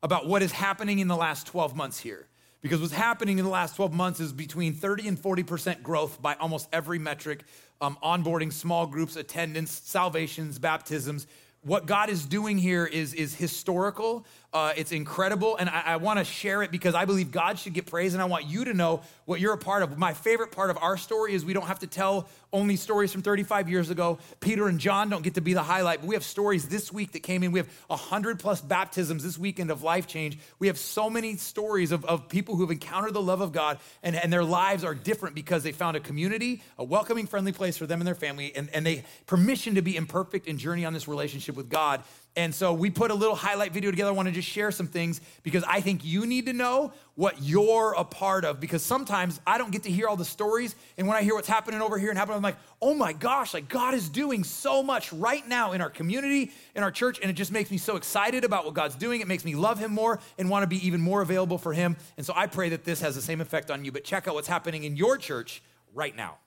about 0.03 0.27
what 0.27 0.43
is 0.43 0.53
happening 0.53 0.99
in 0.99 1.09
the 1.09 1.17
last 1.17 1.47
12 1.47 1.77
months 1.77 1.99
here. 1.99 2.27
Because 2.63 2.81
what's 2.81 2.93
happening 2.93 3.39
in 3.39 3.45
the 3.45 3.51
last 3.51 3.77
12 3.77 3.93
months 3.93 4.21
is 4.21 4.33
between 4.33 4.75
30 4.75 5.09
and 5.09 5.19
40% 5.19 5.83
growth 5.83 6.21
by 6.21 6.35
almost 6.35 6.69
every 6.73 6.99
metric 6.99 7.45
um, 7.81 7.97
onboarding, 8.03 8.53
small 8.53 8.87
groups, 8.87 9.17
attendance, 9.17 9.71
salvations, 9.71 10.59
baptisms. 10.59 11.27
What 11.63 11.87
God 11.87 12.11
is 12.11 12.25
doing 12.25 12.59
here 12.59 12.87
is, 12.87 13.15
is 13.15 13.35
historical. 13.35 14.27
Uh, 14.53 14.73
it's 14.77 14.93
incredible. 14.93 15.57
And 15.57 15.69
I, 15.71 15.83
I 15.87 15.97
want 15.97 16.19
to 16.19 16.25
share 16.25 16.63
it 16.63 16.71
because 16.71 16.95
I 16.95 17.05
believe 17.05 17.31
God 17.31 17.59
should 17.59 17.73
get 17.73 17.87
praise. 17.87 18.15
And 18.15 18.23
I 18.23 18.27
want 18.27 18.47
you 18.47 18.65
to 18.67 18.75
know 18.75 19.03
what 19.31 19.39
you're 19.39 19.53
a 19.53 19.59
part 19.59 19.85
of. 19.85 19.97
My 19.97 20.13
favorite 20.13 20.51
part 20.51 20.71
of 20.71 20.79
our 20.79 20.97
story 20.97 21.35
is 21.35 21.45
we 21.45 21.53
don't 21.53 21.69
have 21.69 21.79
to 21.79 21.87
tell 21.87 22.27
only 22.53 22.75
stories 22.75 23.13
from 23.13 23.23
35 23.23 23.69
years 23.69 23.89
ago. 23.89 24.19
Peter 24.41 24.67
and 24.67 24.81
John 24.81 25.09
don't 25.09 25.23
get 25.23 25.35
to 25.35 25.41
be 25.41 25.55
the 25.55 25.63
highlight, 25.63 26.01
but 26.01 26.09
we 26.09 26.17
have 26.17 26.25
stories 26.25 26.67
this 26.67 26.93
week 26.93 27.13
that 27.13 27.21
came 27.21 27.45
in. 27.45 27.53
We 27.53 27.61
have 27.61 27.69
100 27.87 28.41
plus 28.41 28.61
baptisms 28.61 29.23
this 29.23 29.39
weekend 29.39 29.71
of 29.71 29.85
life 29.85 30.09
change. 30.09 30.37
We 30.59 30.67
have 30.67 30.77
so 30.77 31.09
many 31.09 31.37
stories 31.37 31.93
of, 31.93 32.05
of 32.07 32.29
people 32.29 32.57
who 32.57 32.63
have 32.63 32.73
encountered 32.73 33.15
the 33.15 33.23
love 33.23 33.41
of 33.41 33.53
God 33.53 33.79
and, 34.03 34.17
and 34.17 34.33
their 34.33 34.43
lives 34.43 34.83
are 34.83 34.97
different 34.97 35.37
because 35.37 35.63
they 35.63 35.71
found 35.71 35.97
a 35.97 36.01
community, 36.01 36.61
a 36.77 36.83
welcoming, 36.83 37.29
friendly 37.29 37.53
place 37.53 37.79
for 37.79 37.87
them 37.87 38.01
and 38.01 38.09
their 38.09 38.17
family, 38.17 38.53
and, 38.57 38.69
and 38.75 38.85
they 38.85 39.05
permission 39.27 39.77
to 39.77 39.83
be 39.83 39.97
imperfect 39.97 40.49
and 40.49 40.59
journey 40.59 40.85
on 40.85 40.93
this 40.93 41.07
relationship 41.07 41.55
with 41.55 41.69
God. 41.69 42.03
And 42.37 42.55
so 42.55 42.73
we 42.73 42.91
put 42.91 43.11
a 43.11 43.15
little 43.15 43.35
highlight 43.35 43.73
video 43.73 43.91
together. 43.91 44.11
I 44.11 44.13
want 44.13 44.29
to 44.29 44.35
just 44.35 44.49
share 44.49 44.71
some 44.71 44.87
things 44.87 45.21
because 45.43 45.65
I 45.65 45.81
think 45.81 46.05
you 46.05 46.27
need 46.27 46.47
to 46.47 46.53
know 46.53 46.93
what 47.17 47.43
you're 47.43 47.93
a 47.99 48.05
part 48.05 48.45
of 48.45 48.61
because 48.61 48.83
sometimes 48.83 49.41
I 49.45 49.59
don't 49.59 49.73
get 49.73 49.83
to 49.83 49.91
hear 49.91 50.07
all 50.07 50.17
the 50.17 50.25
stories. 50.25 50.77
And 50.97 51.09
when 51.09 51.17
I 51.17 51.23
hear 51.23 51.35
what's 51.35 51.49
happening 51.49 51.83
over 51.83 51.99
here 51.99 52.09
and 52.09 52.17
happening, 52.17 52.37
I'm 52.37 52.43
like, 52.43 52.57
oh 52.81 52.95
my 52.95 53.13
gosh, 53.13 53.53
like 53.53 53.69
God 53.69 53.95
is 53.95 54.09
doing 54.09 54.45
so 54.45 54.81
much 54.81 55.13
right 55.13 55.47
now 55.47 55.73
in 55.73 55.81
our 55.81 55.91
community, 55.91 56.53
in 56.77 56.85
our 56.85 56.93
church. 56.93 57.19
And 57.21 57.29
it 57.31 57.35
just 57.35 57.51
makes 57.51 57.71
me 57.71 57.79
so 57.79 57.97
excited 57.97 58.45
about 58.45 58.65
what 58.65 58.75
God's 58.75 58.95
doing. 58.95 59.21
It 59.21 59.27
makes 59.27 59.45
me 59.45 59.57
love 59.57 59.81
Him 59.81 59.93
more 59.93 60.21
and 60.39 60.49
want 60.49 60.63
to 60.63 60.69
be 60.69 60.87
even 60.87 61.01
more 61.01 61.23
available 61.23 61.59
for 61.59 61.73
Him. 61.73 61.97
And 62.17 62.25
so 62.25 62.33
I 62.37 62.47
pray 62.47 62.69
that 62.69 62.85
this 62.85 63.01
has 63.01 63.17
the 63.17 63.23
same 63.23 63.41
effect 63.41 63.73
on 63.73 63.85
you. 63.85 63.91
But 63.91 64.05
check 64.05 64.29
out 64.29 64.35
what's 64.35 64.49
happening 64.49 64.85
in 64.85 64.97
your 64.97 65.19
church 65.19 65.63
right 65.93 66.15
now. 66.15 66.39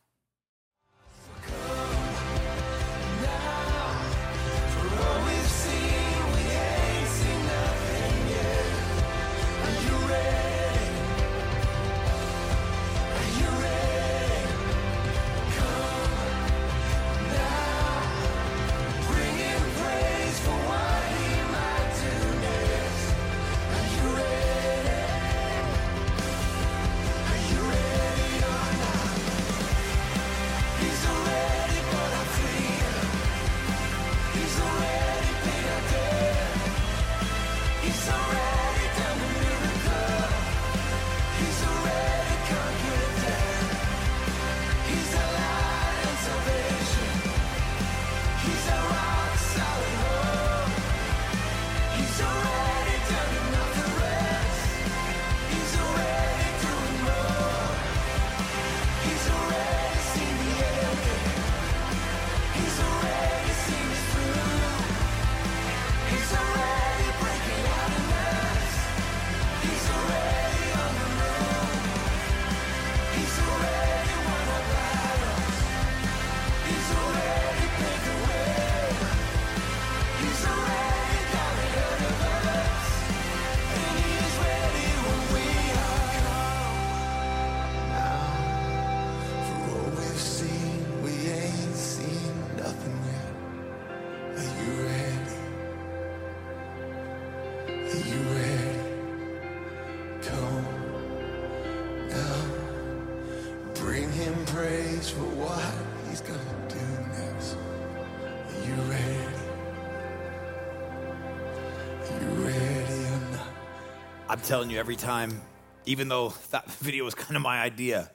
I'm 114.30 114.40
telling 114.40 114.70
you, 114.70 114.80
every 114.80 114.96
time, 114.96 115.42
even 115.86 116.08
though 116.08 116.34
that 116.52 116.72
video 116.80 117.04
was 117.04 117.16
kind 117.16 117.36
of 117.36 117.42
my 117.42 117.62
idea, 117.62 118.10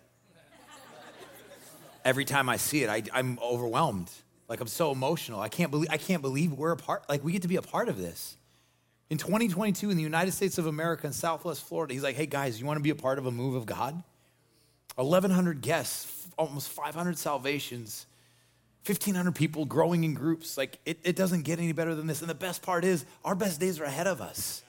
every 2.06 2.24
time 2.24 2.48
I 2.48 2.56
see 2.56 2.82
it, 2.82 2.88
I, 2.88 3.02
I'm 3.12 3.38
overwhelmed. 3.40 4.10
Like 4.48 4.62
I'm 4.62 4.66
so 4.66 4.90
emotional. 4.90 5.40
I 5.40 5.50
can't 5.50 5.70
believe 5.70 5.90
I 5.90 5.98
can't 5.98 6.22
believe 6.22 6.54
we're 6.54 6.72
a 6.72 6.76
part. 6.78 7.06
Like 7.06 7.22
we 7.22 7.32
get 7.32 7.42
to 7.42 7.48
be 7.48 7.56
a 7.56 7.62
part 7.62 7.90
of 7.90 7.98
this. 7.98 8.38
In 9.10 9.18
2022, 9.18 9.90
in 9.90 9.98
the 9.98 10.02
United 10.02 10.32
States 10.32 10.56
of 10.56 10.66
America 10.66 11.06
in 11.06 11.12
Southwest 11.12 11.64
Florida, 11.64 11.92
he's 11.92 12.02
like, 12.02 12.16
"Hey 12.16 12.24
guys, 12.24 12.58
you 12.58 12.64
want 12.64 12.78
to 12.78 12.82
be 12.82 12.88
a 12.88 12.94
part 12.94 13.18
of 13.18 13.26
a 13.26 13.30
move 13.30 13.56
of 13.56 13.66
God? 13.66 14.02
1,100 14.96 15.60
guests, 15.60 16.17
almost 16.38 16.68
500 16.70 17.18
salvations." 17.18 18.06
1,500 18.86 19.34
people 19.34 19.66
growing 19.66 20.04
in 20.04 20.14
groups. 20.14 20.56
Like, 20.56 20.78
it, 20.86 20.98
it 21.04 21.14
doesn't 21.14 21.42
get 21.42 21.58
any 21.58 21.72
better 21.72 21.94
than 21.94 22.06
this. 22.06 22.22
And 22.22 22.30
the 22.30 22.34
best 22.34 22.62
part 22.62 22.84
is, 22.84 23.04
our 23.22 23.34
best 23.34 23.60
days 23.60 23.78
are 23.80 23.84
ahead 23.84 24.06
of 24.06 24.22
us. 24.22 24.62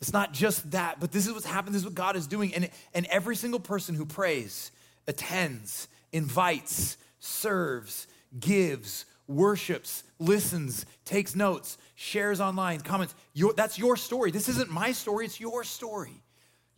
It's 0.00 0.12
not 0.12 0.32
just 0.32 0.72
that, 0.72 0.98
but 0.98 1.12
this 1.12 1.26
is 1.26 1.32
what's 1.32 1.46
happened. 1.46 1.74
This 1.74 1.82
is 1.82 1.86
what 1.86 1.94
God 1.94 2.16
is 2.16 2.26
doing. 2.26 2.54
And, 2.54 2.70
and 2.94 3.06
every 3.06 3.36
single 3.36 3.60
person 3.60 3.94
who 3.94 4.06
prays, 4.06 4.72
attends, 5.06 5.88
invites, 6.12 6.96
serves, 7.20 8.06
gives, 8.38 9.04
worships, 9.26 10.04
listens, 10.18 10.86
takes 11.04 11.36
notes, 11.36 11.78
shares 11.94 12.40
online, 12.40 12.80
comments, 12.80 13.14
your, 13.34 13.52
that's 13.52 13.78
your 13.78 13.96
story. 13.96 14.30
This 14.30 14.48
isn't 14.48 14.70
my 14.70 14.92
story, 14.92 15.26
it's 15.26 15.40
your 15.40 15.64
story. 15.64 16.22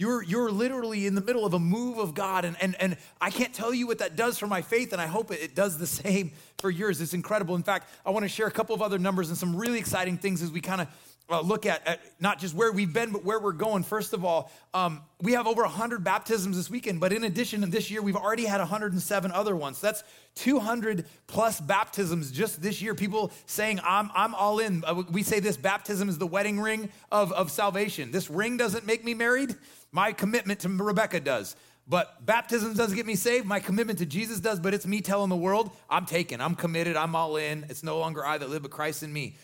You're, 0.00 0.22
you're 0.22 0.50
literally 0.50 1.06
in 1.06 1.14
the 1.14 1.20
middle 1.20 1.44
of 1.44 1.52
a 1.52 1.58
move 1.58 1.98
of 1.98 2.14
God, 2.14 2.46
and, 2.46 2.56
and, 2.62 2.74
and 2.80 2.96
I 3.20 3.28
can't 3.28 3.52
tell 3.52 3.74
you 3.74 3.86
what 3.86 3.98
that 3.98 4.16
does 4.16 4.38
for 4.38 4.46
my 4.46 4.62
faith, 4.62 4.94
and 4.94 5.02
I 5.02 5.06
hope 5.06 5.30
it, 5.30 5.42
it 5.42 5.54
does 5.54 5.76
the 5.76 5.86
same 6.02 6.32
for 6.58 6.70
yours. 6.70 7.02
It's 7.02 7.12
incredible. 7.12 7.54
In 7.54 7.62
fact, 7.62 7.86
I 8.06 8.08
want 8.08 8.24
to 8.24 8.28
share 8.30 8.46
a 8.46 8.50
couple 8.50 8.74
of 8.74 8.80
other 8.80 8.98
numbers 8.98 9.28
and 9.28 9.36
some 9.36 9.54
really 9.54 9.78
exciting 9.78 10.16
things 10.16 10.40
as 10.40 10.50
we 10.50 10.62
kind 10.62 10.80
of 10.80 10.88
uh, 11.30 11.40
look 11.40 11.66
at, 11.66 11.86
at, 11.86 12.00
not 12.18 12.38
just 12.38 12.54
where 12.54 12.72
we've 12.72 12.92
been, 12.92 13.12
but 13.12 13.24
where 13.24 13.38
we're 13.38 13.52
going. 13.52 13.82
First 13.82 14.12
of 14.12 14.24
all, 14.24 14.50
um, 14.74 15.02
we 15.20 15.32
have 15.32 15.46
over 15.46 15.62
100 15.62 16.02
baptisms 16.02 16.56
this 16.56 16.68
weekend, 16.68 17.00
but 17.00 17.12
in 17.12 17.24
addition 17.24 17.60
to 17.60 17.66
this 17.66 17.90
year, 17.90 18.02
we've 18.02 18.16
already 18.16 18.44
had 18.44 18.58
107 18.58 19.30
other 19.32 19.54
ones. 19.54 19.80
That's 19.80 20.02
200 20.36 21.06
plus 21.26 21.60
baptisms 21.60 22.30
just 22.30 22.60
this 22.62 22.82
year. 22.82 22.94
People 22.94 23.32
saying, 23.46 23.80
I'm, 23.84 24.10
I'm 24.14 24.34
all 24.34 24.58
in. 24.58 24.82
Uh, 24.84 25.02
we 25.10 25.22
say 25.22 25.40
this 25.40 25.56
baptism 25.56 26.08
is 26.08 26.18
the 26.18 26.26
wedding 26.26 26.60
ring 26.60 26.88
of, 27.12 27.32
of 27.32 27.50
salvation. 27.50 28.10
This 28.10 28.28
ring 28.30 28.56
doesn't 28.56 28.86
make 28.86 29.04
me 29.04 29.14
married, 29.14 29.54
my 29.92 30.12
commitment 30.12 30.60
to 30.60 30.68
Rebecca 30.68 31.20
does. 31.20 31.56
But 31.90 32.24
baptism 32.24 32.74
doesn't 32.74 32.94
get 32.94 33.04
me 33.04 33.16
saved. 33.16 33.46
My 33.46 33.58
commitment 33.58 33.98
to 33.98 34.06
Jesus 34.06 34.38
does, 34.38 34.60
but 34.60 34.74
it's 34.74 34.86
me 34.86 35.00
telling 35.00 35.28
the 35.28 35.36
world, 35.36 35.72
I'm 35.88 36.06
taken, 36.06 36.40
I'm 36.40 36.54
committed, 36.54 36.96
I'm 36.96 37.16
all 37.16 37.36
in. 37.36 37.66
It's 37.68 37.82
no 37.82 37.98
longer 37.98 38.24
I 38.24 38.38
that 38.38 38.48
live, 38.48 38.62
but 38.62 38.70
Christ 38.70 39.02
in 39.02 39.12
me. 39.12 39.36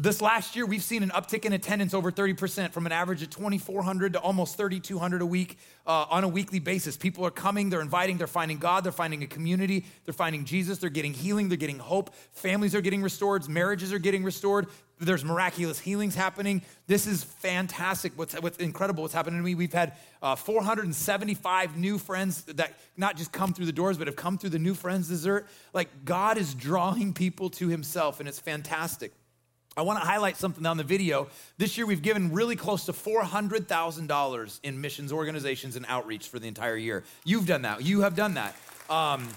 This 0.00 0.22
last 0.22 0.54
year, 0.54 0.64
we've 0.64 0.82
seen 0.82 1.02
an 1.02 1.08
uptick 1.08 1.44
in 1.44 1.52
attendance 1.52 1.92
over 1.92 2.12
30% 2.12 2.70
from 2.70 2.86
an 2.86 2.92
average 2.92 3.20
of 3.20 3.30
2,400 3.30 4.12
to 4.12 4.20
almost 4.20 4.56
3,200 4.56 5.22
a 5.22 5.26
week 5.26 5.58
uh, 5.88 6.06
on 6.08 6.22
a 6.22 6.28
weekly 6.28 6.60
basis. 6.60 6.96
People 6.96 7.26
are 7.26 7.32
coming, 7.32 7.68
they're 7.68 7.80
inviting, 7.80 8.16
they're 8.16 8.28
finding 8.28 8.58
God, 8.58 8.84
they're 8.84 8.92
finding 8.92 9.24
a 9.24 9.26
community, 9.26 9.84
they're 10.04 10.14
finding 10.14 10.44
Jesus, 10.44 10.78
they're 10.78 10.88
getting 10.88 11.12
healing, 11.12 11.48
they're 11.48 11.58
getting 11.58 11.80
hope. 11.80 12.14
Families 12.30 12.76
are 12.76 12.80
getting 12.80 13.02
restored, 13.02 13.48
marriages 13.48 13.92
are 13.92 13.98
getting 13.98 14.22
restored. 14.22 14.68
There's 15.00 15.24
miraculous 15.24 15.80
healings 15.80 16.14
happening. 16.14 16.62
This 16.86 17.08
is 17.08 17.24
fantastic. 17.24 18.12
What's, 18.14 18.34
what's 18.40 18.58
incredible 18.58 19.02
what's 19.02 19.14
happening 19.14 19.40
to 19.40 19.44
me. 19.44 19.56
We've 19.56 19.72
had 19.72 19.94
uh, 20.22 20.36
475 20.36 21.76
new 21.76 21.98
friends 21.98 22.42
that 22.42 22.74
not 22.96 23.16
just 23.16 23.32
come 23.32 23.52
through 23.52 23.66
the 23.66 23.72
doors, 23.72 23.98
but 23.98 24.06
have 24.06 24.16
come 24.16 24.38
through 24.38 24.50
the 24.50 24.58
new 24.60 24.74
friends 24.74 25.08
dessert. 25.08 25.48
Like 25.72 26.04
God 26.04 26.38
is 26.38 26.54
drawing 26.54 27.14
people 27.14 27.50
to 27.50 27.66
himself, 27.66 28.20
and 28.20 28.28
it's 28.28 28.38
fantastic. 28.38 29.12
I 29.78 29.82
want 29.82 30.00
to 30.00 30.04
highlight 30.04 30.36
something 30.36 30.66
on 30.66 30.76
the 30.76 30.82
video. 30.82 31.28
This 31.56 31.78
year, 31.78 31.86
we've 31.86 32.02
given 32.02 32.32
really 32.32 32.56
close 32.56 32.86
to 32.86 32.92
$400,000 32.92 34.60
in 34.64 34.80
missions 34.80 35.12
organizations 35.12 35.76
and 35.76 35.86
outreach 35.88 36.28
for 36.28 36.40
the 36.40 36.48
entire 36.48 36.76
year. 36.76 37.04
You've 37.24 37.46
done 37.46 37.62
that. 37.62 37.84
You 37.84 38.00
have 38.00 38.16
done 38.16 38.34
that. 38.34 38.56
Um, 38.90 39.28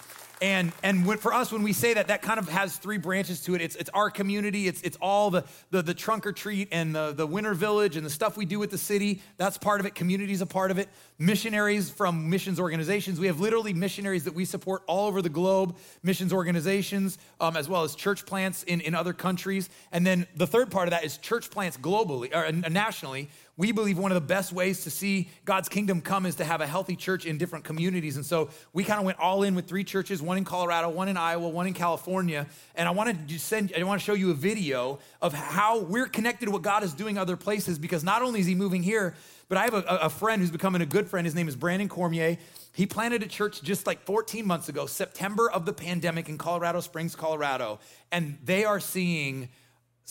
and 0.42 0.72
and 0.82 1.06
when, 1.06 1.20
for 1.20 1.34
us, 1.34 1.52
when 1.52 1.62
we 1.62 1.72
say 1.72 1.94
that, 1.94 2.08
that 2.08 2.22
kind 2.22 2.40
of 2.40 2.50
has 2.50 2.76
three 2.78 2.98
branches 2.98 3.42
to 3.42 3.56
it. 3.56 3.62
It's, 3.62 3.76
it's 3.76 3.90
our 3.92 4.10
community. 4.10 4.68
It's, 4.68 4.82
it's 4.82 4.98
all 5.02 5.30
the, 5.30 5.44
the, 5.70 5.82
the 5.82 5.94
trunk 5.94 6.26
or 6.26 6.32
treat 6.32 6.70
and 6.72 6.96
the, 6.96 7.12
the 7.12 7.28
winter 7.28 7.54
village 7.54 7.96
and 7.96 8.06
the 8.06 8.10
stuff 8.10 8.38
we 8.38 8.46
do 8.46 8.60
with 8.60 8.72
the 8.72 8.78
city. 8.78 9.22
That's 9.38 9.58
part 9.58 9.80
of 9.80 9.86
it. 9.86 9.96
Community 9.96 10.34
is 10.34 10.42
a 10.42 10.46
part 10.46 10.72
of 10.72 10.80
it. 10.80 10.90
Missionaries 11.20 11.90
from 11.90 12.30
missions 12.30 12.60
organizations. 12.60 13.20
We 13.20 13.28
have 13.28 13.40
literally 13.40 13.74
missionaries 13.74 14.24
that 14.24 14.34
we 14.34 14.46
support 14.46 14.82
all 14.88 15.08
over 15.08 15.22
the 15.22 15.30
globe, 15.30 15.76
missions 16.02 16.34
organizations, 16.34 17.18
um, 17.40 17.56
as 17.56 17.70
well 17.70 17.84
as 17.84 17.96
church 17.96 18.26
plants 18.26 18.64
in, 18.64 18.82
in 18.82 18.96
other 18.96 19.14
countries. 19.14 19.70
And 19.92 20.06
then 20.06 20.26
the 20.36 20.48
third 20.48 20.72
part 20.72 20.88
of 20.88 20.92
that 20.92 21.04
is 21.04 21.18
church 21.18 21.52
plants 21.52 21.78
globally 21.78 22.34
or 22.34 22.46
uh, 22.46 22.52
nationally 22.70 23.30
we 23.62 23.72
believe 23.72 24.00
one 24.00 24.12
of 24.12 24.16
the 24.16 24.28
best 24.28 24.52
ways 24.52 24.86
to 24.86 24.90
see 24.90 25.30
God's 25.46 25.70
kingdom 25.70 26.02
come 26.02 26.26
is 26.26 26.34
to 26.38 26.44
have 26.44 26.62
a 26.62 26.66
healthy 26.66 26.96
church 26.96 27.28
in 27.28 27.38
different 27.38 27.64
communities. 27.64 28.16
And 28.16 28.26
so 28.26 28.50
we 28.74 28.84
kind 28.84 29.00
of 29.00 29.06
went 29.06 29.20
all 29.20 29.44
in 29.44 29.54
with 29.54 29.68
three 29.68 29.84
churches, 29.84 30.20
one 30.20 30.40
in 30.40 30.46
Colorado, 30.46 30.90
one 30.90 31.08
in 31.08 31.16
Iowa, 31.16 31.48
one 31.48 31.68
in 31.68 31.76
California. 31.76 32.48
And 32.74 32.88
I 32.88 32.92
wanted 32.92 33.30
to 33.30 33.38
send, 33.38 33.72
I 33.78 33.84
want 33.84 34.02
to 34.02 34.04
show 34.04 34.16
you 34.16 34.32
a 34.32 34.34
video 34.34 34.98
of 35.22 35.36
how 35.36 35.82
we're 35.82 36.08
connected 36.08 36.48
to 36.48 36.52
what 36.52 36.64
God 36.64 36.82
is 36.82 36.96
doing 36.96 37.20
other 37.20 37.38
places 37.38 37.78
because 37.78 38.04
not 38.04 38.24
only 38.24 38.40
is 38.40 38.48
he 38.48 38.56
moving 38.56 38.82
here, 38.82 39.14
but 39.48 39.60
I 39.60 39.66
have 39.66 39.76
a, 39.76 39.84
a 39.84 40.10
friend 40.10 40.42
who's 40.42 40.50
becoming 40.50 40.82
a 40.82 40.88
good 40.88 41.08
friend. 41.08 41.28
His 41.28 41.36
name 41.36 41.48
is 41.48 41.56
Brandon 41.56 41.88
Cormier. 41.88 42.38
He 42.74 42.88
planted 42.88 43.22
a 43.22 43.28
church 43.28 43.62
just 43.62 43.86
like 43.86 44.02
14 44.06 44.44
months 44.44 44.70
ago, 44.70 44.88
September 44.88 45.52
of 45.52 45.68
the 45.68 45.74
pandemic 45.74 46.30
in 46.30 46.40
Colorado 46.40 46.80
Springs, 46.80 47.16
Colorado. 47.16 47.78
And 48.12 48.40
they 48.44 48.66
are 48.66 48.80
seeing 48.80 49.50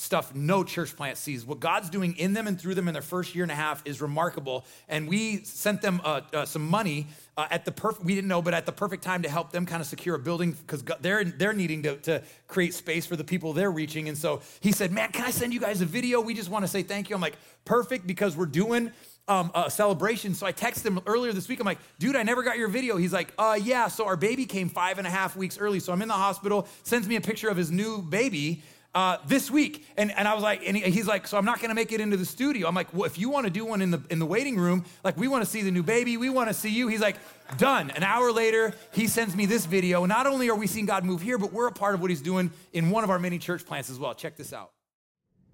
stuff 0.01 0.35
no 0.35 0.65
church 0.65 0.97
plant 0.97 1.19
sees. 1.19 1.45
What 1.45 1.61
God's 1.61 1.91
doing 1.91 2.17
in 2.17 2.33
them 2.33 2.47
and 2.47 2.59
through 2.59 2.75
them 2.75 2.89
in 2.89 2.95
their 2.95 3.03
first 3.03 3.35
year 3.35 3.45
and 3.45 3.53
a 3.53 3.55
half 3.55 3.83
is 3.85 4.01
remarkable. 4.01 4.65
And 4.89 5.07
we 5.07 5.45
sent 5.45 5.83
them 5.83 6.01
uh, 6.03 6.23
uh, 6.33 6.47
some 6.47 6.67
money 6.67 7.07
uh, 7.37 7.47
at 7.51 7.67
the 7.67 7.71
perfect, 7.71 8.07
we 8.07 8.15
didn't 8.15 8.29
know, 8.29 8.41
but 8.41 8.55
at 8.55 8.65
the 8.65 8.73
perfect 8.73 9.05
time 9.05 9.23
to 9.23 9.29
help 9.29 9.53
them 9.53 9.67
kind 9.67 9.83
of 9.83 9.87
secure 9.87 10.17
a 10.17 10.19
building 10.19 10.53
because 10.53 10.83
they're, 11.01 11.25
they're 11.25 11.53
needing 11.53 11.83
to, 11.83 11.97
to 11.99 12.23
create 12.49 12.73
space 12.73 13.05
for 13.05 13.15
the 13.15 13.25
people 13.25 13.53
they're 13.53 13.71
reaching. 13.71 14.09
And 14.09 14.17
so 14.17 14.41
he 14.61 14.73
said, 14.73 14.91
man, 14.91 15.13
can 15.13 15.25
I 15.25 15.31
send 15.31 15.53
you 15.53 15.61
guys 15.61 15.83
a 15.83 15.87
video? 15.87 16.23
We 16.23 16.33
just 16.33 16.49
want 16.49 16.65
to 16.65 16.69
say 16.69 16.83
thank 16.83 17.11
you. 17.11 17.15
I'm 17.15 17.21
like, 17.21 17.37
perfect 17.67 18.07
because 18.07 18.35
we're 18.39 18.47
doing 18.47 18.93
um, 19.29 19.51
a 19.55 19.71
celebration. 19.71 20.35
So 20.35 20.47
I 20.47 20.53
texted 20.53 20.87
him 20.87 21.01
earlier 21.07 21.35
this 21.35 21.47
week. 21.47 21.61
I'm 21.61 21.67
like, 21.67 21.79
dude, 21.99 22.17
I 22.17 22.23
never 22.23 22.43
got 22.43 22.57
your 22.57 22.69
video. 22.69 22.97
He's 22.97 23.13
like, 23.13 23.35
uh, 23.39 23.59
yeah. 23.63 23.89
So 23.89 24.07
our 24.07 24.17
baby 24.17 24.47
came 24.47 24.71
five 24.71 24.97
and 24.97 25.07
a 25.07 25.11
half 25.11 25.37
weeks 25.37 25.59
early. 25.59 25.79
So 25.79 25.93
I'm 25.93 26.01
in 26.01 26.09
the 26.09 26.15
hospital, 26.15 26.67
sends 26.85 27.07
me 27.07 27.17
a 27.17 27.21
picture 27.21 27.51
of 27.51 27.57
his 27.59 27.71
new 27.71 28.01
baby 28.01 28.63
uh, 28.95 29.19
this 29.27 29.51
week. 29.51 29.87
And, 29.97 30.11
and 30.13 30.27
I 30.27 30.35
was 30.35 30.43
like, 30.43 30.63
and 30.67 30.77
he, 30.77 30.83
he's 30.91 31.07
like, 31.07 31.27
so 31.27 31.39
I'm 31.39 31.45
not 31.45 31.61
to 31.61 31.75
make 31.75 31.93
it 31.93 32.01
into 32.01 32.17
the 32.17 32.25
studio. 32.25 32.67
I'm 32.67 32.75
like, 32.75 32.93
well, 32.93 33.05
if 33.05 33.19
you 33.19 33.29
want 33.31 33.47
to 33.47 33.51
do 33.51 33.65
one 33.65 33.83
in 33.83 33.91
the, 33.91 34.03
in 34.11 34.19
the 34.19 34.27
waiting 34.27 34.57
room, 34.57 34.85
like 35.05 35.17
we 35.17 35.29
want 35.29 35.45
to 35.45 35.51
see 35.51 35.63
the 35.63 35.71
new 35.71 35.83
baby, 35.83 36.17
we 36.17 36.31
want 36.31 36.49
to 36.49 36.55
see 36.55 36.71
you. 36.71 36.89
He's 36.89 37.01
like, 37.01 37.17
done. 37.57 37.91
An 37.91 38.03
hour 38.03 38.33
later, 38.33 38.75
he 38.93 39.07
sends 39.07 39.37
me 39.37 39.47
this 39.47 39.67
video. 39.67 40.05
Not 40.07 40.27
only 40.27 40.49
are 40.51 40.57
we 40.57 40.67
seeing 40.67 40.87
God 40.87 41.05
move 41.05 41.23
here, 41.23 41.39
but 41.39 41.53
we're 41.53 41.69
a 41.69 41.73
part 41.73 41.95
of 41.95 42.01
what 42.01 42.11
he's 42.11 42.23
doing 42.23 42.51
in 42.73 42.91
one 42.91 43.05
of 43.05 43.11
our 43.11 43.19
many 43.19 43.39
church 43.39 43.65
plants 43.65 43.91
as 43.91 43.99
well. 43.99 44.15
Check 44.15 44.37
this 44.37 44.53
out. 44.53 44.73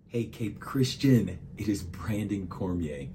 Hey, 0.08 0.24
Cape 0.24 0.60
Christian, 0.60 1.38
it 1.58 1.68
is 1.68 1.82
Brandon 1.82 2.46
Cormier 2.46 3.08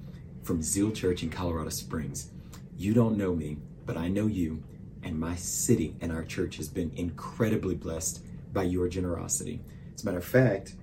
from 0.44 0.62
Zeal 0.62 0.92
Church 0.92 1.24
in 1.24 1.30
Colorado 1.30 1.70
Springs. 1.70 2.30
You 2.78 2.94
don't 2.94 3.18
know 3.18 3.34
me, 3.34 3.58
but 3.86 3.98
I 3.98 4.08
know 4.08 4.28
you, 4.28 4.62
and 5.02 5.20
my 5.20 5.36
city 5.36 5.96
and 6.02 6.12
our 6.12 6.24
church 6.24 6.58
has 6.58 6.68
been 6.68 6.92
incredibly 6.96 7.76
blessed 7.76 8.24
by 8.54 8.64
your 8.64 8.90
generosity. 8.90 9.62
As 9.96 10.04
a 10.04 10.06
matter 10.06 10.18
of 10.18 10.26
fact, 10.26 10.76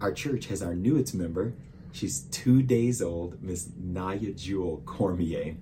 our 0.00 0.12
church 0.12 0.46
has 0.46 0.62
our 0.62 0.74
newest 0.74 1.14
member. 1.14 1.54
She's 1.92 2.22
two 2.30 2.62
days 2.62 3.00
old, 3.00 3.42
Miss 3.42 3.68
Naya 3.76 4.32
Jewel 4.32 4.82
Cormier. 4.84 5.56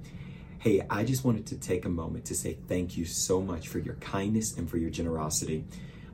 Hey, 0.59 0.83
I 0.91 1.05
just 1.05 1.24
wanted 1.24 1.47
to 1.47 1.57
take 1.57 1.85
a 1.85 1.91
moment 1.91 2.24
to 2.26 2.35
say 2.35 2.59
thank 2.68 2.97
you 2.97 3.05
so 3.05 3.41
much 3.41 3.68
for 3.68 3.78
your 3.78 3.95
kindness 3.95 4.57
and 4.57 4.68
for 4.68 4.76
your 4.76 4.91
generosity. 4.91 5.64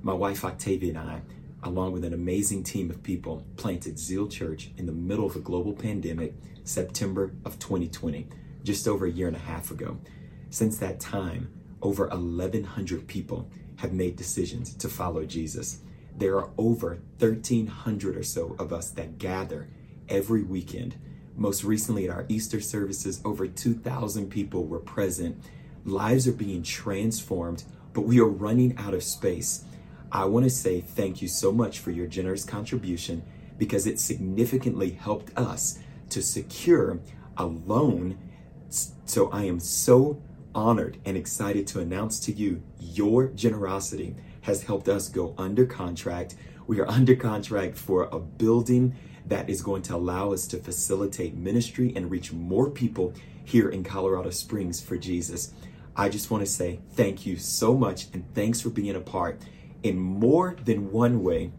My 0.03 0.13
wife 0.13 0.45
Octavia 0.45 0.91
and 0.91 0.99
I, 0.99 1.23
along 1.63 1.93
with 1.93 2.05
an 2.05 2.15
amazing 2.15 2.63
team 2.63 2.91
of 2.91 3.03
people, 3.03 3.45
planted 3.57 3.99
Zeal 3.99 4.29
Church 4.29 4.71
in 4.77 4.87
the 4.87 4.93
middle 4.93 5.27
of 5.27 5.37
a 5.37 5.41
global 5.41 5.73
pandemic, 5.73 6.35
September 6.65 7.33
of 7.45 7.59
2020, 7.59 8.29
just 8.63 8.87
over 8.87 9.07
a 9.07 9.11
year 9.11 9.27
and 9.27 9.37
a 9.37 9.41
half 9.41 9.71
ago. 9.71 9.99
Since 10.51 10.79
that 10.79 11.01
time, 11.01 11.51
over 11.83 12.07
1,100 12.09 13.07
people 13.07 13.51
have 13.77 13.93
made 13.93 14.17
decisions 14.17 14.75
to 14.75 14.89
follow 14.89 15.25
Jesus. 15.25 15.81
There 16.19 16.37
are 16.39 16.51
over 16.57 16.99
1,300 17.19 18.17
or 18.17 18.23
so 18.23 18.57
of 18.59 18.73
us 18.73 18.91
that 18.91 19.19
gather 19.19 19.69
every 20.09 20.43
weekend. 20.43 20.97
Most 21.37 21.63
recently, 21.63 22.07
at 22.07 22.11
our 22.11 22.25
Easter 22.29 22.61
services, 22.61 23.21
over 23.25 23.47
2,000 23.47 24.31
people 24.31 24.65
were 24.65 24.79
present. 24.79 25.43
Lives 25.85 26.27
are 26.27 26.33
being 26.33 26.63
transformed, 26.63 27.65
but 27.93 28.03
we 28.03 28.19
are 28.19 28.29
running 28.29 28.77
out 28.79 28.95
of 28.95 29.03
space. 29.03 29.65
I 30.11 30.25
want 30.25 30.45
to 30.45 30.51
say 30.51 30.81
thank 30.81 31.21
you 31.21 31.29
so 31.29 31.53
much 31.53 31.79
for 31.79 31.91
your 31.91 32.07
generous 32.07 32.45
contribution 32.45 33.23
because 33.59 33.87
it 33.87 34.01
significantly 34.01 34.91
helped 34.93 35.37
us 35.37 35.79
to 36.11 36.23
secure 36.23 37.01
a 37.37 37.45
loan. 37.45 38.17
So 39.05 39.31
I 39.31 39.45
am 39.45 39.61
so 39.61 40.23
honored 40.55 40.97
and 41.05 41.17
excited 41.17 41.67
to 41.67 41.81
announce 41.81 42.19
to 42.21 42.33
you 42.33 42.63
your 42.81 43.29
generosity 43.29 44.17
has 44.47 44.63
helped 44.63 44.89
us 44.89 45.09
go 45.09 45.35
under 45.37 45.67
contract. 45.67 46.37
We 46.69 46.79
are 46.79 46.89
under 46.89 47.17
contract 47.17 47.77
for 47.77 48.05
a 48.13 48.21
building 48.21 48.95
that 49.27 49.51
is 49.51 49.61
going 49.61 49.83
to 49.83 49.97
allow 49.97 50.33
us 50.33 50.47
to 50.47 50.59
facilitate 50.59 51.35
ministry 51.35 51.93
and 51.97 52.13
reach 52.13 52.33
more 52.33 52.71
people 52.71 53.13
here 53.45 53.69
in 53.69 53.83
Colorado 53.83 54.31
Springs 54.31 54.81
for 54.81 54.97
Jesus. 54.97 55.53
I 55.97 56.09
just 56.09 56.31
want 56.31 56.47
to 56.47 56.51
say 56.51 56.79
thank 56.93 57.27
you 57.27 57.37
so 57.37 57.77
much 57.77 58.07
and 58.13 58.25
thanks 58.37 58.61
for 58.61 58.71
being 58.71 58.95
a 58.95 59.01
part. 59.01 59.41
In 59.83 59.99
more 59.99 60.57
than 60.65 60.93
one 60.93 61.25
way, 61.25 61.51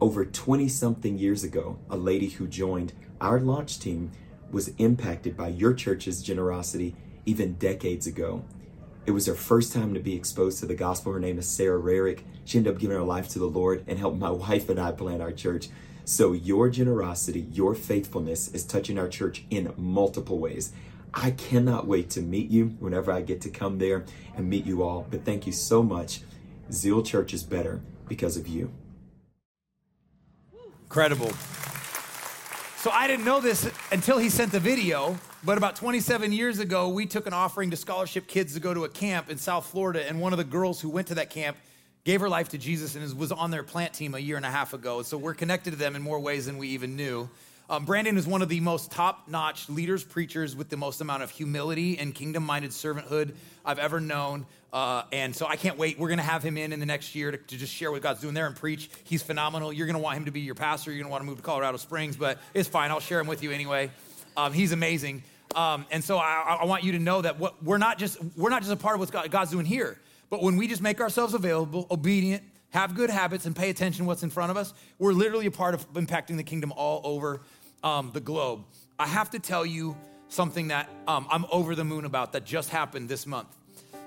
over 0.00 0.24
20 0.24 0.68
something 0.68 1.18
years 1.18 1.44
ago, 1.44 1.78
a 1.90 1.98
lady 1.98 2.30
who 2.30 2.48
joined 2.48 2.94
our 3.20 3.40
launch 3.40 3.78
team 3.78 4.10
was 4.50 4.68
impacted 4.78 5.36
by 5.36 5.48
your 5.48 5.74
church's 5.74 6.22
generosity 6.22 6.96
even 7.26 7.54
decades 7.54 8.06
ago. 8.06 8.42
It 9.04 9.10
was 9.10 9.26
her 9.26 9.34
first 9.34 9.72
time 9.72 9.94
to 9.94 10.00
be 10.00 10.14
exposed 10.14 10.60
to 10.60 10.66
the 10.66 10.74
gospel. 10.74 11.12
Her 11.12 11.18
name 11.18 11.38
is 11.38 11.48
Sarah 11.48 11.80
Rarick. 11.80 12.20
She 12.44 12.58
ended 12.58 12.74
up 12.74 12.80
giving 12.80 12.96
her 12.96 13.02
life 13.02 13.28
to 13.30 13.40
the 13.40 13.46
Lord 13.46 13.84
and 13.88 13.98
helped 13.98 14.18
my 14.18 14.30
wife 14.30 14.68
and 14.68 14.78
I 14.80 14.92
plant 14.92 15.20
our 15.20 15.32
church. 15.32 15.68
So 16.04 16.32
your 16.32 16.68
generosity, 16.68 17.40
your 17.52 17.74
faithfulness 17.74 18.48
is 18.48 18.64
touching 18.64 18.98
our 18.98 19.08
church 19.08 19.44
in 19.50 19.72
multiple 19.76 20.38
ways. 20.38 20.72
I 21.14 21.32
cannot 21.32 21.86
wait 21.86 22.10
to 22.10 22.22
meet 22.22 22.48
you 22.50 22.76
whenever 22.78 23.12
I 23.12 23.22
get 23.22 23.40
to 23.42 23.50
come 23.50 23.78
there 23.78 24.04
and 24.36 24.48
meet 24.48 24.64
you 24.64 24.82
all. 24.82 25.06
But 25.10 25.24
thank 25.24 25.46
you 25.46 25.52
so 25.52 25.82
much. 25.82 26.22
Zeal 26.70 27.02
Church 27.02 27.34
is 27.34 27.42
better 27.42 27.80
because 28.08 28.36
of 28.36 28.48
you. 28.48 28.72
Incredible. 30.84 31.32
So 32.76 32.90
I 32.90 33.06
didn't 33.06 33.24
know 33.24 33.40
this 33.40 33.70
until 33.90 34.18
he 34.18 34.28
sent 34.28 34.52
the 34.52 34.60
video. 34.60 35.18
But 35.44 35.58
about 35.58 35.74
27 35.74 36.30
years 36.30 36.60
ago, 36.60 36.88
we 36.88 37.04
took 37.04 37.26
an 37.26 37.32
offering 37.32 37.72
to 37.72 37.76
scholarship 37.76 38.28
kids 38.28 38.54
to 38.54 38.60
go 38.60 38.72
to 38.72 38.84
a 38.84 38.88
camp 38.88 39.28
in 39.28 39.38
South 39.38 39.66
Florida. 39.66 40.06
And 40.08 40.20
one 40.20 40.32
of 40.32 40.36
the 40.36 40.44
girls 40.44 40.80
who 40.80 40.88
went 40.88 41.08
to 41.08 41.16
that 41.16 41.30
camp 41.30 41.56
gave 42.04 42.20
her 42.20 42.28
life 42.28 42.50
to 42.50 42.58
Jesus 42.58 42.94
and 42.94 43.18
was 43.18 43.32
on 43.32 43.50
their 43.50 43.64
plant 43.64 43.92
team 43.92 44.14
a 44.14 44.20
year 44.20 44.36
and 44.36 44.46
a 44.46 44.50
half 44.50 44.72
ago. 44.72 45.02
So 45.02 45.18
we're 45.18 45.34
connected 45.34 45.72
to 45.72 45.76
them 45.76 45.96
in 45.96 46.02
more 46.02 46.20
ways 46.20 46.46
than 46.46 46.58
we 46.58 46.68
even 46.68 46.94
knew. 46.94 47.28
Um, 47.68 47.84
Brandon 47.84 48.16
is 48.16 48.24
one 48.24 48.40
of 48.40 48.48
the 48.48 48.60
most 48.60 48.92
top 48.92 49.26
notch 49.26 49.68
leaders, 49.68 50.04
preachers 50.04 50.54
with 50.54 50.68
the 50.68 50.76
most 50.76 51.00
amount 51.00 51.24
of 51.24 51.30
humility 51.30 51.98
and 51.98 52.14
kingdom 52.14 52.44
minded 52.44 52.70
servanthood 52.70 53.34
I've 53.64 53.80
ever 53.80 53.98
known. 53.98 54.46
Uh, 54.72 55.02
and 55.10 55.34
so 55.34 55.46
I 55.46 55.56
can't 55.56 55.76
wait. 55.76 55.98
We're 55.98 56.08
going 56.08 56.18
to 56.18 56.24
have 56.24 56.44
him 56.44 56.56
in 56.56 56.72
in 56.72 56.78
the 56.78 56.86
next 56.86 57.16
year 57.16 57.32
to, 57.32 57.36
to, 57.36 57.56
just 57.56 57.74
share 57.74 57.90
what 57.90 58.00
God's 58.00 58.20
doing 58.20 58.34
there 58.34 58.46
and 58.46 58.54
preach. 58.54 58.90
He's 59.04 59.22
phenomenal. 59.22 59.72
You're 59.72 59.86
going 59.86 59.96
to 59.96 60.02
want 60.02 60.18
him 60.18 60.26
to 60.26 60.30
be 60.30 60.40
your 60.40 60.54
pastor. 60.54 60.92
You're 60.92 61.00
going 61.00 61.08
to 61.08 61.10
want 61.10 61.22
to 61.22 61.26
move 61.26 61.38
to 61.38 61.42
Colorado 61.42 61.78
Springs, 61.78 62.16
but 62.16 62.38
it's 62.54 62.68
fine. 62.68 62.90
I'll 62.90 63.00
share 63.00 63.18
him 63.18 63.26
with 63.26 63.42
you 63.42 63.50
anyway. 63.50 63.90
Um, 64.36 64.52
he's 64.52 64.72
amazing. 64.72 65.22
Um, 65.54 65.86
and 65.90 66.02
so 66.02 66.18
I, 66.18 66.58
I, 66.60 66.64
want 66.64 66.82
you 66.82 66.92
to 66.92 66.98
know 66.98 67.20
that 67.20 67.38
what, 67.38 67.62
we're 67.62 67.78
not 67.78 67.98
just 67.98 68.18
we're 68.36 68.50
not 68.50 68.62
just 68.62 68.72
a 68.72 68.76
part 68.76 68.94
of 68.94 69.00
what 69.00 69.10
God, 69.10 69.30
God's 69.30 69.50
doing 69.50 69.66
here, 69.66 70.00
but 70.30 70.42
when 70.42 70.56
we 70.56 70.66
just 70.66 70.80
make 70.80 71.00
ourselves 71.00 71.34
available, 71.34 71.86
obedient, 71.90 72.42
have 72.70 72.94
good 72.94 73.10
habits, 73.10 73.44
and 73.44 73.54
pay 73.54 73.68
attention 73.68 74.06
what's 74.06 74.22
in 74.22 74.30
front 74.30 74.50
of 74.50 74.56
us, 74.56 74.72
we're 74.98 75.12
literally 75.12 75.46
a 75.46 75.50
part 75.50 75.74
of 75.74 75.92
impacting 75.92 76.36
the 76.36 76.42
kingdom 76.42 76.72
all 76.72 77.02
over 77.04 77.42
um, 77.84 78.10
the 78.14 78.20
globe. 78.20 78.64
I 78.98 79.06
have 79.06 79.30
to 79.30 79.38
tell 79.38 79.66
you 79.66 79.96
something 80.28 80.68
that 80.68 80.88
um, 81.06 81.26
I'm 81.30 81.44
over 81.50 81.74
the 81.74 81.84
moon 81.84 82.06
about 82.06 82.32
that 82.32 82.44
just 82.44 82.70
happened 82.70 83.08
this 83.08 83.26
month. 83.26 83.48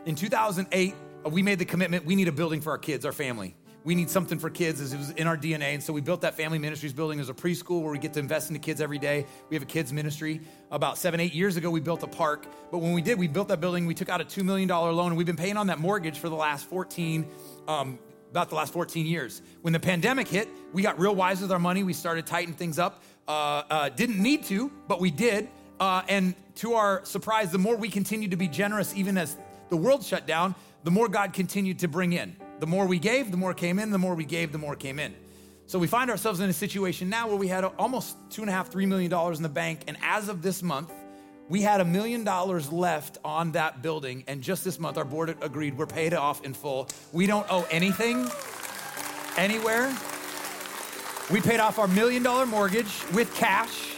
In 0.08 0.16
2008, 0.16 0.96
we 1.30 1.44
made 1.44 1.60
the 1.60 1.66
commitment 1.66 2.06
we 2.06 2.16
need 2.16 2.28
a 2.28 2.32
building 2.32 2.62
for 2.62 2.72
our 2.72 2.78
kids, 2.78 3.06
our 3.06 3.12
family 3.12 3.56
we 3.86 3.94
need 3.94 4.10
something 4.10 4.40
for 4.40 4.50
kids 4.50 4.82
as 4.82 4.94
it 4.94 4.98
was 4.98 5.12
in 5.12 5.28
our 5.28 5.38
DNA. 5.38 5.76
And 5.76 5.82
so 5.82 5.94
we 5.94 6.02
built 6.02 6.22
that 6.22 6.34
Family 6.34 6.58
Ministries 6.58 6.92
building 6.92 7.20
as 7.20 7.30
a 7.30 7.36
preschool 7.36 7.84
where 7.84 7.92
we 7.92 8.00
get 8.00 8.14
to 8.14 8.20
invest 8.20 8.50
in 8.50 8.54
the 8.54 8.60
kids 8.60 8.82
every 8.82 8.98
day. 8.98 9.28
We 9.50 9.56
have 9.56 9.62
a 9.62 9.68
kids 9.68 9.94
ministry. 9.94 10.42
About 10.72 10.98
seven, 10.98 11.20
eight 11.20 11.36
years 11.36 11.56
ago, 11.56 11.70
we 11.70 11.80
built 11.80 12.02
a 12.02 12.08
park. 12.08 12.48
But 12.72 12.80
when 12.80 12.94
we 12.94 13.04
did, 13.04 13.20
we 13.20 13.28
built 13.28 13.48
that 13.50 13.62
building, 13.62 13.86
we 13.86 13.94
took 13.94 14.10
out 14.10 14.22
a 14.22 14.26
$2 14.26 14.44
million 14.44 14.68
loan, 14.68 15.10
and 15.10 15.18
we've 15.18 15.28
been 15.28 15.36
paying 15.36 15.56
on 15.56 15.68
that 15.68 15.78
mortgage 15.78 16.18
for 16.18 16.30
the 16.30 16.36
last 16.36 16.68
14 16.68 17.28
um, 17.68 18.00
about 18.32 18.50
the 18.50 18.56
last 18.56 18.74
14 18.74 19.06
years. 19.06 19.44
When 19.62 19.72
the 19.72 19.80
pandemic 19.80 20.28
hit, 20.28 20.50
we 20.74 20.82
got 20.82 21.00
real 21.00 21.14
wise 21.14 21.40
with 21.40 21.52
our 21.52 21.60
money. 21.60 21.84
We 21.84 21.94
started 21.94 22.26
tightening 22.26 22.56
things 22.56 22.80
up. 22.80 23.04
Uh, 23.28 23.64
uh, 23.70 23.90
didn't 23.90 24.18
need 24.18 24.46
to, 24.46 24.72
but 24.88 25.00
we 25.00 25.12
did. 25.12 25.48
Uh, 25.80 26.02
and 26.10 26.34
to 26.56 26.74
our 26.74 27.06
surprise, 27.06 27.52
the 27.52 27.60
more 27.60 27.76
we 27.76 27.90
continued 27.90 28.32
to 28.32 28.38
be 28.38 28.48
generous, 28.48 28.96
even 28.96 29.16
as 29.16 29.38
the 29.70 29.78
world 29.78 30.04
shut 30.04 30.26
down, 30.26 30.56
the 30.84 30.92
more 30.92 31.08
God 31.08 31.34
continued 31.34 31.80
to 31.80 31.88
bring 31.88 32.14
in. 32.14 32.36
The 32.60 32.68
more 32.68 32.86
we 32.86 33.00
gave, 33.00 33.32
the 33.32 33.38
more 33.38 33.54
came 33.54 33.80
in. 33.80 33.92
The 33.92 33.98
more 33.98 34.16
we 34.16 34.26
gave, 34.26 34.52
the 34.52 34.58
more 34.58 34.76
came 34.76 35.00
in. 35.00 35.14
So 35.68 35.80
we 35.80 35.88
find 35.88 36.12
ourselves 36.12 36.40
in 36.40 36.50
a 36.50 36.54
situation 36.54 37.10
now 37.10 37.28
where 37.28 37.38
we 37.38 37.48
had 37.48 37.64
almost 37.64 38.18
two 38.30 38.42
and 38.42 38.50
a 38.50 38.54
half, 38.54 38.70
three 38.70 38.86
million 38.86 39.10
dollars 39.10 39.38
in 39.38 39.44
the 39.44 39.50
bank. 39.50 39.82
And 39.88 39.98
as 40.02 40.30
of 40.30 40.42
this 40.42 40.62
month, 40.62 40.92
we 41.50 41.62
had 41.62 41.82
a 41.82 41.86
million 41.86 42.24
dollars 42.24 42.72
left 42.72 43.18
on 43.24 43.52
that 43.54 43.82
building. 43.82 44.24
And 44.28 44.42
just 44.42 44.64
this 44.64 44.80
month, 44.80 44.98
our 44.98 45.06
board 45.06 45.36
agreed 45.42 45.78
we're 45.78 45.86
paid 45.86 46.14
off 46.14 46.44
in 46.44 46.54
full. 46.54 46.88
We 47.12 47.28
don't 47.28 47.46
owe 47.50 47.68
anything 47.72 48.28
anywhere. 49.38 49.96
We 51.32 51.42
paid 51.42 51.60
off 51.60 51.80
our 51.80 51.88
million 51.88 52.24
dollar 52.24 52.46
mortgage 52.46 53.04
with 53.14 53.34
cash. 53.36 53.95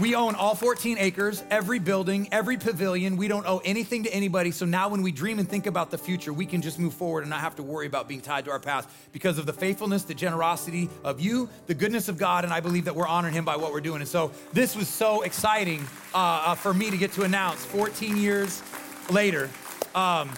We 0.00 0.16
own 0.16 0.34
all 0.34 0.56
14 0.56 0.98
acres, 0.98 1.44
every 1.50 1.78
building, 1.78 2.28
every 2.32 2.56
pavilion. 2.56 3.16
We 3.16 3.28
don't 3.28 3.46
owe 3.46 3.58
anything 3.64 4.02
to 4.02 4.12
anybody. 4.12 4.50
So 4.50 4.66
now 4.66 4.88
when 4.88 5.02
we 5.02 5.12
dream 5.12 5.38
and 5.38 5.48
think 5.48 5.66
about 5.66 5.92
the 5.92 5.98
future, 5.98 6.32
we 6.32 6.46
can 6.46 6.62
just 6.62 6.80
move 6.80 6.94
forward 6.94 7.20
and 7.20 7.30
not 7.30 7.40
have 7.40 7.54
to 7.56 7.62
worry 7.62 7.86
about 7.86 8.08
being 8.08 8.20
tied 8.20 8.44
to 8.46 8.50
our 8.50 8.58
past 8.58 8.88
because 9.12 9.38
of 9.38 9.46
the 9.46 9.52
faithfulness, 9.52 10.02
the 10.02 10.12
generosity 10.12 10.90
of 11.04 11.20
you, 11.20 11.48
the 11.68 11.74
goodness 11.74 12.08
of 12.08 12.18
God. 12.18 12.42
And 12.42 12.52
I 12.52 12.58
believe 12.58 12.86
that 12.86 12.96
we're 12.96 13.06
honoring 13.06 13.34
Him 13.34 13.44
by 13.44 13.54
what 13.54 13.72
we're 13.72 13.80
doing. 13.80 14.00
And 14.00 14.08
so 14.08 14.32
this 14.52 14.74
was 14.74 14.88
so 14.88 15.22
exciting 15.22 15.86
uh, 16.12 16.42
uh, 16.46 16.54
for 16.56 16.74
me 16.74 16.90
to 16.90 16.96
get 16.96 17.12
to 17.12 17.22
announce 17.22 17.64
14 17.64 18.16
years 18.16 18.64
later. 19.10 19.48
Um, 19.94 20.28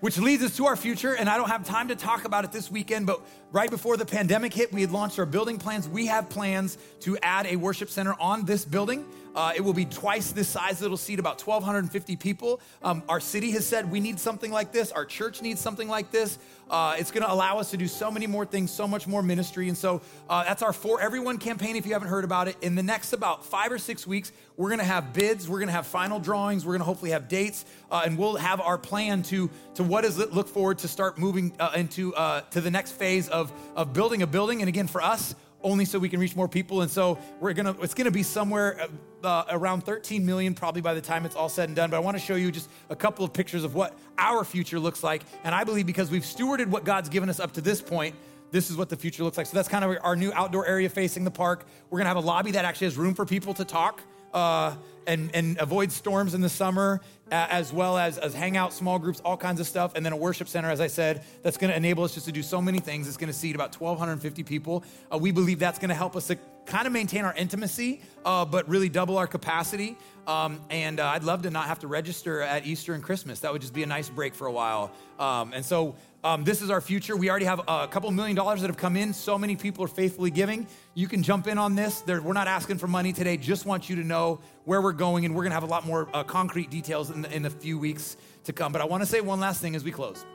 which 0.00 0.18
leads 0.18 0.42
us 0.42 0.56
to 0.56 0.66
our 0.66 0.76
future. 0.76 1.14
And 1.14 1.28
I 1.28 1.36
don't 1.36 1.48
have 1.48 1.64
time 1.64 1.88
to 1.88 1.96
talk 1.96 2.24
about 2.24 2.44
it 2.44 2.52
this 2.52 2.70
weekend, 2.70 3.06
but 3.06 3.20
right 3.52 3.70
before 3.70 3.96
the 3.96 4.06
pandemic 4.06 4.52
hit, 4.52 4.72
we 4.72 4.80
had 4.80 4.90
launched 4.90 5.18
our 5.18 5.26
building 5.26 5.58
plans. 5.58 5.88
We 5.88 6.06
have 6.06 6.28
plans 6.28 6.78
to 7.00 7.16
add 7.22 7.46
a 7.46 7.56
worship 7.56 7.90
center 7.90 8.14
on 8.20 8.44
this 8.44 8.64
building. 8.64 9.04
Uh, 9.36 9.52
it 9.54 9.60
will 9.60 9.74
be 9.74 9.84
twice 9.84 10.32
this 10.32 10.48
size. 10.48 10.80
It'll 10.80 10.96
seat 10.96 11.18
about 11.18 11.40
1,250 11.40 12.16
people. 12.16 12.60
Um, 12.82 13.02
our 13.08 13.20
city 13.20 13.50
has 13.52 13.66
said 13.66 13.90
we 13.90 14.00
need 14.00 14.18
something 14.18 14.50
like 14.50 14.72
this. 14.72 14.90
Our 14.92 15.04
church 15.04 15.42
needs 15.42 15.60
something 15.60 15.88
like 15.88 16.10
this. 16.10 16.38
Uh, 16.68 16.96
it's 16.98 17.12
going 17.12 17.22
to 17.22 17.32
allow 17.32 17.58
us 17.58 17.70
to 17.70 17.76
do 17.76 17.86
so 17.86 18.10
many 18.10 18.26
more 18.26 18.44
things, 18.44 18.72
so 18.72 18.88
much 18.88 19.06
more 19.06 19.22
ministry. 19.22 19.68
And 19.68 19.78
so 19.78 20.00
uh, 20.28 20.42
that's 20.44 20.62
our 20.62 20.72
For 20.72 21.00
Everyone 21.00 21.38
campaign, 21.38 21.76
if 21.76 21.86
you 21.86 21.92
haven't 21.92 22.08
heard 22.08 22.24
about 22.24 22.48
it. 22.48 22.56
In 22.60 22.74
the 22.74 22.82
next 22.82 23.12
about 23.12 23.44
five 23.44 23.70
or 23.70 23.78
six 23.78 24.06
weeks, 24.06 24.32
we're 24.56 24.70
going 24.70 24.80
to 24.80 24.84
have 24.84 25.12
bids. 25.12 25.48
We're 25.48 25.58
going 25.58 25.68
to 25.68 25.74
have 25.74 25.86
final 25.86 26.18
drawings. 26.18 26.64
We're 26.64 26.72
going 26.72 26.80
to 26.80 26.86
hopefully 26.86 27.12
have 27.12 27.28
dates. 27.28 27.66
Uh, 27.90 28.02
and 28.04 28.18
we'll 28.18 28.36
have 28.36 28.60
our 28.60 28.78
plan 28.78 29.22
to, 29.24 29.50
to 29.74 29.84
what 29.84 30.02
does 30.02 30.18
it 30.18 30.32
look 30.32 30.48
forward 30.48 30.78
to 30.78 30.88
start 30.88 31.18
moving 31.18 31.52
uh, 31.60 31.72
into 31.76 32.14
uh, 32.14 32.40
to 32.50 32.60
the 32.60 32.70
next 32.70 32.92
phase 32.92 33.28
of, 33.28 33.52
of 33.76 33.92
building 33.92 34.22
a 34.22 34.26
building. 34.26 34.62
And 34.62 34.68
again, 34.68 34.88
for 34.88 35.02
us, 35.02 35.36
only 35.62 35.84
so 35.84 35.98
we 35.98 36.08
can 36.08 36.20
reach 36.20 36.36
more 36.36 36.48
people. 36.48 36.82
And 36.82 36.90
so 36.90 37.18
we're 37.40 37.52
gonna, 37.52 37.76
it's 37.80 37.94
gonna 37.94 38.10
be 38.10 38.22
somewhere 38.22 38.80
uh, 39.22 39.26
uh 39.26 39.44
around 39.50 39.82
13 39.82 40.24
million 40.24 40.54
probably 40.54 40.82
by 40.82 40.94
the 40.94 41.00
time 41.00 41.24
it's 41.24 41.36
all 41.36 41.48
said 41.48 41.68
and 41.68 41.76
done. 41.76 41.90
But 41.90 41.96
I 41.96 42.00
wanna 42.00 42.18
show 42.18 42.34
you 42.34 42.52
just 42.52 42.68
a 42.90 42.96
couple 42.96 43.24
of 43.24 43.32
pictures 43.32 43.64
of 43.64 43.74
what 43.74 43.98
our 44.18 44.44
future 44.44 44.78
looks 44.78 45.02
like. 45.02 45.22
And 45.44 45.54
I 45.54 45.64
believe 45.64 45.86
because 45.86 46.10
we've 46.10 46.22
stewarded 46.22 46.66
what 46.68 46.84
God's 46.84 47.08
given 47.08 47.28
us 47.28 47.40
up 47.40 47.52
to 47.52 47.60
this 47.60 47.80
point, 47.80 48.14
this 48.50 48.70
is 48.70 48.76
what 48.76 48.88
the 48.88 48.96
future 48.96 49.24
looks 49.24 49.36
like. 49.36 49.46
So 49.46 49.56
that's 49.56 49.68
kind 49.68 49.84
of 49.84 49.96
our 50.02 50.16
new 50.16 50.32
outdoor 50.32 50.66
area 50.66 50.88
facing 50.88 51.24
the 51.24 51.30
park. 51.30 51.66
We're 51.90 51.98
gonna 51.98 52.08
have 52.08 52.16
a 52.16 52.20
lobby 52.20 52.52
that 52.52 52.64
actually 52.64 52.86
has 52.86 52.96
room 52.96 53.14
for 53.14 53.24
people 53.24 53.54
to 53.54 53.64
talk. 53.64 54.02
Uh, 54.36 54.76
and, 55.06 55.30
and 55.34 55.56
avoid 55.58 55.90
storms 55.90 56.34
in 56.34 56.40
the 56.40 56.48
summer, 56.48 57.00
as 57.30 57.72
well 57.72 57.96
as, 57.96 58.18
as 58.18 58.34
hang 58.34 58.56
out, 58.56 58.72
small 58.72 58.98
groups, 58.98 59.20
all 59.24 59.36
kinds 59.36 59.60
of 59.60 59.66
stuff. 59.66 59.92
And 59.94 60.04
then 60.04 60.12
a 60.12 60.16
worship 60.16 60.48
center, 60.48 60.70
as 60.70 60.80
I 60.80 60.88
said, 60.88 61.24
that's 61.42 61.56
going 61.56 61.70
to 61.70 61.76
enable 61.76 62.04
us 62.04 62.14
just 62.14 62.26
to 62.26 62.32
do 62.32 62.42
so 62.42 62.60
many 62.60 62.78
things. 62.80 63.08
It's 63.08 63.16
going 63.16 63.32
to 63.32 63.38
seat 63.38 63.54
about 63.54 63.80
1,250 63.80 64.42
people. 64.42 64.84
Uh, 65.10 65.18
we 65.18 65.30
believe 65.30 65.58
that's 65.58 65.78
going 65.78 65.88
to 65.88 65.94
help 65.94 66.16
us 66.16 66.26
to 66.26 66.36
kind 66.66 66.86
of 66.86 66.92
maintain 66.92 67.24
our 67.24 67.34
intimacy, 67.34 68.02
uh, 68.24 68.44
but 68.44 68.68
really 68.68 68.88
double 68.88 69.16
our 69.16 69.26
capacity. 69.26 69.96
Um, 70.26 70.60
and 70.70 70.98
uh, 70.98 71.06
I'd 71.06 71.24
love 71.24 71.42
to 71.42 71.50
not 71.50 71.66
have 71.66 71.78
to 71.78 71.86
register 71.86 72.42
at 72.42 72.66
Easter 72.66 72.92
and 72.92 73.02
Christmas. 73.02 73.40
That 73.40 73.52
would 73.52 73.62
just 73.62 73.74
be 73.74 73.84
a 73.84 73.86
nice 73.86 74.08
break 74.08 74.34
for 74.34 74.46
a 74.46 74.52
while. 74.52 74.92
Um, 75.18 75.52
and 75.52 75.64
so 75.64 75.94
um, 76.26 76.42
this 76.42 76.60
is 76.60 76.70
our 76.70 76.80
future. 76.80 77.16
We 77.16 77.30
already 77.30 77.44
have 77.44 77.60
a 77.68 77.86
couple 77.86 78.10
million 78.10 78.34
dollars 78.34 78.60
that 78.60 78.66
have 78.66 78.76
come 78.76 78.96
in. 78.96 79.12
So 79.12 79.38
many 79.38 79.54
people 79.54 79.84
are 79.84 79.88
faithfully 79.88 80.32
giving. 80.32 80.66
You 80.94 81.06
can 81.06 81.22
jump 81.22 81.46
in 81.46 81.56
on 81.56 81.76
this. 81.76 82.02
we're 82.04 82.32
not 82.32 82.48
asking 82.48 82.78
for 82.78 82.88
money 82.88 83.12
today. 83.12 83.36
Just 83.36 83.64
want 83.64 83.88
you 83.88 83.94
to 83.94 84.02
know 84.02 84.40
where 84.64 84.82
we're 84.82 84.92
going, 84.92 85.24
and 85.24 85.36
we're 85.36 85.44
going 85.44 85.52
to 85.52 85.54
have 85.54 85.62
a 85.62 85.68
lot 85.68 85.86
more 85.86 86.08
uh, 86.12 86.24
concrete 86.24 86.68
details 86.68 87.10
in, 87.10 87.26
in 87.26 87.44
a 87.44 87.50
few 87.50 87.78
weeks 87.78 88.16
to 88.42 88.52
come. 88.52 88.72
But 88.72 88.80
I 88.80 88.86
want 88.86 89.04
to 89.04 89.06
say 89.08 89.20
one 89.20 89.38
last 89.38 89.60
thing 89.60 89.76
as 89.76 89.84
we 89.84 89.92
close. 89.92 90.26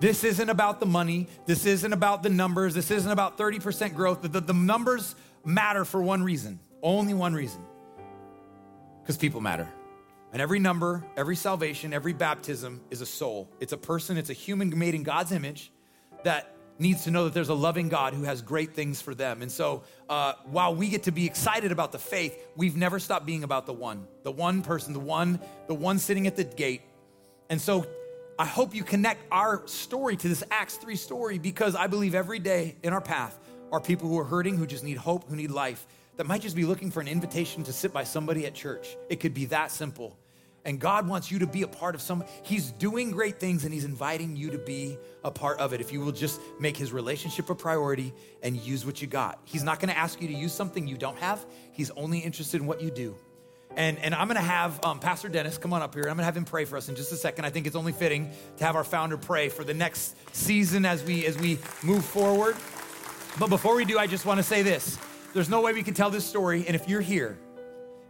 This 0.00 0.24
isn't 0.24 0.48
about 0.48 0.80
the 0.80 0.86
money. 0.86 1.28
This 1.44 1.66
isn't 1.66 1.92
about 1.92 2.22
the 2.22 2.30
numbers. 2.30 2.72
This 2.72 2.90
isn't 2.90 3.12
about 3.12 3.36
30% 3.36 3.94
growth. 3.94 4.22
The, 4.22 4.28
the, 4.28 4.40
the 4.40 4.54
numbers 4.54 5.14
matter 5.44 5.84
for 5.84 6.00
one 6.00 6.22
reason, 6.22 6.58
only 6.82 7.12
one 7.12 7.34
reason 7.34 7.60
because 9.02 9.18
people 9.18 9.42
matter. 9.42 9.68
And 10.36 10.42
every 10.42 10.58
number, 10.58 11.02
every 11.16 11.34
salvation, 11.34 11.94
every 11.94 12.12
baptism 12.12 12.82
is 12.90 13.00
a 13.00 13.06
soul. 13.06 13.48
It's 13.58 13.72
a 13.72 13.78
person, 13.78 14.18
it's 14.18 14.28
a 14.28 14.34
human 14.34 14.78
made 14.78 14.94
in 14.94 15.02
God's 15.02 15.32
image 15.32 15.72
that 16.24 16.54
needs 16.78 17.04
to 17.04 17.10
know 17.10 17.24
that 17.24 17.32
there's 17.32 17.48
a 17.48 17.54
loving 17.54 17.88
God 17.88 18.12
who 18.12 18.24
has 18.24 18.42
great 18.42 18.74
things 18.74 19.00
for 19.00 19.14
them. 19.14 19.40
And 19.40 19.50
so, 19.50 19.84
uh, 20.10 20.34
while 20.44 20.74
we 20.74 20.90
get 20.90 21.04
to 21.04 21.10
be 21.10 21.24
excited 21.24 21.72
about 21.72 21.90
the 21.90 21.98
faith, 21.98 22.38
we've 22.54 22.76
never 22.76 22.98
stopped 22.98 23.24
being 23.24 23.44
about 23.44 23.64
the 23.64 23.72
one, 23.72 24.06
the 24.24 24.30
one 24.30 24.60
person, 24.60 24.92
the 24.92 25.00
one, 25.00 25.40
the 25.68 25.74
one 25.74 25.98
sitting 25.98 26.26
at 26.26 26.36
the 26.36 26.44
gate. 26.44 26.82
And 27.48 27.58
so, 27.58 27.86
I 28.38 28.44
hope 28.44 28.74
you 28.74 28.84
connect 28.84 29.22
our 29.32 29.66
story 29.66 30.18
to 30.18 30.28
this 30.28 30.44
Acts 30.50 30.76
3 30.76 30.96
story 30.96 31.38
because 31.38 31.74
I 31.74 31.86
believe 31.86 32.14
every 32.14 32.40
day 32.40 32.76
in 32.82 32.92
our 32.92 33.00
path 33.00 33.38
are 33.72 33.80
people 33.80 34.06
who 34.06 34.18
are 34.18 34.24
hurting, 34.24 34.58
who 34.58 34.66
just 34.66 34.84
need 34.84 34.98
hope, 34.98 35.30
who 35.30 35.34
need 35.34 35.50
life, 35.50 35.86
that 36.18 36.26
might 36.26 36.42
just 36.42 36.56
be 36.56 36.66
looking 36.66 36.90
for 36.90 37.00
an 37.00 37.08
invitation 37.08 37.62
to 37.62 37.72
sit 37.72 37.90
by 37.90 38.04
somebody 38.04 38.44
at 38.44 38.54
church. 38.54 38.98
It 39.08 39.20
could 39.20 39.32
be 39.32 39.46
that 39.46 39.70
simple. 39.70 40.18
And 40.66 40.80
God 40.80 41.08
wants 41.08 41.30
you 41.30 41.38
to 41.38 41.46
be 41.46 41.62
a 41.62 41.68
part 41.68 41.94
of 41.94 42.02
some, 42.02 42.24
He's 42.42 42.72
doing 42.72 43.12
great 43.12 43.38
things 43.38 43.64
and 43.64 43.72
He's 43.72 43.84
inviting 43.84 44.36
you 44.36 44.50
to 44.50 44.58
be 44.58 44.98
a 45.24 45.30
part 45.30 45.60
of 45.60 45.72
it 45.72 45.80
if 45.80 45.92
you 45.92 46.00
will 46.00 46.12
just 46.12 46.40
make 46.58 46.76
His 46.76 46.92
relationship 46.92 47.48
a 47.48 47.54
priority 47.54 48.12
and 48.42 48.56
use 48.56 48.84
what 48.84 49.00
you 49.00 49.06
got. 49.06 49.38
He's 49.44 49.62
not 49.62 49.78
gonna 49.78 49.92
ask 49.92 50.20
you 50.20 50.26
to 50.26 50.34
use 50.34 50.52
something 50.52 50.88
you 50.88 50.98
don't 50.98 51.16
have, 51.18 51.46
He's 51.72 51.90
only 51.92 52.18
interested 52.18 52.60
in 52.60 52.66
what 52.66 52.82
you 52.82 52.90
do. 52.90 53.14
And, 53.76 53.98
and 54.00 54.12
I'm 54.12 54.26
gonna 54.26 54.40
have 54.40 54.84
um, 54.84 54.98
Pastor 54.98 55.28
Dennis 55.28 55.56
come 55.56 55.72
on 55.72 55.82
up 55.82 55.94
here. 55.94 56.04
I'm 56.04 56.16
gonna 56.16 56.24
have 56.24 56.36
him 56.36 56.44
pray 56.44 56.64
for 56.64 56.76
us 56.76 56.88
in 56.88 56.96
just 56.96 57.12
a 57.12 57.16
second. 57.16 57.44
I 57.44 57.50
think 57.50 57.68
it's 57.68 57.76
only 57.76 57.92
fitting 57.92 58.32
to 58.56 58.64
have 58.64 58.74
our 58.74 58.84
founder 58.84 59.16
pray 59.16 59.48
for 59.48 59.62
the 59.62 59.74
next 59.74 60.16
season 60.34 60.84
as 60.84 61.04
we 61.04 61.26
as 61.26 61.38
we 61.38 61.58
move 61.84 62.04
forward. 62.04 62.56
But 63.38 63.50
before 63.50 63.76
we 63.76 63.84
do, 63.84 63.98
I 63.98 64.08
just 64.08 64.26
wanna 64.26 64.42
say 64.42 64.62
this. 64.62 64.98
There's 65.32 65.48
no 65.48 65.60
way 65.60 65.74
we 65.74 65.84
can 65.84 65.94
tell 65.94 66.10
this 66.10 66.24
story, 66.24 66.64
and 66.66 66.74
if 66.74 66.88
you're 66.88 67.02
here, 67.02 67.38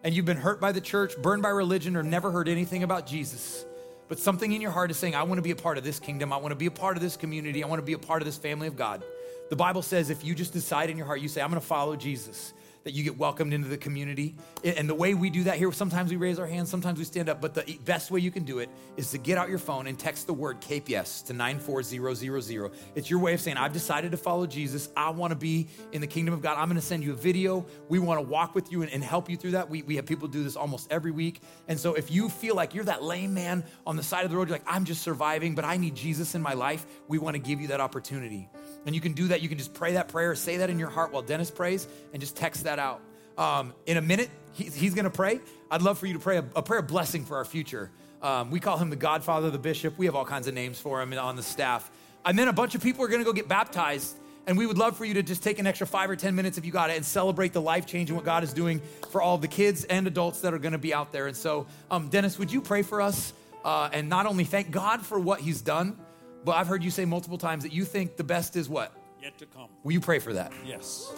and 0.06 0.14
you've 0.14 0.24
been 0.24 0.36
hurt 0.36 0.60
by 0.60 0.70
the 0.70 0.80
church, 0.80 1.16
burned 1.20 1.42
by 1.42 1.48
religion, 1.48 1.96
or 1.96 2.02
never 2.04 2.30
heard 2.30 2.48
anything 2.48 2.84
about 2.84 3.08
Jesus, 3.08 3.66
but 4.06 4.20
something 4.20 4.52
in 4.52 4.60
your 4.60 4.70
heart 4.70 4.88
is 4.92 4.96
saying, 4.96 5.16
I 5.16 5.24
want 5.24 5.38
to 5.38 5.42
be 5.42 5.50
a 5.50 5.56
part 5.56 5.78
of 5.78 5.82
this 5.82 5.98
kingdom. 5.98 6.32
I 6.32 6.36
want 6.36 6.52
to 6.52 6.56
be 6.56 6.66
a 6.66 6.70
part 6.70 6.96
of 6.96 7.02
this 7.02 7.16
community. 7.16 7.64
I 7.64 7.66
want 7.66 7.80
to 7.80 7.84
be 7.84 7.94
a 7.94 7.98
part 7.98 8.22
of 8.22 8.26
this 8.26 8.38
family 8.38 8.68
of 8.68 8.76
God. 8.76 9.02
The 9.50 9.56
Bible 9.56 9.82
says 9.82 10.08
if 10.08 10.24
you 10.24 10.36
just 10.36 10.52
decide 10.52 10.90
in 10.90 10.96
your 10.96 11.06
heart, 11.06 11.20
you 11.20 11.26
say, 11.26 11.40
I'm 11.40 11.50
going 11.50 11.60
to 11.60 11.66
follow 11.66 11.96
Jesus, 11.96 12.54
that 12.86 12.94
you 12.94 13.02
get 13.02 13.18
welcomed 13.18 13.52
into 13.52 13.66
the 13.66 13.76
community. 13.76 14.36
And 14.62 14.88
the 14.88 14.94
way 14.94 15.14
we 15.14 15.28
do 15.28 15.42
that 15.42 15.56
here, 15.56 15.72
sometimes 15.72 16.08
we 16.08 16.16
raise 16.16 16.38
our 16.38 16.46
hands, 16.46 16.70
sometimes 16.70 17.00
we 17.00 17.04
stand 17.04 17.28
up, 17.28 17.40
but 17.40 17.52
the 17.52 17.80
best 17.84 18.12
way 18.12 18.20
you 18.20 18.30
can 18.30 18.44
do 18.44 18.60
it 18.60 18.70
is 18.96 19.10
to 19.10 19.18
get 19.18 19.36
out 19.38 19.48
your 19.48 19.58
phone 19.58 19.88
and 19.88 19.98
text 19.98 20.28
the 20.28 20.32
word 20.32 20.60
CAPE 20.60 20.88
YES 20.90 21.22
to 21.22 21.32
94000. 21.32 22.70
It's 22.94 23.10
your 23.10 23.18
way 23.18 23.34
of 23.34 23.40
saying, 23.40 23.56
I've 23.56 23.72
decided 23.72 24.12
to 24.12 24.16
follow 24.16 24.46
Jesus. 24.46 24.88
I 24.96 25.10
want 25.10 25.32
to 25.32 25.36
be 25.36 25.66
in 25.90 26.00
the 26.00 26.06
kingdom 26.06 26.32
of 26.32 26.42
God. 26.42 26.58
I'm 26.58 26.68
going 26.68 26.80
to 26.80 26.86
send 26.86 27.02
you 27.02 27.10
a 27.10 27.16
video. 27.16 27.66
We 27.88 27.98
want 27.98 28.20
to 28.20 28.22
walk 28.24 28.54
with 28.54 28.70
you 28.70 28.82
and, 28.82 28.92
and 28.92 29.02
help 29.02 29.28
you 29.28 29.36
through 29.36 29.50
that. 29.50 29.68
We, 29.68 29.82
we 29.82 29.96
have 29.96 30.06
people 30.06 30.28
do 30.28 30.44
this 30.44 30.54
almost 30.54 30.86
every 30.92 31.10
week. 31.10 31.40
And 31.66 31.80
so 31.80 31.94
if 31.94 32.08
you 32.12 32.28
feel 32.28 32.54
like 32.54 32.72
you're 32.72 32.84
that 32.84 33.02
lame 33.02 33.34
man 33.34 33.64
on 33.84 33.96
the 33.96 34.04
side 34.04 34.24
of 34.24 34.30
the 34.30 34.36
road, 34.36 34.46
you're 34.46 34.58
like, 34.58 34.64
I'm 34.64 34.84
just 34.84 35.02
surviving, 35.02 35.56
but 35.56 35.64
I 35.64 35.76
need 35.76 35.96
Jesus 35.96 36.36
in 36.36 36.40
my 36.40 36.52
life, 36.52 36.86
we 37.08 37.18
want 37.18 37.34
to 37.34 37.40
give 37.40 37.60
you 37.60 37.66
that 37.66 37.80
opportunity. 37.80 38.48
And 38.86 38.94
you 38.94 39.00
can 39.00 39.12
do 39.12 39.28
that. 39.28 39.42
You 39.42 39.48
can 39.48 39.58
just 39.58 39.74
pray 39.74 39.94
that 39.94 40.08
prayer, 40.08 40.34
say 40.34 40.58
that 40.58 40.70
in 40.70 40.78
your 40.78 40.88
heart 40.88 41.12
while 41.12 41.22
Dennis 41.22 41.50
prays, 41.50 41.86
and 42.12 42.20
just 42.20 42.36
text 42.36 42.64
that 42.64 42.78
out. 42.78 43.00
Um, 43.36 43.74
in 43.84 43.96
a 43.96 44.00
minute, 44.00 44.30
he, 44.52 44.64
he's 44.64 44.94
going 44.94 45.04
to 45.04 45.10
pray. 45.10 45.40
I'd 45.70 45.82
love 45.82 45.98
for 45.98 46.06
you 46.06 46.14
to 46.14 46.18
pray 46.18 46.38
a, 46.38 46.44
a 46.54 46.62
prayer 46.62 46.80
of 46.80 46.86
blessing 46.86 47.24
for 47.24 47.36
our 47.36 47.44
future. 47.44 47.90
Um, 48.22 48.50
we 48.50 48.60
call 48.60 48.78
him 48.78 48.88
the 48.88 48.96
Godfather, 48.96 49.50
the 49.50 49.58
Bishop. 49.58 49.98
We 49.98 50.06
have 50.06 50.14
all 50.14 50.24
kinds 50.24 50.46
of 50.46 50.54
names 50.54 50.80
for 50.80 51.02
him 51.02 51.12
on 51.12 51.36
the 51.36 51.42
staff. 51.42 51.90
And 52.24 52.38
then 52.38 52.48
a 52.48 52.52
bunch 52.52 52.74
of 52.74 52.82
people 52.82 53.04
are 53.04 53.08
going 53.08 53.20
to 53.20 53.24
go 53.24 53.32
get 53.32 53.48
baptized. 53.48 54.16
And 54.46 54.56
we 54.56 54.66
would 54.66 54.78
love 54.78 54.96
for 54.96 55.04
you 55.04 55.14
to 55.14 55.22
just 55.24 55.42
take 55.42 55.58
an 55.58 55.66
extra 55.66 55.86
five 55.86 56.08
or 56.08 56.14
10 56.14 56.34
minutes 56.34 56.56
if 56.56 56.64
you 56.64 56.70
got 56.70 56.90
it 56.90 56.96
and 56.96 57.04
celebrate 57.04 57.52
the 57.52 57.60
life 57.60 57.84
change 57.84 58.10
and 58.10 58.16
what 58.16 58.24
God 58.24 58.44
is 58.44 58.52
doing 58.52 58.80
for 59.10 59.20
all 59.20 59.38
the 59.38 59.48
kids 59.48 59.84
and 59.84 60.06
adults 60.06 60.40
that 60.42 60.54
are 60.54 60.58
going 60.58 60.72
to 60.72 60.78
be 60.78 60.94
out 60.94 61.10
there. 61.10 61.26
And 61.26 61.36
so, 61.36 61.66
um, 61.90 62.08
Dennis, 62.08 62.38
would 62.38 62.52
you 62.52 62.60
pray 62.60 62.82
for 62.82 63.02
us 63.02 63.32
uh, 63.64 63.90
and 63.92 64.08
not 64.08 64.26
only 64.26 64.44
thank 64.44 64.70
God 64.70 65.04
for 65.04 65.18
what 65.18 65.40
he's 65.40 65.60
done, 65.60 65.98
but 66.46 66.52
I've 66.52 66.68
heard 66.68 66.84
you 66.84 66.92
say 66.92 67.04
multiple 67.04 67.38
times 67.38 67.64
that 67.64 67.72
you 67.72 67.84
think 67.84 68.16
the 68.16 68.24
best 68.24 68.54
is 68.54 68.68
what? 68.68 68.92
Yet 69.20 69.36
to 69.38 69.46
come. 69.46 69.68
Will 69.82 69.92
you 69.92 70.00
pray 70.00 70.20
for 70.20 70.32
that? 70.34 70.52
Yes. 70.64 71.12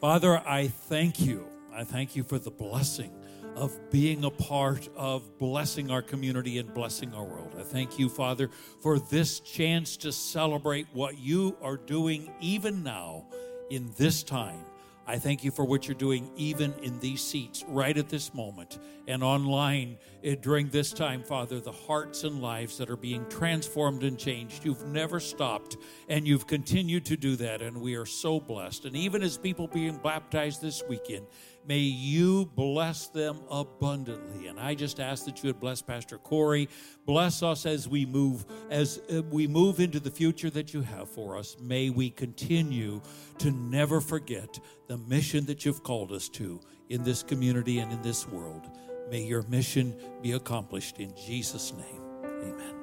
Father, 0.00 0.40
I 0.46 0.68
thank 0.68 1.20
you. 1.20 1.48
I 1.74 1.82
thank 1.82 2.14
you 2.14 2.22
for 2.22 2.38
the 2.38 2.52
blessing 2.52 3.10
of 3.56 3.76
being 3.90 4.24
a 4.24 4.30
part 4.30 4.88
of 4.96 5.36
blessing 5.38 5.90
our 5.90 6.00
community 6.00 6.58
and 6.58 6.72
blessing 6.72 7.12
our 7.12 7.24
world. 7.24 7.56
I 7.58 7.62
thank 7.62 7.98
you, 7.98 8.08
Father, 8.08 8.48
for 8.82 9.00
this 9.00 9.40
chance 9.40 9.96
to 9.98 10.12
celebrate 10.12 10.86
what 10.92 11.18
you 11.18 11.56
are 11.60 11.76
doing 11.76 12.32
even 12.40 12.84
now 12.84 13.26
in 13.68 13.90
this 13.96 14.22
time. 14.22 14.64
I 15.08 15.18
thank 15.18 15.44
you 15.44 15.52
for 15.52 15.64
what 15.64 15.86
you're 15.86 15.94
doing 15.94 16.30
even 16.34 16.74
in 16.82 16.98
these 16.98 17.22
seats 17.22 17.64
right 17.68 17.96
at 17.96 18.08
this 18.08 18.34
moment 18.34 18.80
and 19.06 19.22
online 19.22 19.98
eh, 20.24 20.34
during 20.40 20.68
this 20.68 20.92
time, 20.92 21.22
Father, 21.22 21.60
the 21.60 21.70
hearts 21.70 22.24
and 22.24 22.42
lives 22.42 22.76
that 22.78 22.90
are 22.90 22.96
being 22.96 23.24
transformed 23.28 24.02
and 24.02 24.18
changed. 24.18 24.64
You've 24.64 24.84
never 24.86 25.20
stopped 25.20 25.76
and 26.08 26.26
you've 26.26 26.48
continued 26.48 27.04
to 27.06 27.16
do 27.16 27.36
that, 27.36 27.62
and 27.62 27.80
we 27.80 27.94
are 27.94 28.06
so 28.06 28.40
blessed. 28.40 28.84
And 28.84 28.96
even 28.96 29.22
as 29.22 29.38
people 29.38 29.68
being 29.68 29.98
baptized 29.98 30.60
this 30.60 30.82
weekend, 30.88 31.26
May 31.66 31.78
you 31.78 32.46
bless 32.54 33.08
them 33.08 33.40
abundantly. 33.50 34.46
And 34.46 34.60
I 34.60 34.74
just 34.74 35.00
ask 35.00 35.24
that 35.24 35.42
you 35.42 35.48
would 35.48 35.60
bless 35.60 35.82
Pastor 35.82 36.18
Corey. 36.18 36.68
Bless 37.06 37.42
us 37.42 37.66
as 37.66 37.88
we 37.88 38.06
move, 38.06 38.44
as 38.70 39.00
uh, 39.12 39.22
we 39.30 39.46
move 39.48 39.80
into 39.80 39.98
the 39.98 40.10
future 40.10 40.50
that 40.50 40.72
you 40.72 40.82
have 40.82 41.08
for 41.08 41.36
us. 41.36 41.56
May 41.60 41.90
we 41.90 42.10
continue 42.10 43.00
to 43.38 43.50
never 43.50 44.00
forget 44.00 44.58
the 44.86 44.96
mission 44.96 45.46
that 45.46 45.64
you've 45.64 45.82
called 45.82 46.12
us 46.12 46.28
to 46.30 46.60
in 46.88 47.02
this 47.02 47.22
community 47.22 47.80
and 47.80 47.90
in 47.90 48.00
this 48.02 48.28
world. 48.28 48.70
May 49.10 49.22
your 49.22 49.42
mission 49.42 49.94
be 50.22 50.32
accomplished 50.32 50.98
in 50.98 51.14
Jesus' 51.16 51.72
name. 51.72 52.02
Amen. 52.24 52.75